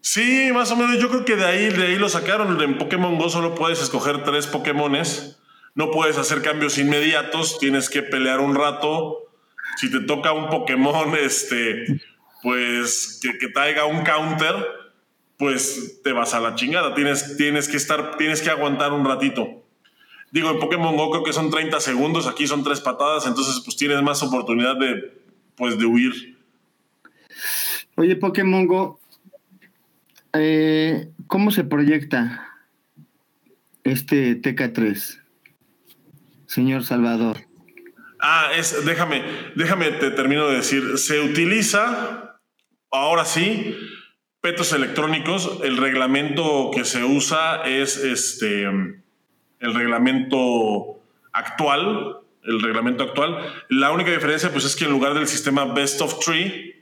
Sí, 0.01 0.49
más 0.53 0.71
o 0.71 0.75
menos. 0.75 0.99
Yo 0.99 1.09
creo 1.09 1.25
que 1.25 1.35
de 1.35 1.45
ahí, 1.45 1.69
de 1.69 1.87
ahí 1.87 1.95
lo 1.97 2.09
sacaron. 2.09 2.61
En 2.61 2.77
Pokémon 2.77 3.17
Go 3.17 3.29
solo 3.29 3.55
puedes 3.55 3.81
escoger 3.81 4.23
tres 4.23 4.47
Pokémones. 4.47 5.39
No 5.75 5.91
puedes 5.91 6.17
hacer 6.17 6.41
cambios 6.41 6.77
inmediatos. 6.77 7.59
Tienes 7.59 7.89
que 7.89 8.01
pelear 8.01 8.39
un 8.39 8.55
rato. 8.55 9.29
Si 9.77 9.91
te 9.91 9.99
toca 10.01 10.33
un 10.33 10.49
Pokémon, 10.49 11.15
este, 11.21 11.85
pues 12.41 13.19
que, 13.21 13.37
que 13.37 13.49
traiga 13.49 13.85
un 13.85 14.03
counter, 14.03 14.55
pues 15.37 16.01
te 16.03 16.11
vas 16.11 16.33
a 16.33 16.39
la 16.39 16.55
chingada. 16.55 16.93
Tienes, 16.95 17.37
tienes 17.37 17.67
que 17.67 17.77
estar, 17.77 18.17
tienes 18.17 18.41
que 18.41 18.49
aguantar 18.49 18.93
un 18.93 19.05
ratito. 19.05 19.63
Digo, 20.31 20.51
en 20.51 20.59
Pokémon 20.59 20.95
Go 20.95 21.09
creo 21.11 21.23
que 21.23 21.33
son 21.33 21.49
30 21.49 21.79
segundos, 21.79 22.27
aquí 22.27 22.45
son 22.45 22.63
tres 22.63 22.81
patadas, 22.81 23.25
entonces 23.25 23.61
pues 23.63 23.75
tienes 23.75 24.01
más 24.03 24.21
oportunidad 24.21 24.75
de, 24.77 25.23
pues, 25.55 25.79
de 25.79 25.85
huir. 25.85 26.37
Oye, 27.95 28.15
Pokémon 28.15 28.67
Go, 28.67 28.99
eh, 30.33 31.09
¿cómo 31.27 31.51
se 31.51 31.63
proyecta 31.63 32.57
este 33.83 34.39
TK3? 34.41 35.21
Señor 36.45 36.83
Salvador. 36.83 37.37
Ah, 38.19 38.51
es, 38.55 38.85
déjame, 38.85 39.23
déjame, 39.55 39.91
te 39.91 40.11
termino 40.11 40.47
de 40.47 40.57
decir, 40.57 40.97
se 40.97 41.21
utiliza, 41.21 42.39
ahora 42.91 43.23
sí, 43.23 43.77
petos 44.41 44.73
electrónicos, 44.73 45.59
el 45.63 45.77
reglamento 45.77 46.71
que 46.73 46.83
se 46.85 47.03
usa 47.03 47.63
es 47.63 47.97
este, 47.97 48.63
el 48.63 49.73
reglamento 49.73 51.01
actual, 51.31 52.17
el 52.43 52.61
reglamento 52.61 53.03
actual. 53.03 53.37
La 53.69 53.91
única 53.91 54.11
diferencia 54.11 54.51
pues 54.51 54.65
es 54.65 54.75
que 54.75 54.85
en 54.85 54.91
lugar 54.91 55.13
del 55.13 55.27
sistema 55.27 55.65
best 55.65 56.01
of 56.01 56.19
three, 56.19 56.78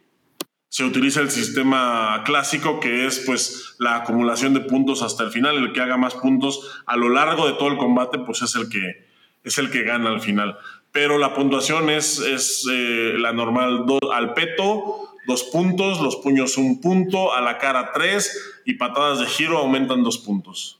se 0.69 0.83
utiliza 0.83 1.21
el 1.21 1.29
sistema 1.29 2.23
clásico 2.25 2.79
que 2.79 3.05
es 3.05 3.23
pues 3.25 3.75
la 3.79 3.97
acumulación 3.97 4.53
de 4.53 4.61
puntos 4.61 5.01
hasta 5.01 5.23
el 5.23 5.31
final, 5.31 5.57
el 5.57 5.73
que 5.73 5.81
haga 5.81 5.97
más 5.97 6.15
puntos 6.15 6.83
a 6.85 6.97
lo 6.97 7.09
largo 7.09 7.47
de 7.47 7.53
todo 7.53 7.69
el 7.69 7.77
combate 7.77 8.19
pues 8.19 8.41
es 8.41 8.55
el 8.55 8.69
que, 8.69 9.05
es 9.43 9.57
el 9.57 9.71
que 9.71 9.83
gana 9.83 10.09
al 10.09 10.21
final. 10.21 10.57
Pero 10.91 11.17
la 11.17 11.33
puntuación 11.33 11.89
es, 11.89 12.19
es 12.19 12.67
eh, 12.71 13.15
la 13.17 13.33
normal, 13.33 13.85
do, 13.85 13.99
al 14.11 14.33
peto 14.33 15.07
dos 15.27 15.43
puntos, 15.43 16.01
los 16.01 16.15
puños 16.15 16.57
un 16.57 16.79
punto, 16.79 17.33
a 17.33 17.41
la 17.41 17.57
cara 17.57 17.91
tres 17.93 18.61
y 18.65 18.75
patadas 18.75 19.19
de 19.19 19.25
giro 19.25 19.57
aumentan 19.57 20.01
dos 20.01 20.17
puntos. 20.17 20.79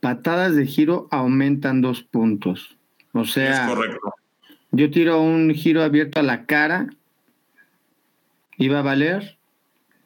Patadas 0.00 0.54
de 0.54 0.64
giro 0.64 1.08
aumentan 1.10 1.82
dos 1.82 2.02
puntos. 2.04 2.76
O 3.12 3.24
sea, 3.24 3.64
es 3.64 3.74
correcto. 3.74 4.14
yo 4.70 4.90
tiro 4.90 5.20
un 5.20 5.52
giro 5.54 5.82
abierto 5.82 6.20
a 6.20 6.22
la 6.22 6.46
cara 6.46 6.88
¿Y 8.58 8.68
va 8.68 8.80
a 8.80 8.82
valer? 8.82 9.38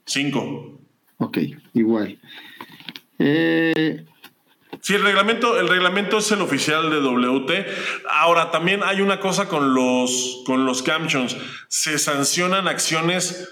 Cinco. 0.05 0.79
Ok, 1.19 1.39
igual. 1.75 2.19
Eh, 3.19 4.05
Sí, 4.83 4.95
el 4.97 5.05
reglamento, 5.05 5.61
el 5.61 5.69
reglamento 5.69 6.19
es 6.19 6.33
el 6.33 6.41
oficial 6.41 6.91
de 6.91 7.01
WT. 7.01 7.67
Ahora, 8.11 8.51
también 8.51 8.81
hay 8.83 9.01
una 9.01 9.21
cosa 9.21 9.47
con 9.47 9.75
los, 9.75 10.43
con 10.45 10.67
los 10.67 10.83
camchons. 10.83 11.37
Se 11.69 12.01
sancionan 12.01 12.67
acciones 12.67 13.49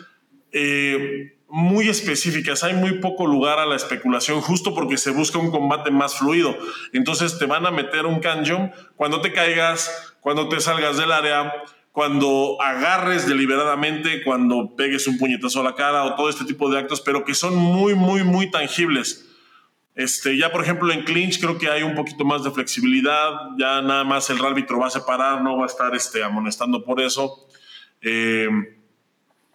eh, 0.51 1.39
muy 1.47 1.89
específicas. 1.89 2.65
Hay 2.65 2.75
muy 2.75 2.95
poco 2.99 3.29
lugar 3.29 3.61
a 3.61 3.67
la 3.67 3.77
especulación, 3.77 4.41
justo 4.41 4.75
porque 4.75 4.97
se 4.97 5.13
busca 5.13 5.39
un 5.39 5.53
combate 5.53 5.93
más 5.93 6.17
fluido. 6.17 6.57
Entonces 6.93 7.39
te 7.39 7.47
van 7.47 7.65
a 7.65 7.71
meter 7.71 8.07
un 8.07 8.19
canjon 8.19 8.73
cuando 8.97 9.21
te 9.21 9.33
caigas, 9.33 10.17
cuando 10.21 10.49
te 10.49 10.59
salgas 10.59 10.97
del 10.97 11.13
área, 11.13 11.53
cuando 11.93 12.57
agarres 12.61 13.27
deliberadamente, 13.27 14.23
cuando 14.23 14.75
pegues 14.77 15.07
un 15.07 15.19
puñetazo 15.19 15.61
a 15.61 15.65
la 15.65 15.75
cara 15.75 16.05
o 16.05 16.15
todo 16.15 16.29
este 16.29 16.45
tipo 16.45 16.71
de 16.71 16.79
actos, 16.79 17.01
pero 17.01 17.25
que 17.25 17.35
son 17.35 17.57
muy, 17.57 17.95
muy, 17.95 18.23
muy 18.23 18.51
tangibles. 18.51 19.27
Este, 19.97 20.39
ya 20.39 20.53
por 20.53 20.63
ejemplo 20.63 20.93
en 20.93 21.03
clinch 21.03 21.41
creo 21.41 21.59
que 21.59 21.69
hay 21.69 21.83
un 21.83 21.95
poquito 21.95 22.25
más 22.25 22.45
de 22.45 22.51
flexibilidad, 22.53 23.33
ya 23.59 23.83
nada 23.83 24.05
más 24.05 24.31
el 24.31 24.43
árbitro 24.43 24.79
va 24.79 24.87
a 24.87 24.91
separar, 24.91 25.43
no 25.43 25.59
va 25.59 25.65
a 25.65 25.67
estar 25.67 25.95
este, 25.95 26.23
amonestando 26.23 26.85
por 26.85 27.01
eso. 27.01 27.49
Eh, 28.01 28.49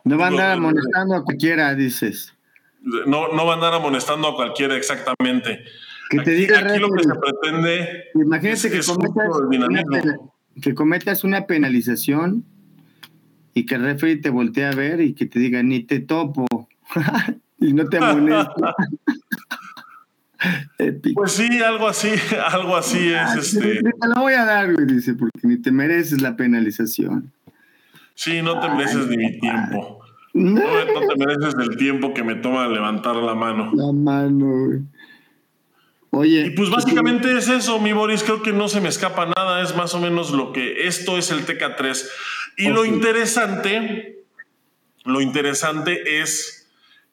no 0.03 0.17
va 0.17 0.25
a 0.25 0.27
andar 0.27 0.51
amonestando 0.51 1.15
a 1.15 1.23
cualquiera, 1.23 1.73
dices. 1.73 2.33
No, 2.81 3.29
no 3.29 3.45
va 3.45 3.53
a 3.53 3.55
andar 3.55 3.73
amonestando 3.73 4.27
a 4.27 4.35
cualquiera 4.35 4.75
exactamente. 4.75 5.63
Que 6.09 6.17
te 6.17 6.31
aquí, 6.31 6.41
diga 6.41 6.59
aquí 6.59 6.79
lo 6.79 6.91
que 6.91 7.03
se 7.03 7.15
pretende 7.15 8.03
Imagínate 8.13 8.51
es, 8.51 8.65
que, 8.67 8.77
es 8.77 8.87
cometas 8.87 9.25
que 10.61 10.73
cometas 10.73 11.23
una 11.23 11.45
penalización 11.47 12.43
y 13.53 13.65
que 13.65 13.75
el 13.75 13.83
referee 13.83 14.17
te 14.17 14.29
voltee 14.29 14.65
a 14.65 14.71
ver 14.71 15.01
y 15.01 15.13
que 15.13 15.25
te 15.25 15.39
diga 15.39 15.63
ni 15.63 15.81
te 15.83 15.99
topo 15.99 16.45
y 17.59 17.73
no 17.73 17.87
te 17.87 17.97
amonesta. 17.97 18.75
Pues 21.15 21.31
sí, 21.31 21.47
algo 21.63 21.87
así, 21.87 22.09
algo 22.51 22.75
así 22.75 23.07
es 23.09 23.15
Ah, 23.17 23.35
este. 23.39 23.81
Te 23.81 24.07
lo 24.07 24.21
voy 24.21 24.33
a 24.33 24.45
dar, 24.45 24.73
güey, 24.73 24.85
dice, 24.85 25.15
porque 25.15 25.39
ni 25.43 25.57
te 25.57 25.71
mereces 25.71 26.21
la 26.21 26.35
penalización. 26.35 27.31
Sí, 28.13 28.41
no 28.43 28.59
te 28.59 28.69
mereces 28.69 29.07
ni 29.07 29.17
mi 29.17 29.39
tiempo. 29.39 29.99
No, 30.33 30.59
No, 30.61 30.99
no 31.01 31.07
te 31.07 31.15
mereces 31.17 31.55
el 31.57 31.77
tiempo 31.77 32.13
que 32.13 32.23
me 32.23 32.35
toma 32.35 32.67
levantar 32.67 33.15
la 33.15 33.33
mano. 33.33 33.71
la 33.73 33.91
mano, 33.91 34.45
güey. 34.67 34.81
Oye. 36.15 36.47
Y 36.47 36.49
pues 36.51 36.69
básicamente 36.69 37.37
es 37.37 37.49
eso, 37.49 37.77
mi 37.79 37.91
Boris, 37.91 38.23
creo 38.23 38.41
que 38.41 38.53
no 38.53 38.69
se 38.69 38.79
me 38.79 38.87
escapa 38.87 39.25
nada, 39.25 39.61
es 39.61 39.75
más 39.75 39.93
o 39.93 39.99
menos 39.99 40.31
lo 40.31 40.53
que 40.53 40.87
esto 40.87 41.17
es 41.17 41.29
el 41.29 41.45
TK3. 41.45 42.07
Y 42.57 42.69
lo 42.69 42.85
interesante, 42.85 44.23
lo 45.03 45.19
interesante 45.19 46.21
es 46.21 46.71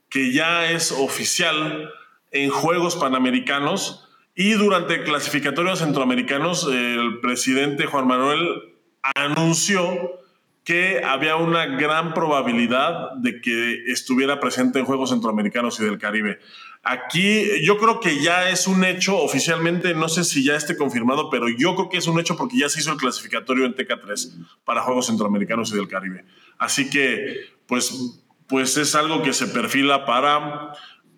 que 0.08 0.32
ya 0.32 0.70
es 0.70 0.92
oficial 0.92 1.90
en 2.30 2.50
Juegos 2.50 2.94
Panamericanos 2.94 4.08
y 4.36 4.52
durante 4.52 5.02
clasificatorios 5.02 5.80
centroamericanos 5.80 6.68
el 6.70 7.18
presidente 7.20 7.86
Juan 7.86 8.06
Manuel 8.06 8.72
anunció 9.16 10.22
que 10.64 11.02
había 11.04 11.36
una 11.36 11.66
gran 11.66 12.14
probabilidad 12.14 13.12
de 13.16 13.40
que 13.40 13.84
estuviera 13.86 14.38
presente 14.38 14.78
en 14.78 14.84
Juegos 14.84 15.10
Centroamericanos 15.10 15.80
y 15.80 15.84
del 15.84 15.98
Caribe. 15.98 16.38
Aquí 16.84 17.64
yo 17.64 17.78
creo 17.78 18.00
que 18.00 18.20
ya 18.20 18.50
es 18.50 18.66
un 18.66 18.84
hecho 18.84 19.16
oficialmente, 19.16 19.94
no 19.94 20.08
sé 20.08 20.24
si 20.24 20.42
ya 20.42 20.56
esté 20.56 20.76
confirmado, 20.76 21.30
pero 21.30 21.48
yo 21.48 21.76
creo 21.76 21.88
que 21.88 21.98
es 21.98 22.08
un 22.08 22.18
hecho 22.18 22.36
porque 22.36 22.58
ya 22.58 22.68
se 22.68 22.80
hizo 22.80 22.90
el 22.90 22.98
clasificatorio 22.98 23.66
en 23.66 23.74
TK3 23.74 24.32
para 24.64 24.82
Juegos 24.82 25.06
Centroamericanos 25.06 25.72
y 25.72 25.76
del 25.76 25.86
Caribe. 25.86 26.24
Así 26.58 26.90
que, 26.90 27.52
pues, 27.68 28.24
pues 28.48 28.76
es 28.76 28.96
algo 28.96 29.22
que 29.22 29.32
se 29.32 29.46
perfila 29.46 30.04
para, 30.04 30.72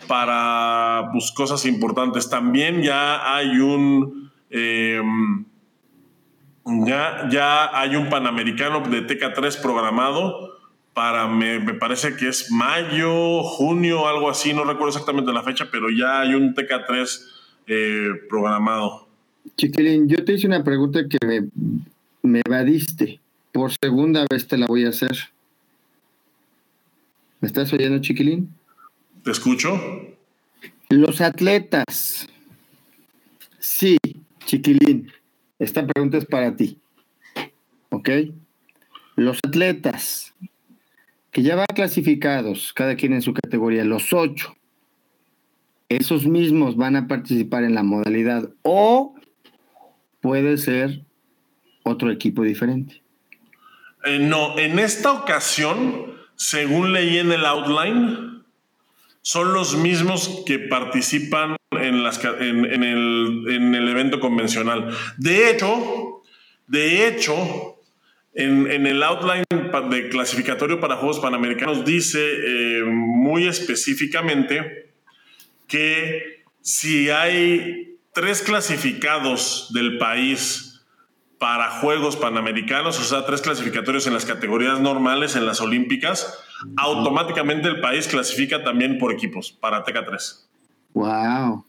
para 0.06 1.08
pues, 1.12 1.32
cosas 1.32 1.64
importantes. 1.64 2.28
También 2.28 2.82
ya 2.82 3.34
hay 3.34 3.58
un... 3.58 4.30
em, 4.50 5.46
ya, 6.86 7.28
ya 7.30 7.78
hay 7.78 7.96
un 7.96 8.10
Panamericano 8.10 8.80
de 8.80 9.06
TK3 9.06 9.62
programado 9.62 10.53
para, 10.94 11.26
me, 11.26 11.58
me 11.58 11.74
parece 11.74 12.14
que 12.16 12.28
es 12.28 12.50
mayo, 12.52 13.42
junio, 13.42 14.06
algo 14.06 14.30
así, 14.30 14.54
no 14.54 14.64
recuerdo 14.64 14.88
exactamente 14.88 15.32
la 15.32 15.42
fecha, 15.42 15.68
pero 15.70 15.90
ya 15.90 16.20
hay 16.20 16.34
un 16.34 16.54
TK3 16.54 17.20
eh, 17.66 18.08
programado. 18.28 19.08
Chiquilín, 19.56 20.08
yo 20.08 20.24
te 20.24 20.34
hice 20.34 20.46
una 20.46 20.62
pregunta 20.62 21.00
que 21.08 21.18
me, 21.26 21.48
me 22.22 22.42
evadiste. 22.46 23.20
Por 23.52 23.72
segunda 23.72 24.24
vez 24.30 24.46
te 24.46 24.56
la 24.56 24.66
voy 24.66 24.84
a 24.84 24.88
hacer. 24.88 25.16
¿Me 27.40 27.48
estás 27.48 27.72
oyendo, 27.72 28.00
Chiquilín? 28.00 28.54
¿Te 29.22 29.32
escucho? 29.32 29.80
Los 30.88 31.20
atletas. 31.20 32.28
Sí, 33.58 33.96
Chiquilín. 34.46 35.10
Esta 35.58 35.86
pregunta 35.86 36.18
es 36.18 36.26
para 36.26 36.56
ti. 36.56 36.78
¿Ok? 37.90 38.10
Los 39.16 39.38
atletas 39.46 40.34
que 41.34 41.42
ya 41.42 41.56
van 41.56 41.66
clasificados, 41.74 42.72
cada 42.72 42.96
quien 42.96 43.12
en 43.12 43.20
su 43.20 43.34
categoría, 43.34 43.84
los 43.84 44.12
ocho, 44.12 44.56
esos 45.90 46.26
mismos 46.26 46.76
van 46.76 46.96
a 46.96 47.08
participar 47.08 47.64
en 47.64 47.74
la 47.74 47.82
modalidad 47.82 48.48
o 48.62 49.14
puede 50.22 50.56
ser 50.56 51.02
otro 51.82 52.10
equipo 52.10 52.42
diferente. 52.42 53.02
Eh, 54.04 54.18
no, 54.18 54.58
en 54.58 54.78
esta 54.78 55.12
ocasión 55.12 56.14
según 56.36 56.92
leí 56.92 57.18
en 57.18 57.32
el 57.32 57.44
outline, 57.44 58.44
son 59.22 59.54
los 59.54 59.76
mismos 59.76 60.42
que 60.46 60.58
participan 60.58 61.56
en, 61.70 62.02
las, 62.02 62.22
en, 62.24 62.64
el, 62.64 63.44
en 63.48 63.74
el, 63.74 63.88
evento 63.88 64.20
convencional. 64.20 64.94
De 65.16 65.50
hecho, 65.50 66.22
de 66.66 67.08
hecho, 67.08 67.73
en, 68.34 68.70
en, 68.70 68.86
el 68.86 69.02
outline 69.02 69.44
de 69.90 70.08
clasificatorio 70.08 70.80
para 70.80 70.96
Juegos 70.96 71.20
Panamericanos 71.20 71.84
dice 71.84 72.18
eh, 72.20 72.84
muy 72.84 73.46
específicamente 73.46 74.92
que 75.68 76.42
si 76.60 77.10
hay 77.10 77.98
tres 78.12 78.42
clasificados 78.42 79.70
del 79.72 79.98
país 79.98 80.82
para 81.38 81.70
Juegos 81.70 82.16
Panamericanos, 82.16 82.98
o 82.98 83.04
sea, 83.04 83.26
tres 83.26 83.42
clasificatorios 83.42 84.06
en 84.06 84.14
las 84.14 84.24
categorías 84.24 84.80
normales, 84.80 85.36
en 85.36 85.44
las 85.44 85.60
olímpicas, 85.60 86.38
automáticamente 86.76 87.68
el 87.68 87.80
país 87.80 88.08
clasifica 88.08 88.64
también 88.64 88.98
por 88.98 89.12
equipos 89.12 89.52
para 89.52 89.84
TK3. 89.84 90.46
Wow. 90.94 91.66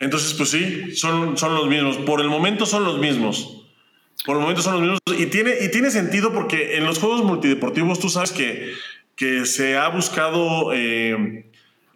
Entonces, 0.00 0.34
pues 0.34 0.50
sí, 0.50 0.96
son, 0.96 1.36
son 1.36 1.54
los 1.54 1.68
mismos. 1.68 1.98
Por 1.98 2.20
el 2.20 2.28
momento 2.28 2.66
son 2.66 2.84
los 2.84 2.98
mismos. 2.98 3.57
Por 4.28 4.36
el 4.36 4.42
momento 4.42 4.60
son 4.60 4.74
los 4.74 4.82
mismos. 4.82 5.00
Y 5.18 5.24
tiene, 5.30 5.54
y 5.58 5.70
tiene 5.70 5.90
sentido 5.90 6.34
porque 6.34 6.76
en 6.76 6.84
los 6.84 6.98
juegos 6.98 7.24
multideportivos 7.24 7.98
tú 7.98 8.10
sabes 8.10 8.30
que, 8.30 8.74
que 9.16 9.46
se 9.46 9.78
ha 9.78 9.88
buscado 9.88 10.74
eh, 10.74 11.46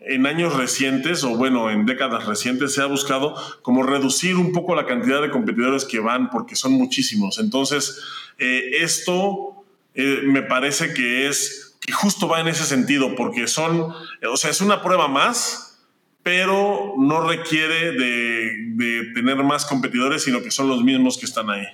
en 0.00 0.26
años 0.26 0.56
recientes, 0.56 1.24
o 1.24 1.36
bueno, 1.36 1.70
en 1.70 1.84
décadas 1.84 2.24
recientes, 2.24 2.72
se 2.72 2.80
ha 2.80 2.86
buscado 2.86 3.34
como 3.60 3.82
reducir 3.82 4.36
un 4.36 4.52
poco 4.52 4.74
la 4.74 4.86
cantidad 4.86 5.20
de 5.20 5.28
competidores 5.28 5.84
que 5.84 6.00
van, 6.00 6.30
porque 6.30 6.56
son 6.56 6.72
muchísimos. 6.72 7.38
Entonces, 7.38 8.00
eh, 8.38 8.78
esto 8.80 9.66
eh, 9.94 10.22
me 10.24 10.40
parece 10.40 10.94
que 10.94 11.28
es, 11.28 11.76
que 11.82 11.92
justo 11.92 12.28
va 12.28 12.40
en 12.40 12.48
ese 12.48 12.64
sentido, 12.64 13.14
porque 13.14 13.46
son, 13.46 13.92
o 14.26 14.36
sea, 14.38 14.50
es 14.50 14.62
una 14.62 14.82
prueba 14.82 15.06
más, 15.06 15.84
pero 16.22 16.94
no 16.96 17.28
requiere 17.28 17.92
de, 17.92 18.56
de 18.68 19.12
tener 19.12 19.36
más 19.44 19.66
competidores, 19.66 20.22
sino 20.22 20.40
que 20.40 20.50
son 20.50 20.68
los 20.68 20.82
mismos 20.82 21.18
que 21.18 21.26
están 21.26 21.50
ahí. 21.50 21.66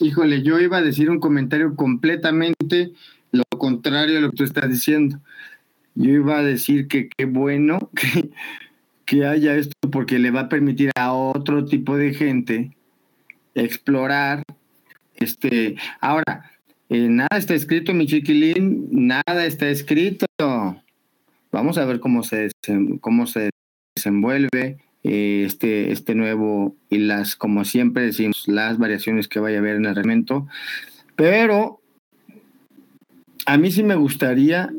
Híjole, 0.00 0.42
yo 0.42 0.58
iba 0.60 0.78
a 0.78 0.82
decir 0.82 1.08
un 1.08 1.20
comentario 1.20 1.76
completamente 1.76 2.92
lo 3.30 3.44
contrario 3.58 4.18
a 4.18 4.20
lo 4.20 4.30
que 4.30 4.36
tú 4.36 4.44
estás 4.44 4.68
diciendo. 4.68 5.20
Yo 5.94 6.10
iba 6.10 6.38
a 6.38 6.42
decir 6.42 6.88
que 6.88 7.08
qué 7.08 7.24
bueno 7.24 7.90
que, 7.94 8.30
que 9.04 9.26
haya 9.26 9.56
esto 9.56 9.74
porque 9.90 10.18
le 10.18 10.30
va 10.30 10.42
a 10.42 10.48
permitir 10.48 10.90
a 10.96 11.12
otro 11.12 11.64
tipo 11.64 11.96
de 11.96 12.14
gente 12.14 12.76
explorar. 13.54 14.42
Este, 15.16 15.76
ahora, 16.00 16.50
eh, 16.88 17.08
nada 17.08 17.36
está 17.36 17.54
escrito, 17.54 17.94
mi 17.94 18.06
chiquilín, 18.06 18.88
nada 18.90 19.46
está 19.46 19.68
escrito. 19.68 20.26
Vamos 21.52 21.78
a 21.78 21.84
ver 21.84 22.00
cómo 22.00 22.24
se, 22.24 22.50
cómo 23.00 23.26
se 23.26 23.50
desenvuelve 23.94 24.78
este, 25.04 25.92
este 25.92 26.14
nuevo 26.14 26.74
y 26.90 26.98
las, 26.98 27.36
como 27.36 27.64
siempre 27.64 28.04
decimos, 28.04 28.48
las 28.48 28.78
variaciones 28.78 29.28
que 29.28 29.40
vaya 29.40 29.58
a 29.58 29.60
haber 29.60 29.76
en 29.76 29.86
el 29.86 29.94
reglamento. 29.94 30.48
Pero 31.14 31.80
a 33.46 33.56
mí 33.56 33.70
sí 33.70 33.84
me 33.84 33.94
gustaría 33.94 34.72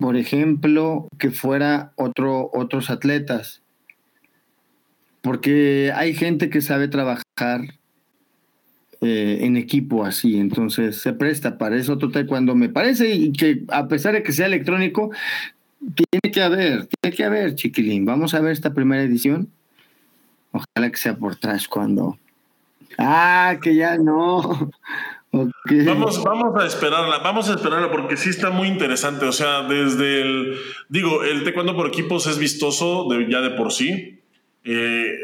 por 0.00 0.16
ejemplo, 0.16 1.08
que 1.18 1.30
fuera 1.30 1.92
otro, 1.96 2.50
otros 2.52 2.90
atletas. 2.90 3.62
Porque 5.20 5.92
hay 5.94 6.14
gente 6.14 6.50
que 6.50 6.60
sabe 6.60 6.88
trabajar 6.88 7.62
eh, 9.00 9.38
en 9.40 9.56
equipo 9.56 10.04
así, 10.04 10.38
entonces 10.38 10.96
se 10.96 11.12
presta 11.12 11.58
para 11.58 11.76
eso 11.76 11.98
total 11.98 12.26
cuando 12.26 12.54
me 12.54 12.68
parece 12.68 13.14
y 13.14 13.32
que 13.32 13.64
a 13.68 13.88
pesar 13.88 14.14
de 14.14 14.22
que 14.22 14.32
sea 14.32 14.46
electrónico, 14.46 15.10
tiene 15.80 16.32
que 16.32 16.42
haber, 16.42 16.86
tiene 16.86 17.16
que 17.16 17.24
haber, 17.24 17.54
chiquilín. 17.54 18.04
Vamos 18.04 18.34
a 18.34 18.40
ver 18.40 18.52
esta 18.52 18.74
primera 18.74 19.02
edición. 19.02 19.48
Ojalá 20.52 20.90
que 20.90 20.96
sea 20.96 21.16
por 21.16 21.36
trash 21.36 21.66
cuando. 21.68 22.18
Ah, 22.96 23.56
que 23.62 23.74
ya 23.74 23.96
no. 23.96 24.70
Vamos, 25.30 26.24
vamos 26.24 26.58
a 26.58 26.66
esperarla, 26.66 27.18
vamos 27.18 27.50
a 27.50 27.54
esperarla 27.54 27.90
porque 27.90 28.16
sí 28.16 28.30
está 28.30 28.48
muy 28.48 28.66
interesante. 28.66 29.26
O 29.26 29.32
sea, 29.32 29.62
desde 29.62 30.22
el, 30.22 30.58
digo, 30.88 31.22
el 31.22 31.44
taekwondo 31.44 31.76
por 31.76 31.88
equipos 31.88 32.26
es 32.26 32.38
vistoso 32.38 33.06
ya 33.28 33.42
de 33.42 33.50
por 33.50 33.70
sí. 33.70 34.20
Eh, 34.64 35.14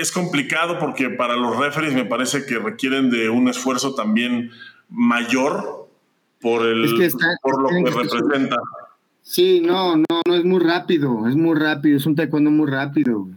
es 0.00 0.12
complicado 0.12 0.78
porque 0.78 1.10
para 1.10 1.36
los 1.36 1.58
referees 1.58 1.92
me 1.92 2.06
parece 2.06 2.46
que 2.46 2.58
requieren 2.58 3.10
de 3.10 3.28
un 3.28 3.48
esfuerzo 3.48 3.94
también 3.94 4.50
mayor 4.88 5.88
por, 6.40 6.66
el, 6.66 7.12
por 7.42 7.62
lo 7.62 7.68
que, 7.68 7.90
representa. 7.90 8.56
Sí, 9.22 9.60
no, 9.60 9.96
no, 9.96 10.04
no 10.26 10.34
es 10.34 10.44
muy 10.44 10.60
rápido, 10.60 11.28
es 11.28 11.36
muy 11.36 11.58
rápido, 11.58 11.96
es 11.96 12.06
un 12.06 12.16
taekwondo 12.16 12.50
muy 12.50 12.68
rápido. 12.68 13.28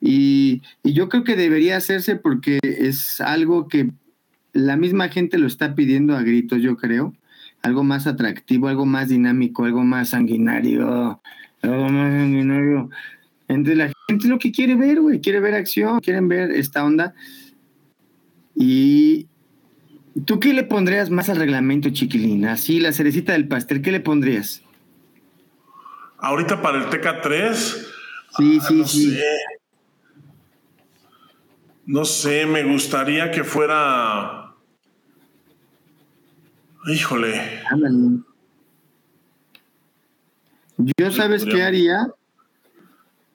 Y, 0.00 0.62
y 0.82 0.92
yo 0.92 1.08
creo 1.08 1.24
que 1.24 1.36
debería 1.36 1.76
hacerse 1.76 2.16
porque 2.16 2.58
es 2.62 3.20
algo 3.20 3.68
que 3.68 3.90
la 4.52 4.76
misma 4.76 5.08
gente 5.08 5.38
lo 5.38 5.46
está 5.46 5.74
pidiendo 5.74 6.16
a 6.16 6.22
gritos, 6.22 6.62
yo 6.62 6.76
creo. 6.76 7.14
Algo 7.62 7.84
más 7.84 8.06
atractivo, 8.06 8.68
algo 8.68 8.86
más 8.86 9.08
dinámico, 9.08 9.64
algo 9.64 9.84
más 9.84 10.10
sanguinario, 10.10 11.20
algo 11.62 11.88
más 11.88 12.12
sanguinario. 12.12 12.90
Entre 13.48 13.76
la 13.76 13.92
gente 14.08 14.28
lo 14.28 14.38
que 14.38 14.52
quiere 14.52 14.74
ver, 14.76 15.00
güey, 15.00 15.20
quiere 15.20 15.40
ver 15.40 15.54
acción, 15.54 16.00
quieren 16.00 16.28
ver 16.28 16.50
esta 16.52 16.84
onda. 16.84 17.14
Y 18.54 19.26
¿tú 20.24 20.40
qué 20.40 20.54
le 20.54 20.64
pondrías 20.64 21.10
más 21.10 21.28
al 21.28 21.36
reglamento, 21.36 21.90
chiquilín? 21.90 22.46
Así, 22.46 22.80
la 22.80 22.92
cerecita 22.92 23.32
del 23.32 23.48
pastel, 23.48 23.82
¿qué 23.82 23.92
le 23.92 24.00
pondrías? 24.00 24.62
Ahorita 26.26 26.60
para 26.60 26.78
el 26.78 26.90
TK3. 26.90 27.52
Sí, 28.36 28.60
sí, 28.60 28.82
ah, 28.82 28.88
sí. 28.88 29.16
No 31.86 32.04
sé, 32.04 32.46
me 32.46 32.64
gustaría 32.64 33.30
que 33.30 33.44
fuera 33.44 34.52
Híjole. 36.86 37.62
Yo 40.98 41.12
sabes 41.12 41.44
qué 41.44 41.62
haría. 41.62 42.08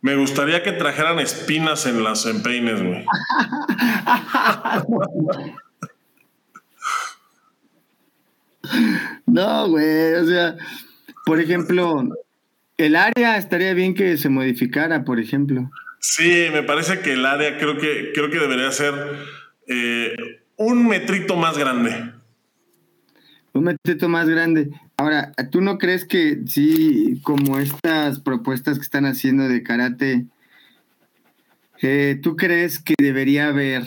Me 0.02 0.18
gustaría 0.18 0.62
que 0.62 0.74
trajeran 0.74 1.20
espinas 1.20 1.86
en 1.86 2.04
las 2.04 2.26
empeines, 2.26 2.84
güey. 2.84 3.06
no, 9.28 9.70
güey, 9.70 10.14
o 10.16 10.26
sea, 10.26 10.58
por 11.26 11.40
ejemplo, 11.40 12.04
el 12.86 12.96
área 12.96 13.38
estaría 13.38 13.74
bien 13.74 13.94
que 13.94 14.18
se 14.18 14.30
modificara, 14.30 15.04
por 15.04 15.20
ejemplo. 15.20 15.70
Sí, 16.00 16.48
me 16.52 16.64
parece 16.64 17.00
que 17.00 17.14
el 17.14 17.26
área 17.26 17.58
creo 17.58 17.78
que, 17.78 18.12
creo 18.14 18.30
que 18.30 18.40
debería 18.40 18.72
ser 18.72 18.94
eh, 19.68 20.16
un 20.58 20.88
metrito 20.88 21.36
más 21.36 21.58
grande 21.58 22.14
un 23.54 23.64
metito 23.64 24.10
más 24.10 24.30
grande. 24.30 24.70
Ahora, 24.98 25.32
¿tú 25.52 25.62
no 25.62 25.78
crees 25.78 26.06
que 26.06 26.42
sí, 26.46 27.20
como 27.24 27.58
estas 27.58 28.20
propuestas 28.20 28.78
que 28.78 28.84
están 28.84 29.06
haciendo 29.06 29.48
de 29.48 29.64
karate, 29.64 30.26
eh, 31.82 32.20
¿tú 32.22 32.36
crees 32.36 32.80
que 32.80 32.94
debería 32.98 33.48
haber 33.48 33.84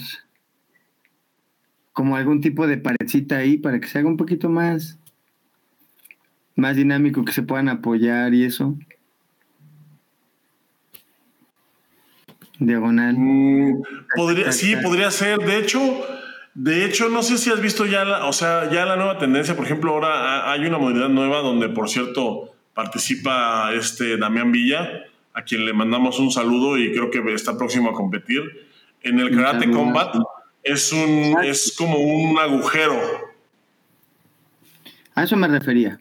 como 1.93 2.17
algún 2.17 2.41
tipo 2.41 2.67
de 2.67 2.77
parecita 2.77 3.39
ahí 3.39 3.57
para 3.57 3.81
que 3.81 3.87
se 3.87 3.99
haga 3.99 4.09
un 4.09 4.17
poquito 4.17 4.49
más, 4.49 4.99
más 6.57 6.77
dinámico, 6.77 7.25
que 7.25 7.33
se 7.33 7.43
puedan 7.43 7.69
apoyar 7.69 8.35
y 8.35 8.45
eso? 8.45 8.77
Diagonal. 12.59 13.17
Mm, 13.19 13.83
podría, 14.15 14.53
sí, 14.53 14.77
podría 14.77 15.11
ser. 15.11 15.39
De 15.39 15.59
hecho, 15.59 15.81
de 16.55 16.85
hecho, 16.85 17.09
no 17.09 17.23
sé 17.23 17.37
si 17.37 17.51
has 17.51 17.61
visto 17.61 17.85
ya, 17.85 18.05
la, 18.05 18.27
o 18.27 18.33
sea, 18.33 18.71
ya 18.71 18.87
la 18.87 18.97
nueva 18.97 19.19
tendencia. 19.19 19.57
Por 19.57 19.65
ejemplo, 19.65 19.93
ahora 19.93 20.51
hay 20.53 20.65
una 20.65 20.79
modalidad 20.79 21.09
nueva 21.09 21.39
donde, 21.39 21.69
por 21.69 21.89
cierto, 21.89 22.55
participa 22.75 23.73
este 23.75 24.17
Damián 24.17 24.53
Villa, 24.53 25.05
a 25.33 25.43
quien 25.43 25.67
le 25.67 25.73
mandamos 25.73 26.21
un 26.21 26.31
saludo 26.31 26.79
y 26.79 26.93
creo 26.93 27.11
que 27.11 27.21
está 27.35 27.59
próximo 27.59 27.91
a 27.91 27.93
competir. 27.93 28.69
En 29.03 29.19
el 29.19 29.35
Karate 29.35 29.69
Combat 29.71 30.15
es, 30.63 30.93
un, 30.93 31.37
es 31.43 31.75
como 31.77 31.99
un 31.99 32.39
agujero. 32.39 33.01
A 35.15 35.25
eso 35.25 35.37
me 35.37 35.49
refería. 35.49 35.99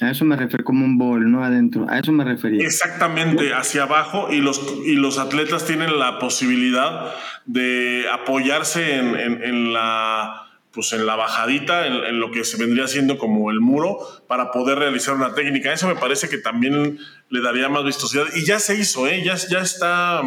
A 0.00 0.10
eso 0.10 0.24
me 0.24 0.36
refiero 0.36 0.64
como 0.64 0.84
un 0.84 0.98
bol, 0.98 1.30
no 1.30 1.44
adentro. 1.44 1.86
A 1.88 1.98
eso 1.98 2.12
me 2.12 2.24
refería. 2.24 2.64
Exactamente, 2.64 3.54
hacia 3.54 3.84
abajo 3.84 4.32
y 4.32 4.40
los, 4.40 4.60
y 4.84 4.94
los 4.94 5.18
atletas 5.18 5.66
tienen 5.66 5.98
la 5.98 6.18
posibilidad 6.18 7.14
de 7.46 8.06
apoyarse 8.12 8.96
en, 8.96 9.72
la, 9.72 10.48
pues 10.72 10.92
en 10.92 11.06
la 11.06 11.14
bajadita, 11.14 11.86
en, 11.86 12.18
lo 12.18 12.32
que 12.32 12.44
se 12.44 12.56
vendría 12.56 12.88
siendo 12.88 13.18
como 13.18 13.50
el 13.50 13.60
muro, 13.60 13.98
para 14.26 14.50
poder 14.50 14.78
realizar 14.78 15.14
una 15.14 15.34
técnica. 15.34 15.72
Eso 15.72 15.86
me 15.86 15.96
parece 15.96 16.28
que 16.28 16.38
también 16.38 16.98
le 17.28 17.40
daría 17.40 17.68
más 17.68 17.84
vistosidad. 17.84 18.24
Y 18.34 18.44
ya 18.44 18.58
se 18.58 18.76
hizo, 18.76 19.06
¿eh? 19.06 19.22
ya, 19.24 19.36
ya 19.36 19.60
está, 19.60 20.22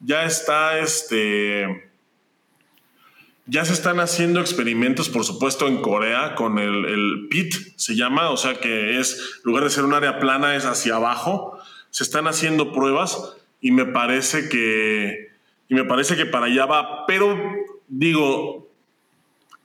ya 0.00 0.24
está 0.24 0.78
este 0.78 1.89
ya 3.50 3.64
se 3.64 3.72
están 3.72 3.98
haciendo 3.98 4.40
experimentos, 4.40 5.08
por 5.08 5.24
supuesto, 5.24 5.66
en 5.66 5.82
Corea 5.82 6.36
con 6.36 6.58
el, 6.58 6.84
el 6.84 7.26
PIT, 7.28 7.54
se 7.76 7.96
llama, 7.96 8.30
o 8.30 8.36
sea 8.36 8.60
que 8.60 9.00
es, 9.00 9.18
en 9.38 9.42
lugar 9.44 9.64
de 9.64 9.70
ser 9.70 9.84
un 9.84 9.92
área 9.92 10.20
plana, 10.20 10.54
es 10.54 10.64
hacia 10.64 10.94
abajo. 10.94 11.58
Se 11.90 12.04
están 12.04 12.28
haciendo 12.28 12.72
pruebas 12.72 13.34
y 13.60 13.72
me 13.72 13.86
parece 13.86 14.48
que, 14.48 15.30
y 15.68 15.74
me 15.74 15.84
parece 15.84 16.16
que 16.16 16.26
para 16.26 16.46
allá 16.46 16.66
va, 16.66 17.06
pero 17.06 17.36
digo, 17.88 18.68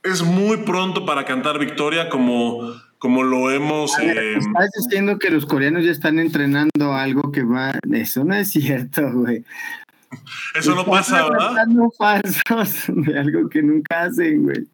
es 0.02 0.24
muy 0.24 0.58
pronto 0.58 1.06
para 1.06 1.26
cantar 1.26 1.60
victoria 1.60 2.10
como, 2.10 2.74
como 2.98 3.22
lo 3.22 3.52
hemos... 3.52 4.00
Eh, 4.00 4.38
estás 4.38 4.72
diciendo 4.84 5.20
que 5.20 5.30
los 5.30 5.46
coreanos 5.46 5.86
ya 5.86 5.92
están 5.92 6.18
entrenando 6.18 6.94
algo 6.94 7.32
que 7.32 7.44
va... 7.44 7.74
Eso 7.94 8.24
no 8.24 8.34
es 8.34 8.50
cierto, 8.52 9.12
güey. 9.12 9.44
Eso 10.54 10.76
no 10.76 10.86
pasa, 10.86 11.30
¿verdad? 11.30 11.66
falsos 11.98 12.86
de 12.88 13.20
algo 13.20 13.50
que 13.50 13.62
nunca 13.62 14.04
hacen, 14.04 14.44
güey. 14.44 14.68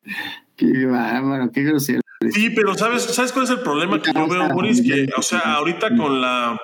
Qué 0.55 0.85
bárbaro, 0.85 1.51
qué 1.51 1.63
grosero. 1.63 2.01
Sí, 2.31 2.51
pero 2.51 2.75
¿sabes, 2.75 3.03
¿sabes 3.03 3.31
cuál 3.31 3.45
es 3.45 3.51
el 3.51 3.61
problema 3.61 4.01
que 4.01 4.13
yo 4.13 4.27
veo, 4.27 4.49
Boris? 4.49 4.81
Que, 4.81 5.07
o 5.17 5.21
sea, 5.21 5.39
ahorita 5.55 5.95
con 5.95 6.21
la 6.21 6.59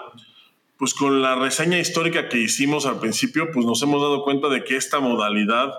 pues 0.77 0.93
con 0.93 1.21
la 1.21 1.35
reseña 1.35 1.79
histórica 1.79 2.29
que 2.29 2.37
hicimos 2.37 2.85
al 2.85 2.99
principio, 2.99 3.49
pues 3.51 3.65
nos 3.65 3.81
hemos 3.81 4.01
dado 4.01 4.23
cuenta 4.23 4.47
de 4.47 4.63
que 4.63 4.75
esta 4.75 4.99
modalidad, 4.99 5.73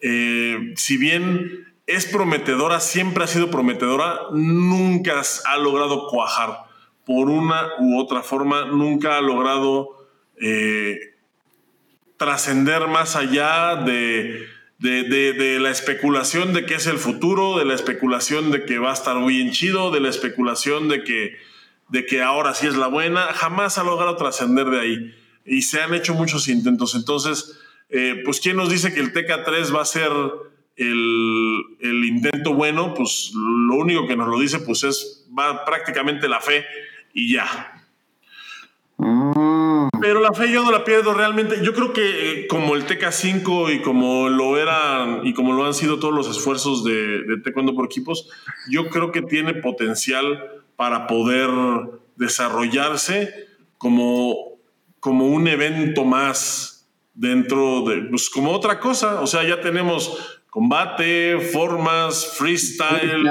eh, 0.00 0.74
si 0.76 0.96
bien 0.96 1.72
es 1.86 2.06
prometedora, 2.06 2.80
siempre 2.80 3.24
ha 3.24 3.28
sido 3.28 3.50
prometedora, 3.50 4.18
nunca 4.32 5.22
ha 5.46 5.58
logrado 5.58 6.08
cuajar. 6.08 6.64
Por 7.06 7.28
una 7.28 7.68
u 7.78 7.98
otra 7.98 8.22
forma, 8.22 8.64
nunca 8.64 9.16
ha 9.16 9.20
logrado 9.20 10.08
eh, 10.40 10.98
trascender 12.22 12.86
más 12.86 13.16
allá 13.16 13.74
de, 13.74 14.46
de, 14.78 15.58
la 15.60 15.70
especulación 15.70 16.52
de 16.52 16.64
que 16.64 16.74
es 16.74 16.86
el 16.86 16.98
futuro, 16.98 17.58
de 17.58 17.64
la 17.64 17.74
especulación 17.74 18.52
de 18.52 18.64
que 18.64 18.78
va 18.78 18.90
a 18.90 18.94
estar 18.94 19.24
bien 19.24 19.50
chido, 19.50 19.90
de 19.90 19.98
la 19.98 20.08
especulación 20.08 20.88
de 20.88 21.02
que 21.02 21.36
de 21.88 22.06
que 22.06 22.22
ahora 22.22 22.54
sí 22.54 22.66
es 22.66 22.76
la 22.76 22.86
buena, 22.86 23.34
jamás 23.34 23.76
ha 23.76 23.84
logrado 23.84 24.16
trascender 24.16 24.66
de 24.66 24.80
ahí. 24.80 25.14
Y 25.44 25.62
se 25.62 25.82
han 25.82 25.92
hecho 25.92 26.14
muchos 26.14 26.48
intentos. 26.48 26.94
Entonces, 26.94 27.60
eh, 27.90 28.22
pues, 28.24 28.40
¿quién 28.40 28.56
nos 28.56 28.70
dice 28.70 28.94
que 28.94 29.00
el 29.00 29.12
TK3 29.12 29.76
va 29.76 29.82
a 29.82 29.84
ser 29.84 30.10
el, 30.76 31.62
el, 31.80 32.04
intento 32.06 32.54
bueno? 32.54 32.94
Pues 32.94 33.32
lo 33.34 33.74
único 33.74 34.06
que 34.06 34.16
nos 34.16 34.28
lo 34.28 34.40
dice, 34.40 34.60
pues 34.60 34.84
es 34.84 35.26
va 35.38 35.66
prácticamente 35.66 36.28
la 36.28 36.40
fe 36.40 36.64
y 37.12 37.34
ya. 37.34 37.81
Pero 40.02 40.20
la 40.20 40.32
fe 40.32 40.50
yo 40.50 40.64
no 40.64 40.72
la 40.72 40.82
pierdo 40.82 41.14
realmente. 41.14 41.60
Yo 41.62 41.72
creo 41.72 41.92
que 41.92 42.42
eh, 42.42 42.46
como 42.48 42.74
el 42.74 42.84
TK5 42.88 43.76
y 43.76 43.82
como 43.82 44.28
lo 44.28 44.58
eran 44.58 45.24
y 45.24 45.32
como 45.32 45.52
lo 45.52 45.64
han 45.64 45.74
sido 45.74 46.00
todos 46.00 46.12
los 46.12 46.28
esfuerzos 46.28 46.82
de, 46.82 47.22
de 47.22 47.40
Taekwondo 47.40 47.76
por 47.76 47.84
equipos, 47.84 48.28
yo 48.68 48.88
creo 48.88 49.12
que 49.12 49.22
tiene 49.22 49.54
potencial 49.54 50.64
para 50.74 51.06
poder 51.06 51.48
desarrollarse 52.16 53.32
como, 53.78 54.58
como 54.98 55.26
un 55.26 55.46
evento 55.46 56.04
más 56.04 56.88
dentro 57.14 57.82
de, 57.82 58.02
pues 58.10 58.28
como 58.28 58.50
otra 58.50 58.80
cosa, 58.80 59.20
o 59.20 59.28
sea, 59.28 59.46
ya 59.46 59.60
tenemos 59.60 60.40
combate, 60.50 61.38
formas, 61.38 62.34
freestyle, 62.36 63.30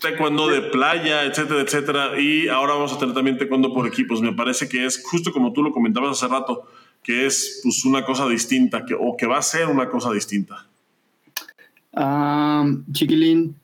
taekwondo 0.00 0.48
de 0.48 0.62
playa, 0.62 1.24
etcétera, 1.24 1.60
etcétera, 1.62 2.20
y 2.20 2.48
ahora 2.48 2.74
vamos 2.74 2.92
a 2.92 2.98
tener 2.98 3.14
también 3.14 3.38
taekwondo 3.38 3.72
por 3.72 3.86
equipos. 3.86 4.20
Me 4.20 4.32
parece 4.32 4.68
que 4.68 4.84
es 4.84 5.02
justo 5.02 5.32
como 5.32 5.52
tú 5.52 5.62
lo 5.62 5.72
comentabas 5.72 6.22
hace 6.22 6.32
rato, 6.32 6.68
que 7.02 7.26
es 7.26 7.60
pues 7.62 7.84
una 7.84 8.04
cosa 8.04 8.28
distinta, 8.28 8.84
que, 8.84 8.94
o 8.94 9.16
que 9.16 9.26
va 9.26 9.38
a 9.38 9.42
ser 9.42 9.68
una 9.68 9.88
cosa 9.88 10.12
distinta. 10.12 10.66
Ah, 11.94 12.66
chiquilín, 12.92 13.56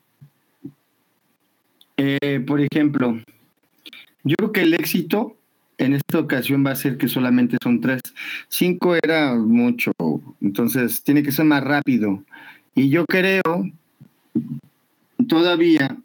eh, 1.97 2.43
por 2.45 2.59
ejemplo, 2.61 3.19
yo 4.23 4.35
creo 4.37 4.51
que 4.51 4.61
el 4.61 4.73
éxito 4.73 5.35
en 5.77 5.93
esta 5.93 6.19
ocasión 6.19 6.65
va 6.65 6.71
a 6.71 6.75
ser 6.75 6.97
que 6.97 7.07
solamente 7.07 7.57
son 7.61 7.81
tres. 7.81 8.01
Cinco 8.47 8.95
era 8.95 9.35
mucho, 9.35 9.91
entonces 10.41 11.03
tiene 11.03 11.23
que 11.23 11.31
ser 11.31 11.45
más 11.45 11.63
rápido. 11.63 12.23
Y 12.75 12.89
yo 12.89 13.05
creo 13.05 13.41
todavía 15.27 15.97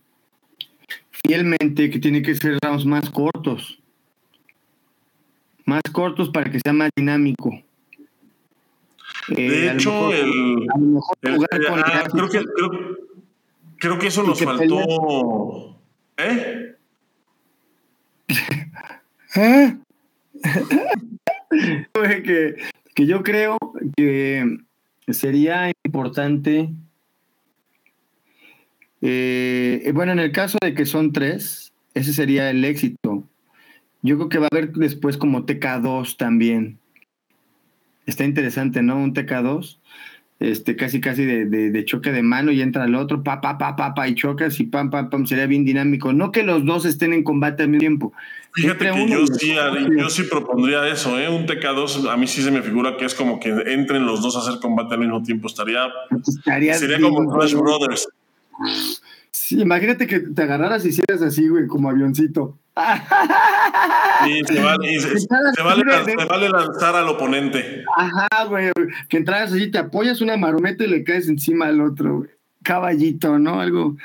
fielmente 1.24 1.90
que 1.90 1.98
tiene 1.98 2.22
que 2.22 2.34
ser 2.34 2.58
rounds 2.62 2.84
más 2.84 3.10
cortos. 3.10 3.80
Más 5.64 5.82
cortos 5.92 6.30
para 6.30 6.50
que 6.50 6.60
sea 6.60 6.72
más 6.72 6.90
dinámico. 6.96 7.62
de 9.28 9.72
hecho, 9.72 10.12
el, 10.12 10.66
creo, 11.20 12.28
que, 12.28 12.44
creo, 13.78 13.98
que 13.98 14.06
eso 14.06 14.22
nos 14.22 14.42
faltó. 14.42 15.78
¿Eh? 16.16 16.74
¿Eh? 19.36 19.78
que, 22.24 22.56
que 22.94 23.06
yo 23.06 23.22
creo 23.22 23.58
que 23.96 24.58
sería 25.10 25.70
importante. 25.84 26.70
Eh, 29.00 29.90
bueno, 29.94 30.12
en 30.12 30.18
el 30.18 30.32
caso 30.32 30.58
de 30.62 30.74
que 30.74 30.86
son 30.86 31.12
tres, 31.12 31.72
ese 31.94 32.12
sería 32.12 32.50
el 32.50 32.64
éxito. 32.64 33.24
Yo 34.02 34.16
creo 34.16 34.28
que 34.28 34.38
va 34.38 34.46
a 34.46 34.48
haber 34.52 34.72
después 34.72 35.16
como 35.16 35.46
TK2 35.46 36.16
también. 36.16 36.78
Está 38.06 38.24
interesante, 38.24 38.82
¿no? 38.82 38.96
Un 38.96 39.14
TK2 39.14 39.78
este, 40.40 40.76
casi 40.76 41.00
casi 41.00 41.24
de, 41.24 41.46
de, 41.46 41.84
choque 41.84 42.12
de 42.12 42.22
mano 42.22 42.52
y 42.52 42.62
entra 42.62 42.84
el 42.84 42.94
otro, 42.94 43.24
pa, 43.24 43.40
pa, 43.40 43.58
pa, 43.58 43.74
pa, 43.74 43.94
pa, 43.94 44.08
y 44.08 44.14
chocas 44.14 44.60
y 44.60 44.64
pam, 44.64 44.88
pam, 44.88 45.10
pam, 45.10 45.26
sería 45.26 45.46
bien 45.46 45.64
dinámico. 45.64 46.12
No 46.12 46.30
que 46.30 46.44
los 46.44 46.64
dos 46.64 46.84
estén 46.84 47.12
en 47.12 47.24
combate 47.24 47.64
al 47.64 47.70
mismo 47.70 47.80
tiempo. 47.80 48.12
Fíjate 48.52 48.90
que 48.90 49.08
yo 49.08 49.26
sí, 49.26 49.54
yo 49.98 50.08
sí 50.08 50.22
propondría 50.24 50.86
eso, 50.88 51.18
¿eh? 51.18 51.28
Un 51.28 51.46
TK2, 51.46 52.08
a 52.08 52.16
mí 52.16 52.26
sí 52.28 52.42
se 52.42 52.52
me 52.52 52.62
figura 52.62 52.96
que 52.96 53.04
es 53.04 53.14
como 53.14 53.40
que 53.40 53.50
entren 53.66 54.06
los 54.06 54.22
dos 54.22 54.36
a 54.36 54.40
hacer 54.40 54.60
combate 54.60 54.94
al 54.94 55.00
mismo 55.00 55.22
tiempo. 55.22 55.48
Estaría, 55.48 55.88
sería 56.74 57.00
como 57.00 57.28
Crash 57.32 57.54
Brothers. 57.54 58.08
Sí, 59.30 59.60
imagínate 59.60 60.06
que 60.06 60.20
te 60.20 60.42
agarraras 60.42 60.84
y 60.84 60.88
hicieras 60.88 61.22
así, 61.22 61.48
güey, 61.48 61.66
como 61.66 61.88
avioncito. 61.90 62.58
Sí, 64.24 64.42
se 64.46 64.60
vale, 64.60 65.00
se, 65.00 66.24
vale, 66.24 66.48
lanzar 66.48 66.96
al 66.96 67.08
oponente. 67.08 67.84
Ajá, 67.96 68.44
güey. 68.44 68.70
Que 69.08 69.18
entraras 69.18 69.52
así, 69.52 69.70
te 69.70 69.78
apoyas 69.78 70.20
una 70.20 70.36
marometa 70.36 70.84
y 70.84 70.88
le 70.88 71.04
caes 71.04 71.28
encima 71.28 71.66
al 71.66 71.80
otro, 71.80 72.18
güey. 72.18 72.30
Caballito, 72.62 73.38
¿no? 73.38 73.60
Algo. 73.60 73.96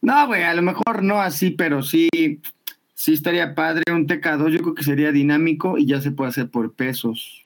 No, 0.00 0.26
güey, 0.26 0.42
a 0.42 0.54
lo 0.54 0.62
mejor 0.62 1.02
no 1.02 1.20
así, 1.20 1.50
pero 1.50 1.82
sí, 1.82 2.08
sí 2.94 3.14
estaría 3.14 3.54
padre. 3.54 3.84
Un 3.90 4.06
TK2 4.06 4.50
yo 4.50 4.60
creo 4.60 4.74
que 4.74 4.84
sería 4.84 5.12
dinámico 5.12 5.78
y 5.78 5.86
ya 5.86 6.00
se 6.00 6.10
puede 6.10 6.30
hacer 6.30 6.50
por 6.50 6.74
pesos. 6.74 7.43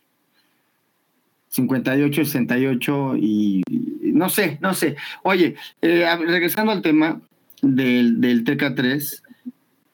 58, 1.59 2.25
68 2.25 3.17
y 3.17 3.63
no 4.01 4.29
sé, 4.29 4.59
no 4.61 4.75
sé. 4.75 4.97
Oye, 5.25 5.57
eh, 5.83 6.07
regresando 6.27 6.71
al 6.71 6.83
tema 6.83 7.21
del, 7.63 8.21
del 8.21 8.45
TK3, 8.45 9.23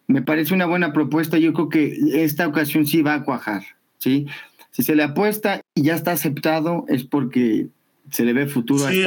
me 0.06 0.20
parece 0.20 0.52
una 0.52 0.66
buena 0.66 0.92
propuesta. 0.92 1.38
Yo 1.38 1.54
creo 1.54 1.68
que 1.70 1.96
esta 2.22 2.46
ocasión 2.46 2.86
sí 2.86 3.00
va 3.00 3.14
a 3.14 3.24
cuajar, 3.24 3.62
¿sí? 3.98 4.26
Si 4.72 4.82
se 4.82 4.94
le 4.94 5.04
apuesta 5.04 5.62
y 5.74 5.84
ya 5.84 5.94
está 5.94 6.12
aceptado, 6.12 6.84
es 6.88 7.04
porque 7.04 7.68
se 8.10 8.24
le 8.24 8.34
ve 8.34 8.46
futuro. 8.46 8.86
Sí, 8.88 9.04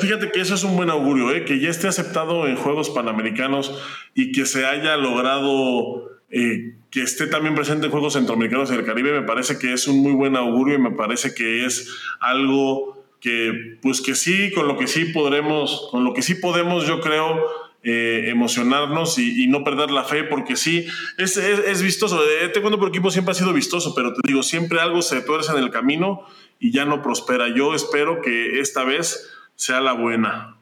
fíjate 0.00 0.30
que 0.30 0.40
eso 0.40 0.54
es 0.54 0.62
un 0.62 0.76
buen 0.76 0.90
augurio, 0.90 1.34
¿eh? 1.34 1.44
que 1.44 1.58
ya 1.58 1.70
esté 1.70 1.88
aceptado 1.88 2.46
en 2.46 2.56
Juegos 2.56 2.90
Panamericanos 2.90 3.76
y 4.14 4.30
que 4.30 4.46
se 4.46 4.66
haya 4.66 4.96
logrado 4.96 6.11
eh, 6.32 6.74
que 6.90 7.02
esté 7.02 7.26
también 7.26 7.54
presente 7.54 7.86
en 7.86 7.92
Juegos 7.92 8.14
Centroamericanos 8.14 8.70
y 8.70 8.76
del 8.76 8.86
Caribe, 8.86 9.12
me 9.12 9.26
parece 9.26 9.58
que 9.58 9.72
es 9.72 9.86
un 9.86 10.00
muy 10.02 10.12
buen 10.12 10.34
augurio 10.34 10.76
y 10.76 10.78
me 10.78 10.90
parece 10.90 11.34
que 11.34 11.66
es 11.66 11.94
algo 12.20 13.04
que, 13.20 13.78
pues 13.82 14.00
que 14.00 14.14
sí, 14.14 14.50
con 14.50 14.66
lo 14.66 14.78
que 14.78 14.86
sí 14.86 15.04
podremos, 15.06 15.88
con 15.90 16.04
lo 16.04 16.14
que 16.14 16.22
sí 16.22 16.34
podemos, 16.34 16.86
yo 16.86 17.00
creo, 17.00 17.38
eh, 17.84 18.30
emocionarnos 18.30 19.18
y, 19.18 19.46
no 19.48 19.62
perder 19.62 19.90
la 19.90 20.04
fe, 20.04 20.24
porque 20.24 20.56
sí, 20.56 20.86
es, 21.18 21.36
es, 21.36 21.82
vistoso. 21.82 22.20
Este 22.42 22.60
cuando 22.60 22.78
por 22.78 22.88
equipo 22.88 23.10
siempre 23.10 23.32
ha 23.32 23.34
sido 23.34 23.52
vistoso, 23.52 23.94
pero 23.94 24.14
te 24.14 24.20
digo, 24.26 24.42
siempre 24.42 24.80
algo 24.80 25.02
se 25.02 25.20
tuerce 25.20 25.52
en 25.52 25.58
el 25.58 25.70
camino 25.70 26.22
y 26.58 26.70
ya 26.70 26.84
no 26.84 27.02
prospera. 27.02 27.54
Yo 27.54 27.74
espero 27.74 28.22
que 28.22 28.60
esta 28.60 28.84
vez 28.84 29.28
sea 29.54 29.80
la 29.80 29.92
buena. 29.92 30.56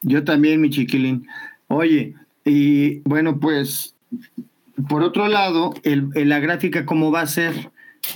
Yo 0.00 0.24
también, 0.24 0.60
mi 0.60 0.70
chiquilín. 0.70 1.26
Oye, 1.68 2.14
y 2.44 3.00
bueno, 3.00 3.38
pues, 3.38 3.94
por 4.88 5.02
otro 5.02 5.28
lado, 5.28 5.74
el, 5.82 6.10
la 6.14 6.40
gráfica, 6.40 6.86
¿cómo 6.86 7.10
va 7.10 7.20
a 7.20 7.26
ser? 7.26 7.70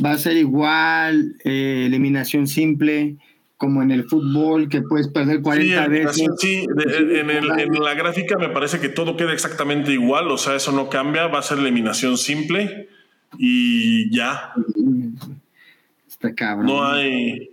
Va 0.04 0.12
a 0.12 0.18
ser 0.18 0.36
igual, 0.36 1.36
eh, 1.44 1.84
eliminación 1.86 2.46
simple, 2.46 3.16
como 3.56 3.82
en 3.82 3.90
el 3.90 4.04
fútbol, 4.04 4.68
que 4.68 4.82
puedes 4.82 5.08
perder 5.08 5.42
40 5.42 5.88
veces. 5.88 6.28
Sí, 6.38 6.66
en, 6.76 7.82
la 7.82 7.94
gráfica 7.94 8.36
me 8.38 8.48
parece 8.48 8.80
que 8.80 8.88
todo 8.88 9.16
queda 9.16 9.32
exactamente 9.32 9.92
igual, 9.92 10.30
o 10.30 10.38
sea, 10.38 10.56
eso 10.56 10.72
no 10.72 10.88
cambia, 10.88 11.26
va 11.28 11.38
a 11.38 11.42
ser 11.42 11.58
eliminación 11.58 12.18
simple 12.18 12.88
y 13.38 14.14
ya. 14.14 14.52
Está 16.08 16.34
cabrón. 16.34 16.66
No 16.66 16.84
hay, 16.84 17.50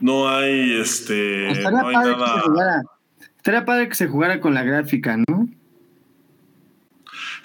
No 0.00 0.28
hay 0.28 0.80
este. 0.80 1.50
Estaría, 1.50 1.82
no 1.82 1.88
hay 1.88 1.94
padre 1.94 2.14
que 2.14 2.20
nada. 2.20 2.34
se 2.34 2.48
jugara, 2.48 2.82
estaría 3.36 3.64
padre 3.64 3.88
que 3.88 3.94
se 3.94 4.06
jugara 4.08 4.40
con 4.40 4.54
la 4.54 4.62
gráfica, 4.62 5.16
¿no? 5.16 5.48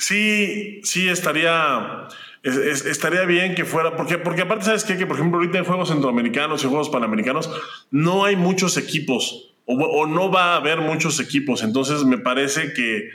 Sí, 0.05 0.81
sí, 0.83 1.07
estaría. 1.07 2.07
es- 2.43 2.57
es- 2.57 2.85
estaría 2.85 3.23
bien 3.23 3.55
que 3.55 3.63
fuera, 3.63 3.95
porque, 3.95 4.17
porque 4.17 4.41
aparte, 4.41 4.65
¿sabes 4.65 4.83
qué? 4.83 4.97
Que 4.97 5.07
por 5.07 5.15
ejemplo, 5.15 5.39
ahorita 5.39 5.59
en 5.59 5.63
juegos 5.63 5.87
centroamericanos 5.87 6.61
y 6.63 6.67
juegos 6.67 6.89
panamericanos 6.89 7.49
no 7.89 8.25
hay 8.25 8.35
muchos 8.35 8.75
equipos, 8.75 9.53
o, 9.65 9.75
o 9.75 10.05
no 10.07 10.29
va 10.29 10.53
a 10.53 10.55
haber 10.57 10.79
muchos 10.81 11.21
equipos. 11.21 11.63
Entonces, 11.63 12.03
me 12.03 12.17
parece 12.17 12.73
que, 12.73 13.11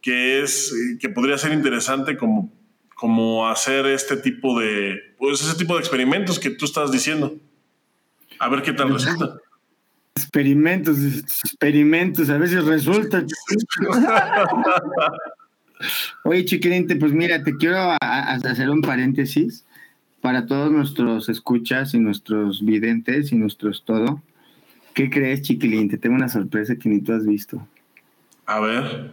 que 0.00 0.42
es 0.42 0.74
que 0.98 1.08
podría 1.08 1.38
ser 1.38 1.52
interesante 1.52 2.16
como, 2.16 2.52
como 2.96 3.48
hacer 3.48 3.86
este 3.86 4.16
tipo 4.16 4.58
de. 4.58 4.98
Pues 5.16 5.40
ese 5.42 5.56
tipo 5.56 5.74
de 5.74 5.80
experimentos 5.80 6.40
que 6.40 6.50
tú 6.50 6.64
estás 6.64 6.90
diciendo. 6.90 7.36
A 8.40 8.48
ver 8.48 8.62
qué 8.62 8.72
tal 8.72 8.92
resulta. 8.92 9.36
Experimentos, 10.16 10.98
experimentos, 11.44 12.28
a 12.30 12.36
veces 12.36 12.64
resulta. 12.64 13.24
Oye, 16.24 16.44
chiquilinte, 16.44 16.96
pues 16.96 17.12
mira, 17.12 17.42
te 17.42 17.56
quiero 17.56 17.76
a- 17.78 17.96
a- 18.00 18.34
hacer 18.34 18.70
un 18.70 18.80
paréntesis 18.82 19.64
para 20.20 20.46
todos 20.46 20.70
nuestros 20.70 21.28
escuchas 21.28 21.94
y 21.94 21.98
nuestros 21.98 22.64
videntes 22.64 23.32
y 23.32 23.36
nuestros 23.36 23.84
todo. 23.84 24.22
¿Qué 24.94 25.10
crees, 25.10 25.42
chiquilín? 25.42 25.88
Te 25.88 25.98
tengo 25.98 26.14
una 26.16 26.28
sorpresa 26.28 26.76
que 26.76 26.88
ni 26.88 27.00
tú 27.00 27.12
has 27.12 27.26
visto. 27.26 27.66
A 28.46 28.60
ver. 28.60 29.12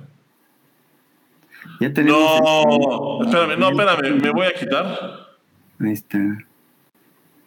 Ya 1.80 1.94
tenemos. 1.94 2.40
No, 2.42 3.24
espérame, 3.24 3.60
no, 3.60 3.70
espérame, 3.70 4.22
me 4.22 4.32
voy 4.32 4.48
a 4.48 4.54
quitar. 4.60 5.28
Ahí 5.80 5.92
está. 5.94 6.20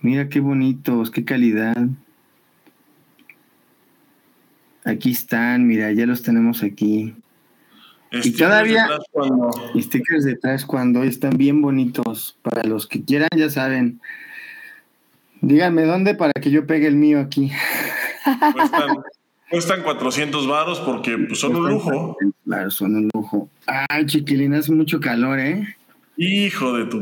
Mira 0.00 0.28
qué 0.28 0.40
bonitos, 0.40 1.10
qué 1.10 1.24
calidad. 1.24 1.76
Aquí 4.84 5.10
están, 5.12 5.66
mira, 5.66 5.92
ya 5.92 6.06
los 6.06 6.22
tenemos 6.22 6.62
aquí. 6.62 7.14
Stickers 8.20 8.36
todavía- 8.38 8.88
cuando- 9.10 9.50
Y 9.74 9.82
stickers 9.82 10.24
detrás 10.24 10.64
cuando 10.66 11.02
están 11.02 11.36
bien 11.36 11.62
bonitos. 11.62 12.36
Para 12.42 12.62
los 12.64 12.86
que 12.86 13.02
quieran, 13.04 13.28
ya 13.36 13.48
saben. 13.50 14.00
Díganme 15.40 15.82
dónde 15.84 16.14
para 16.14 16.32
que 16.34 16.50
yo 16.50 16.66
pegue 16.66 16.86
el 16.86 16.96
mío 16.96 17.20
aquí. 17.20 17.50
Cuestan, 18.52 18.96
cuestan 19.50 19.82
400 19.82 20.46
varos 20.46 20.78
porque 20.80 21.16
pues, 21.18 21.40
son 21.40 21.56
un 21.56 21.68
lujo. 21.68 22.16
Claro, 22.44 22.70
son 22.70 22.94
un 22.96 23.10
lujo. 23.12 23.48
Ay, 23.66 24.06
chiquilín, 24.06 24.54
hace 24.54 24.72
mucho 24.72 25.00
calor, 25.00 25.38
¿eh? 25.40 25.74
Hijo 26.16 26.74
de 26.76 26.84
tu... 26.86 27.00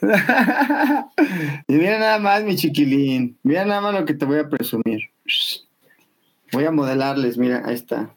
y 1.66 1.72
mira 1.72 1.98
nada 1.98 2.18
más, 2.20 2.44
mi 2.44 2.54
chiquilín. 2.54 3.36
Mira 3.42 3.64
nada 3.64 3.80
más 3.80 3.94
lo 3.94 4.04
que 4.04 4.14
te 4.14 4.24
voy 4.24 4.38
a 4.38 4.48
presumir. 4.48 5.10
Voy 6.52 6.64
a 6.64 6.70
modelarles, 6.70 7.36
mira, 7.38 7.62
ahí 7.64 7.74
está. 7.74 8.10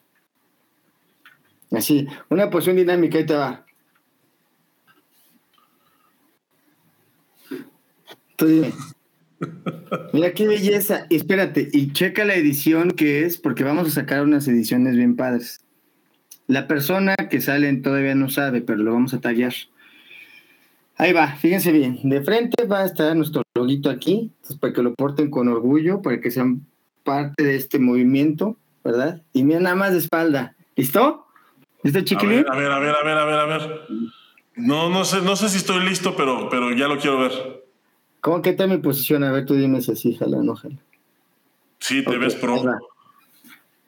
Así, 1.72 2.08
una 2.30 2.50
posición 2.50 2.76
dinámica, 2.76 3.18
ahí 3.18 3.26
te 3.26 3.34
va. 3.34 3.66
Tú 8.36 8.46
dime. 8.48 8.74
Mira 10.14 10.34
qué 10.34 10.48
belleza. 10.48 11.06
Y 11.10 11.16
espérate, 11.16 11.70
y 11.72 11.92
checa 11.94 12.26
la 12.26 12.36
edición 12.36 12.92
que 12.92 13.26
es, 13.26 13.38
porque 13.38 13.64
vamos 13.64 13.88
a 13.88 13.92
sacar 13.92 14.24
unas 14.24 14.48
ediciones 14.48 14.96
bien 14.96 15.16
padres. 15.16 15.62
La 16.48 16.68
persona 16.68 17.16
que 17.16 17.40
salen 17.40 17.82
todavía 17.82 18.16
no 18.16 18.30
sabe, 18.30 18.62
pero 18.62 18.80
lo 18.80 18.94
vamos 18.94 19.14
a 19.14 19.22
tallar. 19.22 19.54
Ahí 20.98 21.14
va, 21.14 21.36
fíjense 21.36 21.72
bien. 21.72 22.00
De 22.04 22.22
frente 22.22 22.66
va 22.66 22.82
a 22.82 22.86
estar 22.86 23.16
nuestro 23.16 23.44
loguito 23.56 23.90
aquí, 23.90 24.32
entonces, 24.36 24.58
para 24.58 24.74
que 24.74 24.84
lo 24.84 24.94
porten 24.94 25.32
con 25.32 25.48
orgullo, 25.48 26.02
para 26.02 26.20
que 26.20 26.30
sean 26.30 26.66
parte 27.04 27.44
de 27.44 27.56
este 27.56 27.80
movimiento, 27.80 28.58
¿verdad? 28.84 29.24
Y 29.34 29.44
mira 29.44 29.60
nada 29.62 29.76
más 29.76 29.94
de 29.94 30.00
espalda. 30.00 30.56
¿Listo? 30.76 31.26
¿Listo, 31.84 32.00
A 32.00 32.04
chiquilín? 32.04 32.44
ver, 32.44 32.48
a 32.52 32.56
ver, 32.56 32.72
a 32.72 32.80
ver, 32.80 32.96
a 32.96 33.04
ver, 33.04 33.18
a 33.18 33.26
ver, 33.26 33.40
a 33.40 33.46
ver. 33.46 33.82
No, 34.56 34.90
no 34.90 35.06
sé, 35.06 35.22
no 35.22 35.36
sé 35.36 35.50
si 35.50 35.58
estoy 35.58 35.84
listo, 35.88 36.16
pero, 36.16 36.50
pero 36.50 36.72
ya 36.76 36.88
lo 36.88 36.98
quiero 36.98 37.20
ver. 37.20 37.64
¿Cómo 38.20 38.42
que 38.42 38.52
está 38.52 38.68
mi 38.68 38.78
posición? 38.78 39.24
A 39.24 39.32
ver, 39.32 39.46
tú 39.46 39.56
dime 39.56 39.82
si 39.82 39.92
así, 39.94 40.14
jala, 40.16 40.38
no 40.44 40.56
jala. 40.56 40.76
Sí, 41.80 42.04
te 42.04 42.18
ves 42.18 42.36
pro. 42.36 42.62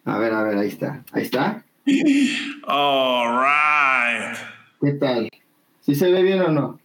A 0.06 0.18
ver, 0.18 0.34
a 0.34 0.44
ver, 0.44 0.58
ahí 0.58 0.68
está. 0.70 1.04
Ahí 1.12 1.24
está. 1.24 1.64
All 2.68 3.38
right. 3.38 4.38
¿Qué 4.82 4.92
tal? 4.94 5.30
¿Sí 5.82 5.96
se 5.96 6.12
ve 6.12 6.24
bien 6.24 6.42
o 6.42 6.50
no? 6.50 6.80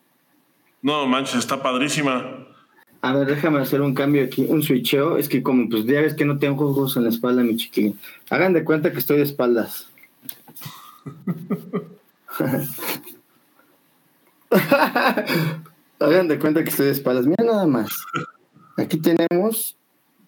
No 0.82 1.06
manches, 1.06 1.36
está 1.36 1.62
padrísima. 1.62 2.46
A 3.00 3.12
ver, 3.12 3.26
déjame 3.28 3.60
hacer 3.60 3.80
un 3.80 3.94
cambio 3.94 4.24
aquí, 4.24 4.44
un 4.48 4.62
switcheo. 4.62 5.16
Es 5.16 5.28
que 5.28 5.42
como 5.42 5.68
pues 5.68 5.84
ya 5.86 6.00
ves 6.02 6.14
que 6.14 6.24
no 6.24 6.38
tengo 6.38 6.56
juegos 6.72 6.96
en 6.96 7.04
la 7.04 7.10
espalda, 7.10 7.42
mi 7.42 7.56
chiquilín. 7.56 7.98
Hagan 8.28 8.52
de 8.52 8.64
cuenta 8.64 8.92
que 8.92 8.98
estoy 8.98 9.16
de 9.18 9.22
espaldas. 9.22 9.88
Hagan 16.00 16.28
de 16.28 16.38
cuenta 16.38 16.62
que 16.62 16.70
estoy 16.70 16.86
de 16.86 16.92
espaldas. 16.92 17.26
Mira 17.26 17.44
nada 17.44 17.66
más. 17.66 17.90
Aquí 18.76 18.98
tenemos, 19.00 19.76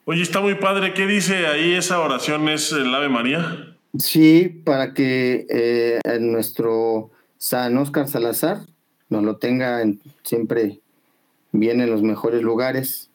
Oye, 0.05 0.23
está 0.23 0.41
muy 0.41 0.57
padre. 0.57 0.93
¿Qué 0.95 1.07
dice 1.07 1.47
ahí 1.47 1.73
esa 1.75 2.01
oración? 2.01 2.49
¿Es 2.49 2.73
el 2.73 2.93
Ave 2.95 3.09
María? 3.09 3.67
sí, 3.99 4.49
para 4.65 4.95
que 4.95 5.47
eh, 5.51 5.99
nuestro 6.21 7.11
San 7.39 7.77
Oscar 7.77 8.07
Salazar 8.09 8.61
nos 9.09 9.25
lo 9.25 9.37
tenga 9.39 9.83
en- 9.83 10.01
siempre 10.23 10.79
bien 11.53 11.81
en 11.81 11.91
los 11.91 12.03
mejores 12.03 12.43
lugares. 12.43 13.11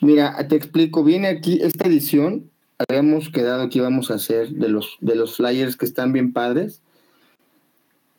Mira, 0.00 0.36
te 0.48 0.54
explico, 0.56 1.02
viene 1.02 1.26
aquí 1.28 1.58
esta 1.62 1.88
edición, 1.88 2.50
habíamos 2.88 3.30
quedado 3.30 3.68
que 3.68 3.78
íbamos 3.78 4.10
a 4.10 4.14
hacer 4.14 4.50
de 4.50 4.68
los, 4.68 4.96
de 5.00 5.16
los 5.16 5.36
flyers 5.36 5.76
que 5.76 5.86
están 5.86 6.12
bien 6.12 6.32
padres. 6.32 6.82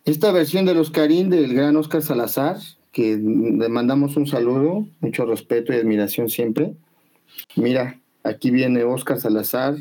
Esta 0.07 0.31
versión 0.31 0.63
de 0.63 0.73
los 0.73 0.89
Karim 0.89 1.27
del 1.27 1.53
gran 1.53 1.75
Oscar 1.75 2.01
Salazar, 2.01 2.55
que 2.93 3.17
le 3.17 3.67
mandamos 3.67 4.15
un 4.15 4.25
saludo, 4.25 4.87
mucho 5.01 5.25
respeto 5.25 5.73
y 5.73 5.75
admiración 5.75 6.29
siempre. 6.29 6.75
Mira, 7.57 7.99
aquí 8.23 8.49
viene 8.49 8.85
Oscar 8.85 9.19
Salazar, 9.19 9.75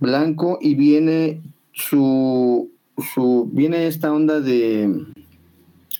blanco, 0.00 0.58
y 0.60 0.74
viene 0.74 1.42
su, 1.70 2.72
su, 3.14 3.48
viene 3.52 3.86
esta 3.86 4.12
onda 4.12 4.40
de 4.40 4.92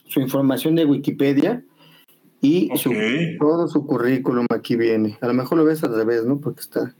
su 0.08 0.18
información 0.18 0.74
de 0.74 0.86
Wikipedia 0.86 1.62
y 2.40 2.68
su, 2.74 2.92
todo 3.38 3.68
su 3.68 3.86
currículum 3.86 4.46
aquí 4.50 4.74
viene. 4.74 5.18
A 5.20 5.28
lo 5.28 5.34
mejor 5.34 5.56
lo 5.56 5.64
ves 5.64 5.84
al 5.84 5.94
revés, 5.94 6.24
¿no? 6.24 6.40
Porque 6.40 6.62
está. 6.62 6.96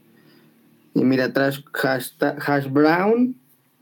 Y 0.93 1.03
mira, 1.03 1.33
trash, 1.33 1.59
hashtag, 1.73 2.41
hash 2.41 2.69
brown, 2.71 3.35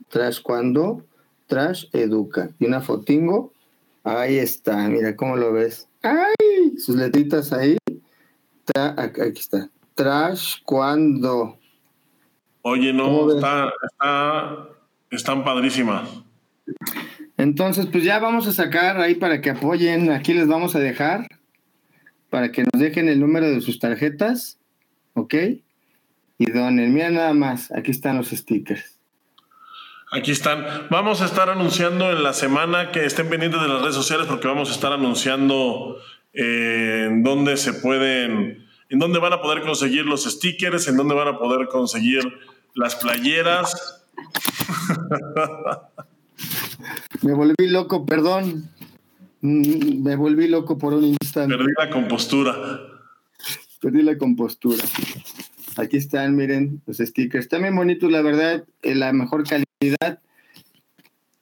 trash 0.08 0.42
cuando, 0.42 1.04
trash 1.50 1.86
educa. 1.92 2.50
Y 2.58 2.64
una 2.64 2.80
fotingo. 2.80 3.52
Ahí 4.04 4.38
está, 4.38 4.88
mira 4.88 5.14
cómo 5.16 5.36
lo 5.36 5.52
ves. 5.52 5.88
¡Ay! 6.02 6.78
Sus 6.78 6.96
letritas 6.96 7.52
ahí. 7.52 7.76
Tra- 8.64 8.94
aquí 8.98 9.38
está. 9.38 9.68
Trash 9.94 10.62
cuando. 10.64 11.58
Oye, 12.62 12.92
no, 12.92 13.34
está, 13.34 13.70
están 15.10 15.44
padrísimas. 15.44 16.08
Entonces, 17.36 17.86
pues 17.86 18.04
ya 18.04 18.18
vamos 18.18 18.46
a 18.46 18.52
sacar 18.52 19.00
ahí 19.00 19.14
para 19.16 19.40
que 19.40 19.50
apoyen. 19.50 20.10
Aquí 20.10 20.32
les 20.32 20.46
vamos 20.46 20.76
a 20.76 20.78
dejar 20.78 21.26
para 22.30 22.52
que 22.52 22.62
nos 22.62 22.80
dejen 22.80 23.08
el 23.08 23.18
número 23.18 23.50
de 23.50 23.60
sus 23.60 23.78
tarjetas. 23.78 24.58
¿Ok? 25.14 25.34
Y 26.38 26.50
donen. 26.50 26.94
Mira 26.94 27.10
nada 27.10 27.34
más. 27.34 27.72
Aquí 27.72 27.90
están 27.90 28.16
los 28.16 28.28
stickers. 28.28 28.99
Aquí 30.12 30.32
están. 30.32 30.64
Vamos 30.90 31.22
a 31.22 31.26
estar 31.26 31.50
anunciando 31.50 32.10
en 32.10 32.24
la 32.24 32.32
semana 32.32 32.90
que 32.90 33.04
estén 33.04 33.28
pendientes 33.28 33.60
de 33.60 33.68
las 33.68 33.80
redes 33.80 33.94
sociales 33.94 34.26
porque 34.26 34.48
vamos 34.48 34.68
a 34.70 34.72
estar 34.72 34.92
anunciando 34.92 35.98
eh, 36.32 37.06
en 37.08 37.22
dónde 37.22 37.56
se 37.56 37.74
pueden, 37.74 38.66
en 38.88 38.98
dónde 38.98 39.20
van 39.20 39.34
a 39.34 39.40
poder 39.40 39.62
conseguir 39.62 40.06
los 40.06 40.24
stickers, 40.24 40.88
en 40.88 40.96
dónde 40.96 41.14
van 41.14 41.28
a 41.28 41.38
poder 41.38 41.68
conseguir 41.68 42.22
las 42.74 42.96
playeras. 42.96 44.02
Me 47.22 47.32
volví 47.32 47.68
loco, 47.68 48.04
perdón. 48.04 48.68
Mm, 49.42 50.02
Me 50.02 50.16
volví 50.16 50.48
loco 50.48 50.76
por 50.76 50.92
un 50.92 51.04
instante. 51.04 51.56
Perdí 51.56 51.72
la 51.78 51.90
compostura. 51.90 52.56
Perdí 53.80 54.02
la 54.02 54.18
compostura. 54.18 54.82
Aquí 55.76 55.98
están, 55.98 56.34
miren, 56.34 56.82
los 56.86 56.96
stickers. 56.98 57.48
También 57.48 57.76
bonitos, 57.76 58.10
la 58.10 58.22
verdad, 58.22 58.64
en 58.82 58.98
la 58.98 59.12
mejor 59.12 59.44
calidad. 59.44 59.69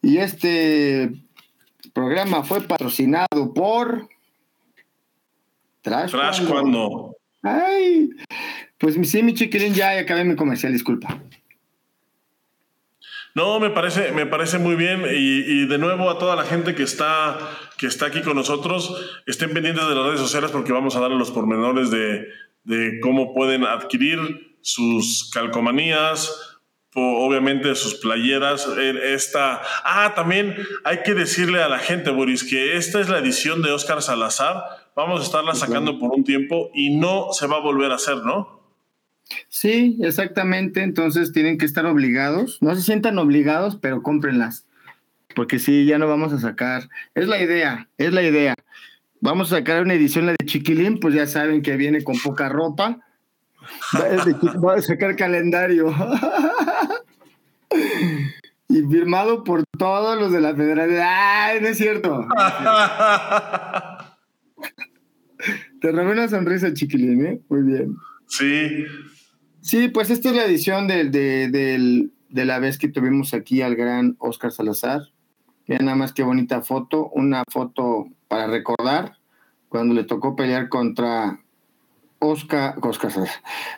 Y 0.00 0.18
este 0.18 1.10
programa 1.92 2.44
fue 2.44 2.60
patrocinado 2.60 3.52
por 3.52 4.08
Trash, 5.82 6.12
Trash 6.12 6.46
Cuando. 6.46 7.16
Ay, 7.42 8.10
pues 8.78 8.96
sí, 9.10 9.22
mi 9.24 9.34
chiquilín, 9.34 9.74
ya 9.74 9.98
acabé 9.98 10.22
mi 10.22 10.36
comercial, 10.36 10.72
disculpa. 10.72 11.20
No, 13.34 13.58
me 13.58 13.70
parece, 13.70 14.12
me 14.12 14.26
parece 14.26 14.58
muy 14.58 14.76
bien 14.76 15.02
y, 15.12 15.66
de 15.66 15.78
nuevo 15.78 16.08
a 16.08 16.18
toda 16.18 16.36
la 16.36 16.44
gente 16.44 16.76
que 16.76 16.84
está, 16.84 17.38
que 17.76 17.86
está 17.86 18.06
aquí 18.06 18.22
con 18.22 18.36
nosotros, 18.36 19.20
estén 19.26 19.52
pendientes 19.52 19.86
de 19.88 19.94
las 19.96 20.06
redes 20.06 20.20
sociales 20.20 20.52
porque 20.52 20.72
vamos 20.72 20.94
a 20.94 21.00
darle 21.00 21.18
los 21.18 21.32
pormenores 21.32 21.90
de, 21.90 22.28
de 22.64 23.00
cómo 23.00 23.34
pueden 23.34 23.64
adquirir 23.64 24.56
sus 24.60 25.30
calcomanías, 25.32 26.47
obviamente 26.94 27.74
sus 27.74 27.96
playeras. 27.96 28.66
Esta, 28.76 29.60
ah, 29.84 30.12
también 30.14 30.56
hay 30.84 31.02
que 31.02 31.14
decirle 31.14 31.62
a 31.62 31.68
la 31.68 31.78
gente, 31.78 32.10
Boris, 32.10 32.44
que 32.44 32.76
esta 32.76 33.00
es 33.00 33.08
la 33.08 33.18
edición 33.18 33.62
de 33.62 33.72
Oscar 33.72 34.02
Salazar. 34.02 34.62
Vamos 34.96 35.20
a 35.20 35.24
estarla 35.24 35.54
sacando 35.54 35.98
por 35.98 36.12
un 36.12 36.24
tiempo 36.24 36.70
y 36.74 36.96
no 36.96 37.32
se 37.32 37.46
va 37.46 37.56
a 37.56 37.60
volver 37.60 37.92
a 37.92 37.96
hacer, 37.96 38.18
¿no? 38.18 38.58
Sí, 39.48 39.98
exactamente. 40.00 40.82
Entonces 40.82 41.32
tienen 41.32 41.58
que 41.58 41.66
estar 41.66 41.86
obligados. 41.86 42.58
No 42.60 42.74
se 42.74 42.82
sientan 42.82 43.18
obligados, 43.18 43.76
pero 43.80 44.02
cómprenlas. 44.02 44.66
Porque 45.34 45.58
sí, 45.58 45.84
ya 45.84 45.98
no 45.98 46.08
vamos 46.08 46.32
a 46.32 46.38
sacar. 46.38 46.88
Es 47.14 47.28
la 47.28 47.40
idea, 47.40 47.88
es 47.98 48.12
la 48.12 48.22
idea. 48.22 48.54
Vamos 49.20 49.52
a 49.52 49.56
sacar 49.56 49.82
una 49.82 49.94
edición, 49.94 50.26
la 50.26 50.32
de 50.32 50.46
Chiquilín, 50.46 51.00
pues 51.00 51.14
ya 51.14 51.26
saben 51.26 51.62
que 51.62 51.76
viene 51.76 52.02
con 52.02 52.18
poca 52.18 52.48
ropa. 52.48 53.00
Voy 54.56 54.78
a 54.78 54.82
sacar 54.82 55.16
calendario. 55.16 55.94
y 58.68 58.82
firmado 58.82 59.44
por 59.44 59.64
todos 59.78 60.18
los 60.18 60.30
de 60.32 60.40
la 60.40 60.54
federación. 60.54 61.00
¡Ay, 61.02 61.60
no 61.60 61.68
es 61.68 61.78
cierto! 61.78 62.26
Te 65.80 65.92
robé 65.92 66.12
una 66.12 66.28
sonrisa, 66.28 66.74
chiquilín, 66.74 67.24
¿eh? 67.24 67.40
Muy 67.48 67.62
bien. 67.62 67.96
Sí. 68.26 68.84
Sí, 69.60 69.88
pues 69.88 70.10
esta 70.10 70.30
es 70.30 70.36
la 70.36 70.44
edición 70.44 70.88
de, 70.88 71.08
de, 71.10 72.44
la 72.44 72.58
vez 72.58 72.78
que 72.78 72.88
tuvimos 72.88 73.34
aquí 73.34 73.62
al 73.62 73.76
gran 73.76 74.16
Oscar 74.18 74.50
Salazar. 74.50 75.02
Vean 75.66 75.84
nada 75.84 75.96
más 75.96 76.12
qué 76.12 76.22
bonita 76.22 76.62
foto, 76.62 77.08
una 77.10 77.44
foto 77.50 78.08
para 78.26 78.46
recordar 78.46 79.18
cuando 79.68 79.94
le 79.94 80.04
tocó 80.04 80.34
pelear 80.34 80.68
contra 80.68 81.40
Oscar, 82.18 82.76
Oscar 82.82 83.12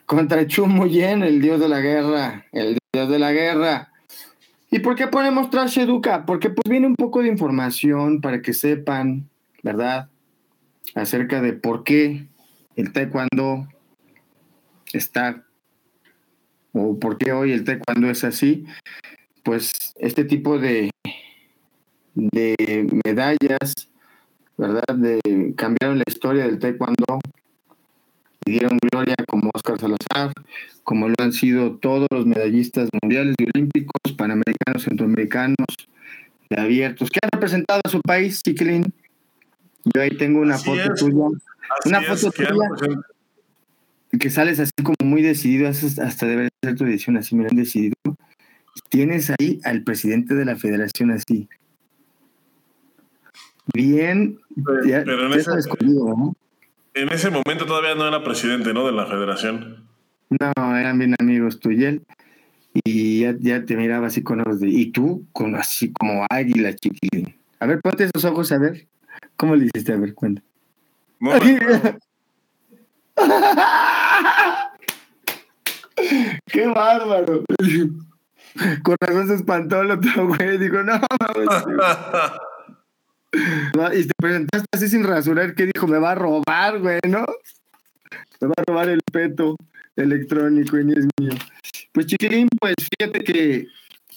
contra 0.07 0.47
Chumuyen, 0.47 1.23
el 1.23 1.41
dios 1.41 1.61
de 1.61 1.69
la 1.69 1.81
guerra, 1.81 2.47
el 2.53 2.80
de 2.93 3.19
la 3.21 3.33
guerra. 3.33 3.93
¿Y 4.71 4.81
por 4.81 4.97
qué 4.97 5.07
ponemos 5.07 5.51
Trash 5.51 5.79
Educa? 5.79 6.27
Porque 6.27 6.51
pues 6.51 6.65
viene 6.69 6.89
un 6.89 6.97
poco 6.97 7.23
de 7.23 7.29
información 7.29 8.21
para 8.21 8.43
que 8.43 8.53
sepan, 8.53 9.29
¿verdad? 9.63 10.09
Acerca 10.97 11.41
de 11.41 11.53
por 11.53 11.85
qué 11.85 12.27
el 12.75 12.93
taekwondo 12.93 13.69
está, 14.93 15.45
o 16.73 16.99
por 16.99 17.17
qué 17.17 17.33
hoy 17.33 17.53
el 17.53 17.65
taekwondo 17.65 18.11
es 18.11 18.25
así. 18.25 18.65
Pues 19.45 19.73
este 19.97 20.25
tipo 20.25 20.59
de, 20.59 20.91
de 22.15 23.01
medallas, 23.05 23.89
¿verdad? 24.57 24.97
De, 24.97 25.55
cambiaron 25.57 25.99
la 25.99 26.05
historia 26.09 26.45
del 26.45 26.59
taekwondo 26.59 27.21
y 28.47 28.53
dieron 28.53 28.79
gloria 28.91 29.15
como 29.29 29.51
Oscar 29.55 29.79
Salazar, 29.79 30.33
como 30.91 31.07
lo 31.07 31.15
han 31.21 31.33
sido 31.33 31.77
todos 31.77 32.09
los 32.11 32.27
medallistas 32.27 32.89
mundiales 33.01 33.37
y 33.39 33.45
olímpicos, 33.55 34.13
panamericanos, 34.17 34.83
centroamericanos, 34.83 35.57
de 36.51 36.61
abiertos, 36.61 37.11
que 37.11 37.21
han 37.23 37.31
representado 37.31 37.81
a 37.85 37.89
su 37.89 38.01
país, 38.01 38.43
Chiquilín. 38.43 38.93
Yo 39.85 40.03
ahí 40.03 40.11
tengo 40.17 40.41
una 40.41 40.59
foto 40.59 40.93
tuya. 40.97 41.15
Una 41.85 42.03
foto 42.03 42.33
tuya 42.33 42.49
que 44.19 44.31
sales 44.31 44.59
así 44.59 44.73
como 44.83 44.97
muy 45.05 45.23
decidido, 45.23 45.69
hasta 45.69 46.27
debe 46.27 46.49
ser 46.61 46.75
tu 46.75 46.85
edición 46.87 47.17
así, 47.17 47.37
me 47.37 47.47
han 47.47 47.55
decidido. 47.55 47.95
Tienes 48.89 49.31
ahí 49.39 49.61
al 49.63 49.85
presidente 49.85 50.35
de 50.35 50.45
la 50.45 50.57
federación 50.57 51.13
así. 51.13 51.49
Bien, 53.73 54.41
pero, 54.67 55.27
en, 55.27 55.33
ese, 55.35 55.51
en 56.95 57.09
ese 57.11 57.31
momento 57.31 57.65
todavía 57.65 57.95
no 57.95 58.09
era 58.09 58.25
presidente, 58.25 58.75
¿no? 58.75 58.85
De 58.85 58.91
la 58.91 59.07
federación. 59.07 59.89
No, 60.31 60.77
eran 60.77 60.99
bien 60.99 61.15
amigos 61.19 61.59
tú 61.59 61.73
y 61.73 61.85
él. 61.85 62.03
Y 62.85 63.21
ya, 63.41 63.65
te 63.65 63.77
miraba 63.77 64.07
así 64.07 64.23
con 64.23 64.41
ojos 64.41 64.61
de. 64.61 64.69
Y 64.69 64.93
tú, 64.93 65.27
con 65.33 65.57
así 65.57 65.93
como 65.93 66.25
águila 66.31 66.73
chiquilín. 66.75 67.35
A 67.59 67.67
ver, 67.67 67.81
ponte 67.81 68.05
esos 68.05 68.25
ojos 68.25 68.53
a 68.53 68.59
ver. 68.59 68.87
¿Cómo 69.37 69.57
le 69.57 69.67
hiciste? 69.67 69.93
A 69.93 69.97
ver, 69.97 70.15
cuenta. 70.15 70.41
¡Qué 76.47 76.67
bárbaro! 76.67 77.45
Con 78.83 78.97
razón 79.01 79.29
se 79.29 79.35
espantó 79.35 79.83
el 79.83 79.91
otro 79.91 80.29
güey. 80.29 80.57
Dijo, 80.59 80.83
no, 80.83 81.01
y 83.93 84.07
te 84.07 84.13
presentaste 84.17 84.67
así 84.73 84.89
sin 84.89 85.05
rasurar, 85.05 85.55
que 85.55 85.67
dijo, 85.67 85.87
me 85.87 85.99
va 85.99 86.13
a 86.13 86.15
robar, 86.15 86.79
güey, 86.79 87.01
¿no? 87.07 87.27
Me 88.41 88.49
va 88.49 88.55
a 88.57 88.63
robar 88.67 88.89
el 88.89 89.03
peto 89.13 89.57
electrónico 90.01 90.79
y 90.79 90.85
ni 90.85 90.93
es 90.93 91.07
mío. 91.19 91.33
Pues 91.93 92.07
chiquilín, 92.07 92.49
pues 92.61 92.75
fíjate 92.99 93.21
que 93.21 93.67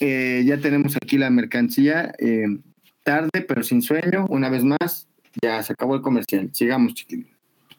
eh, 0.00 0.42
ya 0.46 0.58
tenemos 0.58 0.96
aquí 0.96 1.18
la 1.18 1.30
mercancía, 1.30 2.12
eh, 2.18 2.46
tarde 3.02 3.44
pero 3.46 3.62
sin 3.62 3.82
sueño, 3.82 4.26
una 4.28 4.48
vez 4.48 4.64
más, 4.64 5.08
ya 5.42 5.62
se 5.62 5.72
acabó 5.72 5.94
el 5.94 6.02
comercial. 6.02 6.50
Sigamos, 6.52 6.94
chiquilín. 6.94 7.28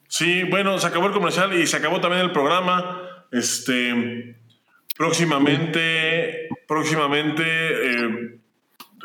Sí, 0.08 0.44
bueno, 0.44 0.78
se 0.80 0.88
acabó 0.88 1.08
el 1.08 1.14
comercial 1.14 1.60
y 1.60 1.66
se 1.68 1.78
acabó 1.78 2.00
también 2.02 2.24
el 2.24 2.32
programa. 2.32 3.02
Este, 3.32 4.38
próximamente, 4.98 6.48
próximamente... 6.68 7.44
Eh, 7.44 8.40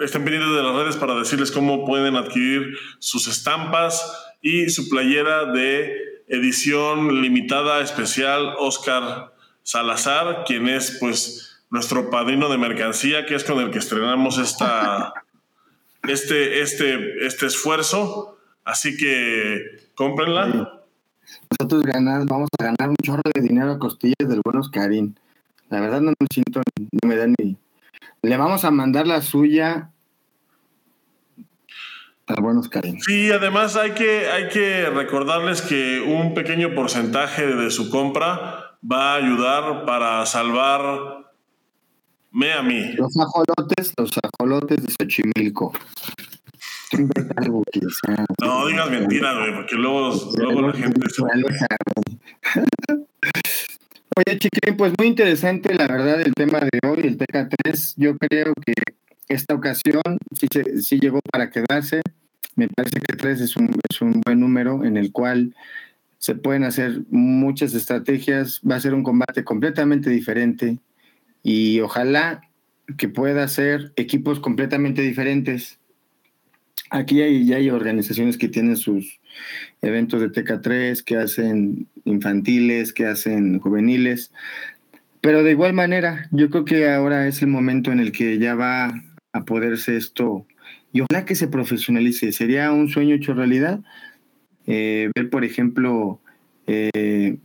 estén 0.01 0.25
pendientes 0.25 0.55
de 0.55 0.63
las 0.63 0.75
redes 0.75 0.97
para 0.97 1.15
decirles 1.15 1.51
cómo 1.51 1.85
pueden 1.85 2.17
adquirir 2.17 2.77
sus 2.99 3.29
estampas 3.29 4.35
y 4.41 4.71
su 4.71 4.89
playera 4.89 5.53
de 5.53 6.10
edición 6.31 7.21
limitada 7.21 7.83
especial 7.83 8.55
Oscar 8.59 9.35
Salazar, 9.63 10.45
quien 10.47 10.69
es 10.69 10.97
pues 10.99 11.63
nuestro 11.71 12.09
padrino 12.11 12.49
de 12.49 12.59
mercancía, 12.59 13.27
que 13.27 13.35
es 13.35 13.45
con 13.45 13.61
el 13.61 13.71
que 13.71 13.79
estrenamos 13.79 14.39
esta, 14.39 15.13
este, 16.09 16.63
este, 16.63 17.27
este 17.27 17.47
esfuerzo. 17.47 18.39
Así 18.65 18.97
que 18.97 19.61
cómprenla. 19.95 20.81
Nosotros 21.61 21.85
vamos 22.27 22.49
a 22.59 22.65
ganar 22.65 22.89
un 22.89 22.97
chorro 23.03 23.23
de 23.35 23.43
dinero 23.43 23.73
a 23.73 23.79
costillas 23.79 24.29
del 24.29 24.41
buen 24.45 24.59
Oscarín. 24.59 25.19
La 25.69 25.81
verdad 25.81 26.01
no 26.01 26.13
me 26.19 26.27
siento, 26.33 26.63
no 27.03 27.09
me 27.09 27.17
da 27.17 27.27
ni, 27.27 27.57
le 28.23 28.37
vamos 28.37 28.65
a 28.65 28.71
mandar 28.71 29.07
la 29.07 29.23
suya. 29.23 29.91
Sí, 33.01 33.31
además 33.31 33.77
hay 33.77 33.93
que, 33.93 34.29
hay 34.29 34.49
que 34.49 34.91
recordarles 34.91 35.63
que 35.63 36.01
un 36.01 36.35
pequeño 36.35 36.75
porcentaje 36.75 37.47
de 37.47 37.71
su 37.71 37.91
compra 37.91 38.77
va 38.91 39.13
a 39.13 39.17
ayudar 39.17 39.85
para 39.85 40.25
salvar 40.27 41.21
me 42.33 42.53
a 42.53 42.63
mí. 42.63 42.93
Los 42.93 43.17
ajolotes, 43.19 43.93
los 43.97 44.11
ajolotes 44.23 44.85
de 44.85 44.93
Xochimilco. 44.93 45.73
no 48.41 48.67
digas 48.67 48.91
mentiras, 48.91 49.37
güey, 49.39 49.55
porque 49.55 49.77
luego, 49.77 50.13
luego 50.37 50.63
la 50.63 50.73
gente 50.73 51.09
se... 51.09 51.23
Oye, 54.17 54.39
Chiquín, 54.39 54.77
pues 54.77 54.93
muy 54.99 55.07
interesante 55.07 55.73
la 55.75 55.87
verdad 55.87 56.21
el 56.21 56.35
tema 56.35 56.59
de 56.61 56.81
hoy, 56.89 57.01
el 57.05 57.17
TK3. 57.17 57.95
Yo 57.97 58.17
creo 58.19 58.53
que 58.65 58.75
esta 59.29 59.55
ocasión 59.55 60.03
sí, 60.39 60.49
sí 60.81 60.99
llegó 60.99 61.21
para 61.33 61.51
quedarse. 61.51 62.03
Me 62.57 62.69
parece 62.69 63.01
que 63.01 63.17
3 63.17 63.41
es 63.41 63.57
un, 63.57 63.71
es 63.89 64.01
un 64.01 64.21
buen 64.25 64.41
número 64.41 64.85
en 64.85 64.97
el 64.97 65.13
cual 65.13 65.55
se 66.19 66.35
pueden 66.35 66.65
hacer 66.65 67.03
muchas 67.11 67.75
estrategias. 67.75 68.61
Va 68.69 68.77
a 68.77 68.81
ser 68.81 68.95
un 68.95 69.03
combate 69.03 69.45
completamente 69.45 70.11
diferente 70.11 70.79
y 71.43 71.81
ojalá 71.81 72.43
que 72.99 73.09
pueda 73.09 73.47
ser 73.49 73.93
equipos 73.97 74.41
completamente 74.41 75.03
diferentes. 75.03 75.79
Aquí 76.91 77.23
hay, 77.23 77.47
ya 77.47 77.57
hay 77.57 77.71
organizaciones 77.71 78.37
que 78.37 78.49
tienen 78.49 78.77
sus 78.77 79.21
eventos 79.81 80.21
de 80.21 80.31
TK3, 80.31 81.05
que 81.05 81.17
hacen 81.17 81.87
infantiles, 82.05 82.93
que 82.93 83.07
hacen 83.07 83.61
juveniles, 83.61 84.33
pero 85.21 85.43
de 85.43 85.51
igual 85.51 85.75
manera, 85.75 86.29
yo 86.31 86.49
creo 86.49 86.65
que 86.65 86.89
ahora 86.89 87.27
es 87.29 87.43
el 87.43 87.49
momento 87.49 87.93
en 87.93 88.01
el 88.01 88.11
que 88.11 88.39
ya 88.39 88.55
va 88.55 89.03
a 89.33 89.45
poderse 89.45 89.97
esto, 89.97 90.47
y 90.93 91.01
ojalá 91.03 91.25
que 91.25 91.35
se 91.35 91.49
profesionalice, 91.49 92.33
sería 92.33 92.73
un 92.73 92.89
sueño 92.89 93.15
hecho 93.15 93.35
realidad. 93.35 93.81
Eh, 94.67 95.11
ver, 95.15 95.31
por 95.31 95.45
ejemplo, 95.45 96.21
eh, 96.67 97.39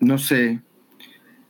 no 0.00 0.18
sé, 0.18 0.60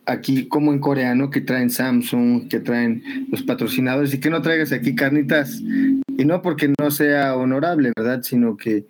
aquí 0.07 0.49
como 0.49 0.73
en 0.73 0.79
Corea, 0.79 1.15
¿no? 1.15 1.31
Que 1.31 1.43
traen 1.43 1.71
Samsung, 1.71 2.49
que 2.49 2.61
traen 2.61 3.27
los 3.31 3.43
patrocinadores 3.43 4.15
y 4.15 4.21
que 4.21 4.31
no 4.31 4.41
traigas 4.41 4.73
aquí 4.73 4.95
carnitas. 4.95 5.61
Y 5.61 6.25
no 6.25 6.43
porque 6.43 6.73
no 6.81 6.91
sea 6.91 7.37
honorable, 7.37 7.93
¿verdad? 7.95 8.23
Sino 8.23 8.57
que 8.57 8.87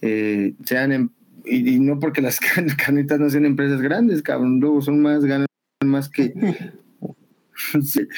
eh, 0.00 0.54
sean, 0.64 0.92
em, 0.92 1.08
y, 1.44 1.78
no 1.78 1.98
porque 2.00 2.22
las 2.22 2.40
carnitas 2.76 3.20
no 3.20 3.28
sean 3.28 3.44
empresas 3.44 3.80
grandes, 3.80 4.22
cabrón, 4.22 4.60
luego 4.60 4.80
son 4.80 5.00
más, 5.02 5.24
ganan 5.24 5.46
más 5.84 6.08
que 6.08 6.32
sí. 7.82 8.08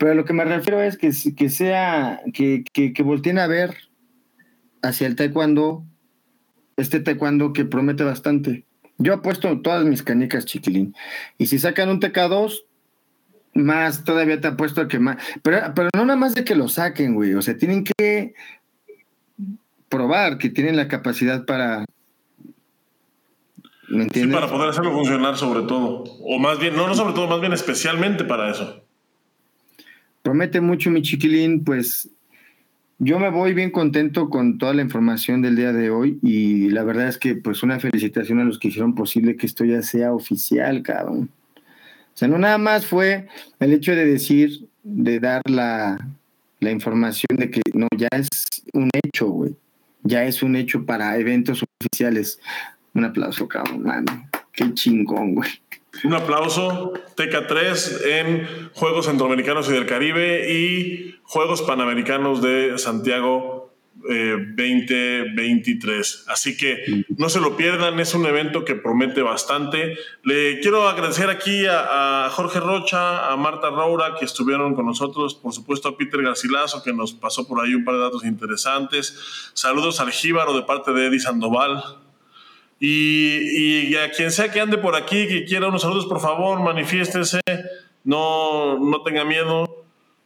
Pero 0.00 0.14
lo 0.14 0.24
que 0.24 0.32
me 0.32 0.46
refiero 0.46 0.82
es 0.82 0.96
que, 0.96 1.12
que 1.36 1.50
sea, 1.50 2.22
que, 2.32 2.64
que, 2.72 2.94
que 2.94 3.02
volteen 3.02 3.38
a 3.38 3.46
ver 3.46 3.76
hacia 4.80 5.06
el 5.06 5.14
taekwondo, 5.14 5.84
este 6.78 7.00
taekwondo 7.00 7.52
que 7.52 7.66
promete 7.66 8.02
bastante. 8.02 8.64
Yo 8.96 9.12
apuesto 9.12 9.60
todas 9.60 9.84
mis 9.84 10.02
canicas, 10.02 10.46
chiquilín. 10.46 10.94
Y 11.36 11.48
si 11.48 11.58
sacan 11.58 11.90
un 11.90 12.00
TK2, 12.00 12.62
más 13.52 14.02
todavía 14.02 14.40
te 14.40 14.48
apuesto 14.48 14.80
a 14.80 14.88
que 14.88 14.98
más. 14.98 15.18
Pero, 15.42 15.74
pero 15.74 15.90
no 15.94 16.06
nada 16.06 16.18
más 16.18 16.34
de 16.34 16.44
que 16.44 16.54
lo 16.54 16.68
saquen, 16.68 17.14
güey. 17.14 17.34
O 17.34 17.42
sea, 17.42 17.58
tienen 17.58 17.84
que 17.84 18.32
probar 19.90 20.38
que 20.38 20.48
tienen 20.48 20.78
la 20.78 20.88
capacidad 20.88 21.44
para. 21.44 21.84
¿Me 23.90 24.04
entiendes? 24.04 24.34
Sí, 24.34 24.40
para 24.40 24.50
poder 24.50 24.70
hacerlo 24.70 24.92
funcionar, 24.92 25.36
sobre 25.36 25.66
todo. 25.66 26.04
O 26.24 26.38
más 26.38 26.58
bien, 26.58 26.74
no, 26.74 26.88
no 26.88 26.94
sobre 26.94 27.12
todo, 27.12 27.28
más 27.28 27.42
bien 27.42 27.52
especialmente 27.52 28.24
para 28.24 28.50
eso. 28.50 28.82
Promete 30.22 30.60
mucho, 30.60 30.90
mi 30.90 31.02
chiquilín, 31.02 31.64
pues 31.64 32.10
yo 32.98 33.18
me 33.18 33.30
voy 33.30 33.54
bien 33.54 33.70
contento 33.70 34.28
con 34.28 34.58
toda 34.58 34.74
la 34.74 34.82
información 34.82 35.40
del 35.40 35.56
día 35.56 35.72
de 35.72 35.88
hoy 35.88 36.18
y 36.22 36.68
la 36.68 36.84
verdad 36.84 37.08
es 37.08 37.16
que 37.16 37.34
pues 37.34 37.62
una 37.62 37.80
felicitación 37.80 38.40
a 38.40 38.44
los 38.44 38.58
que 38.58 38.68
hicieron 38.68 38.94
posible 38.94 39.36
que 39.36 39.46
esto 39.46 39.64
ya 39.64 39.82
sea 39.82 40.12
oficial, 40.12 40.82
cabrón. 40.82 41.30
O 41.56 42.16
sea, 42.16 42.28
no 42.28 42.36
nada 42.36 42.58
más 42.58 42.84
fue 42.84 43.26
el 43.58 43.72
hecho 43.72 43.92
de 43.92 44.04
decir, 44.04 44.68
de 44.82 45.18
dar 45.18 45.40
la, 45.48 45.98
la 46.60 46.70
información 46.70 47.38
de 47.38 47.50
que 47.50 47.62
no, 47.72 47.88
ya 47.96 48.08
es 48.12 48.28
un 48.74 48.90
hecho, 48.92 49.28
güey. 49.28 49.56
Ya 50.02 50.24
es 50.24 50.42
un 50.42 50.56
hecho 50.56 50.84
para 50.84 51.16
eventos 51.16 51.64
oficiales. 51.80 52.38
Un 52.94 53.04
aplauso, 53.04 53.48
cabrón, 53.48 53.82
mano. 53.82 54.28
Qué 54.52 54.72
chingón, 54.74 55.34
güey. 55.34 55.50
Un 56.04 56.14
aplauso, 56.14 56.92
TK3 57.16 58.06
en 58.06 58.70
Juegos 58.74 59.06
Centroamericanos 59.06 59.68
y 59.68 59.72
del 59.72 59.86
Caribe 59.86 60.52
y 60.52 61.16
Juegos 61.22 61.62
Panamericanos 61.62 62.40
de 62.40 62.78
Santiago 62.78 63.70
2023. 64.02 66.14
Eh, 66.14 66.16
Así 66.28 66.56
que 66.56 67.04
no 67.16 67.28
se 67.28 67.40
lo 67.40 67.56
pierdan, 67.56 68.00
es 68.00 68.14
un 68.14 68.26
evento 68.26 68.64
que 68.64 68.74
promete 68.74 69.22
bastante. 69.22 69.96
Le 70.22 70.60
quiero 70.60 70.88
agradecer 70.88 71.28
aquí 71.28 71.66
a, 71.66 72.26
a, 72.26 72.30
Jorge 72.30 72.60
Rocha, 72.60 73.30
a 73.30 73.36
Marta 73.36 73.70
Roura 73.70 74.14
que 74.18 74.24
estuvieron 74.24 74.74
con 74.74 74.86
nosotros, 74.86 75.34
por 75.34 75.52
supuesto 75.52 75.88
a 75.88 75.96
Peter 75.96 76.22
Garcilaso 76.22 76.82
que 76.82 76.92
nos 76.92 77.12
pasó 77.12 77.46
por 77.46 77.64
ahí 77.64 77.74
un 77.74 77.84
par 77.84 77.96
de 77.96 78.00
datos 78.00 78.24
interesantes. 78.24 79.50
Saludos 79.52 80.00
al 80.00 80.10
Jíbaro 80.10 80.54
de 80.54 80.62
parte 80.62 80.92
de 80.92 81.06
Eddie 81.06 81.20
Sandoval. 81.20 81.82
Y, 82.82 83.94
a 83.96 84.10
quien 84.10 84.30
sea 84.30 84.50
que 84.50 84.58
ande 84.58 84.78
por 84.78 84.96
aquí, 84.96 85.28
que 85.28 85.44
quiera 85.44 85.68
unos 85.68 85.82
saludos, 85.82 86.06
por 86.06 86.18
favor, 86.18 86.60
manifiéstese, 86.60 87.40
no, 88.04 88.78
no 88.78 89.02
tenga 89.02 89.22
miedo. 89.24 89.84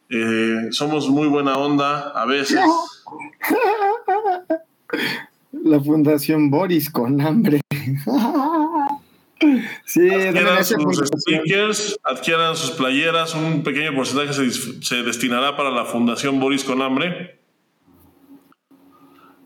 Eh, 0.09 0.69
somos 0.71 1.09
muy 1.09 1.27
buena 1.27 1.55
onda 1.55 2.11
a 2.11 2.25
veces. 2.27 2.61
La 5.51 5.81
Fundación 5.81 6.51
Boris 6.51 6.91
con 6.91 7.21
hambre. 7.21 7.61
sí, 9.85 10.09
adquieran 10.11 10.65
sus 10.65 10.99
stickers, 11.17 11.99
adquieran 12.05 12.55
sus 12.55 12.71
playeras, 12.73 13.35
un 13.35 13.65
pequeño 13.65 13.95
porcentaje 13.97 14.33
se, 14.33 14.83
se 14.83 15.03
destinará 15.03 15.57
para 15.57 15.71
la 15.71 15.85
Fundación 15.87 16.39
Boris 16.39 16.63
con 16.63 16.83
hambre. 16.83 17.41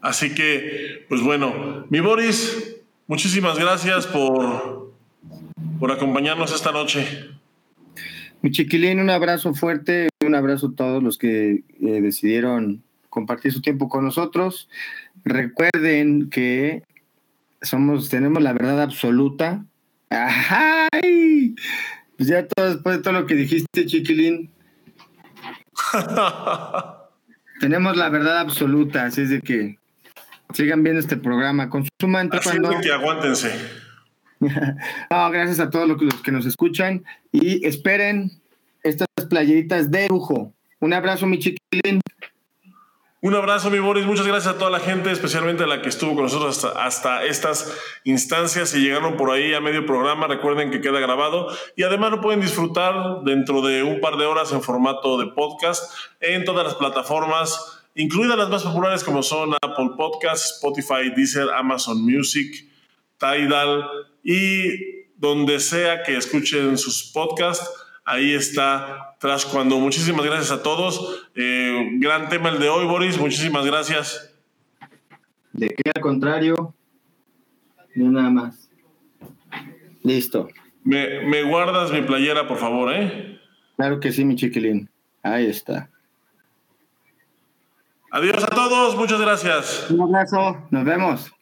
Así 0.02 0.34
que, 0.34 1.06
pues 1.08 1.22
bueno, 1.22 1.86
mi 1.88 2.00
Boris, 2.00 2.77
Muchísimas 3.08 3.58
gracias 3.58 4.06
por, 4.06 4.92
por 5.80 5.90
acompañarnos 5.90 6.54
esta 6.54 6.72
noche. 6.72 7.30
Mi 8.42 8.50
chiquilín, 8.50 9.00
un 9.00 9.08
abrazo 9.08 9.54
fuerte, 9.54 10.10
un 10.22 10.34
abrazo 10.34 10.66
a 10.66 10.76
todos 10.76 11.02
los 11.02 11.16
que 11.16 11.64
eh, 11.80 12.00
decidieron 12.02 12.82
compartir 13.08 13.54
su 13.54 13.62
tiempo 13.62 13.88
con 13.88 14.04
nosotros. 14.04 14.68
Recuerden 15.24 16.28
que 16.28 16.82
somos, 17.62 18.10
tenemos 18.10 18.42
la 18.42 18.52
verdad 18.52 18.82
absoluta. 18.82 19.64
¡Ay! 20.10 21.54
Pues 22.18 22.28
ya 22.28 22.46
todo, 22.46 22.74
después 22.74 22.98
de 22.98 23.02
todo 23.02 23.14
lo 23.14 23.26
que 23.26 23.36
dijiste, 23.36 23.86
chiquilín. 23.86 24.50
tenemos 27.60 27.96
la 27.96 28.10
verdad 28.10 28.38
absoluta, 28.40 29.06
así 29.06 29.22
es 29.22 29.30
de 29.30 29.40
que 29.40 29.77
Sigan 30.52 30.82
viendo 30.82 31.00
este 31.00 31.16
programa. 31.16 31.68
Consuman 31.68 32.28
cuando... 32.28 32.80
que 32.80 32.92
aguántense. 32.92 33.52
no, 34.40 35.30
gracias 35.30 35.60
a 35.60 35.70
todos 35.70 35.88
los 35.88 36.22
que 36.22 36.32
nos 36.32 36.46
escuchan 36.46 37.04
y 37.32 37.66
esperen 37.66 38.30
estas 38.82 39.08
playeritas 39.28 39.90
de 39.90 40.08
lujo. 40.08 40.52
Un 40.80 40.92
abrazo, 40.92 41.26
mi 41.26 41.38
chiquilín. 41.38 42.00
Un 43.20 43.34
abrazo, 43.34 43.68
mi 43.68 43.80
Boris. 43.80 44.06
Muchas 44.06 44.28
gracias 44.28 44.54
a 44.54 44.58
toda 44.58 44.70
la 44.70 44.78
gente, 44.78 45.10
especialmente 45.10 45.64
a 45.64 45.66
la 45.66 45.82
que 45.82 45.88
estuvo 45.88 46.14
con 46.14 46.22
nosotros 46.22 46.64
hasta, 46.64 46.84
hasta 46.84 47.24
estas 47.24 47.76
instancias 48.04 48.72
y 48.76 48.80
llegaron 48.80 49.16
por 49.16 49.32
ahí 49.32 49.54
a 49.54 49.60
medio 49.60 49.84
programa. 49.84 50.28
Recuerden 50.28 50.70
que 50.70 50.80
queda 50.80 51.00
grabado 51.00 51.48
y 51.74 51.82
además 51.82 52.12
lo 52.12 52.20
pueden 52.20 52.40
disfrutar 52.40 53.24
dentro 53.24 53.60
de 53.60 53.82
un 53.82 54.00
par 54.00 54.18
de 54.18 54.24
horas 54.26 54.52
en 54.52 54.62
formato 54.62 55.18
de 55.18 55.26
podcast 55.32 55.92
en 56.20 56.44
todas 56.44 56.64
las 56.64 56.76
plataformas 56.76 57.77
incluidas 57.98 58.38
las 58.38 58.48
más 58.48 58.62
populares 58.62 59.02
como 59.02 59.22
son 59.22 59.54
Apple 59.54 59.90
Podcasts, 59.96 60.54
Spotify, 60.54 61.10
Deezer, 61.14 61.50
Amazon 61.50 62.00
Music, 62.00 62.64
Tidal 63.18 63.84
y 64.22 65.08
donde 65.16 65.58
sea 65.58 66.02
que 66.04 66.16
escuchen 66.16 66.78
sus 66.78 67.10
podcasts. 67.12 67.68
Ahí 68.04 68.32
está 68.32 69.16
Tras 69.18 69.44
Cuando. 69.44 69.78
Muchísimas 69.78 70.24
gracias 70.24 70.52
a 70.52 70.62
todos. 70.62 71.28
Eh, 71.34 71.90
gran 71.94 72.28
tema 72.28 72.50
el 72.50 72.60
de 72.60 72.68
hoy, 72.68 72.86
Boris. 72.86 73.18
Muchísimas 73.18 73.66
gracias. 73.66 74.32
De 75.52 75.68
qué 75.68 75.90
al 75.92 76.00
contrario, 76.00 76.74
no 77.96 78.10
nada 78.12 78.30
más. 78.30 78.70
Listo. 80.04 80.48
Me, 80.84 81.26
me 81.26 81.42
guardas 81.42 81.92
mi 81.92 82.02
playera, 82.02 82.46
por 82.46 82.58
favor, 82.58 82.94
¿eh? 82.94 83.40
Claro 83.76 83.98
que 83.98 84.12
sí, 84.12 84.24
mi 84.24 84.36
chiquilín. 84.36 84.88
Ahí 85.22 85.46
está. 85.46 85.90
Adiós 88.10 88.42
a 88.42 88.46
todos, 88.46 88.96
muchas 88.96 89.20
gracias. 89.20 89.90
Un 89.90 90.00
abrazo, 90.02 90.56
nos 90.70 90.84
vemos. 90.84 91.37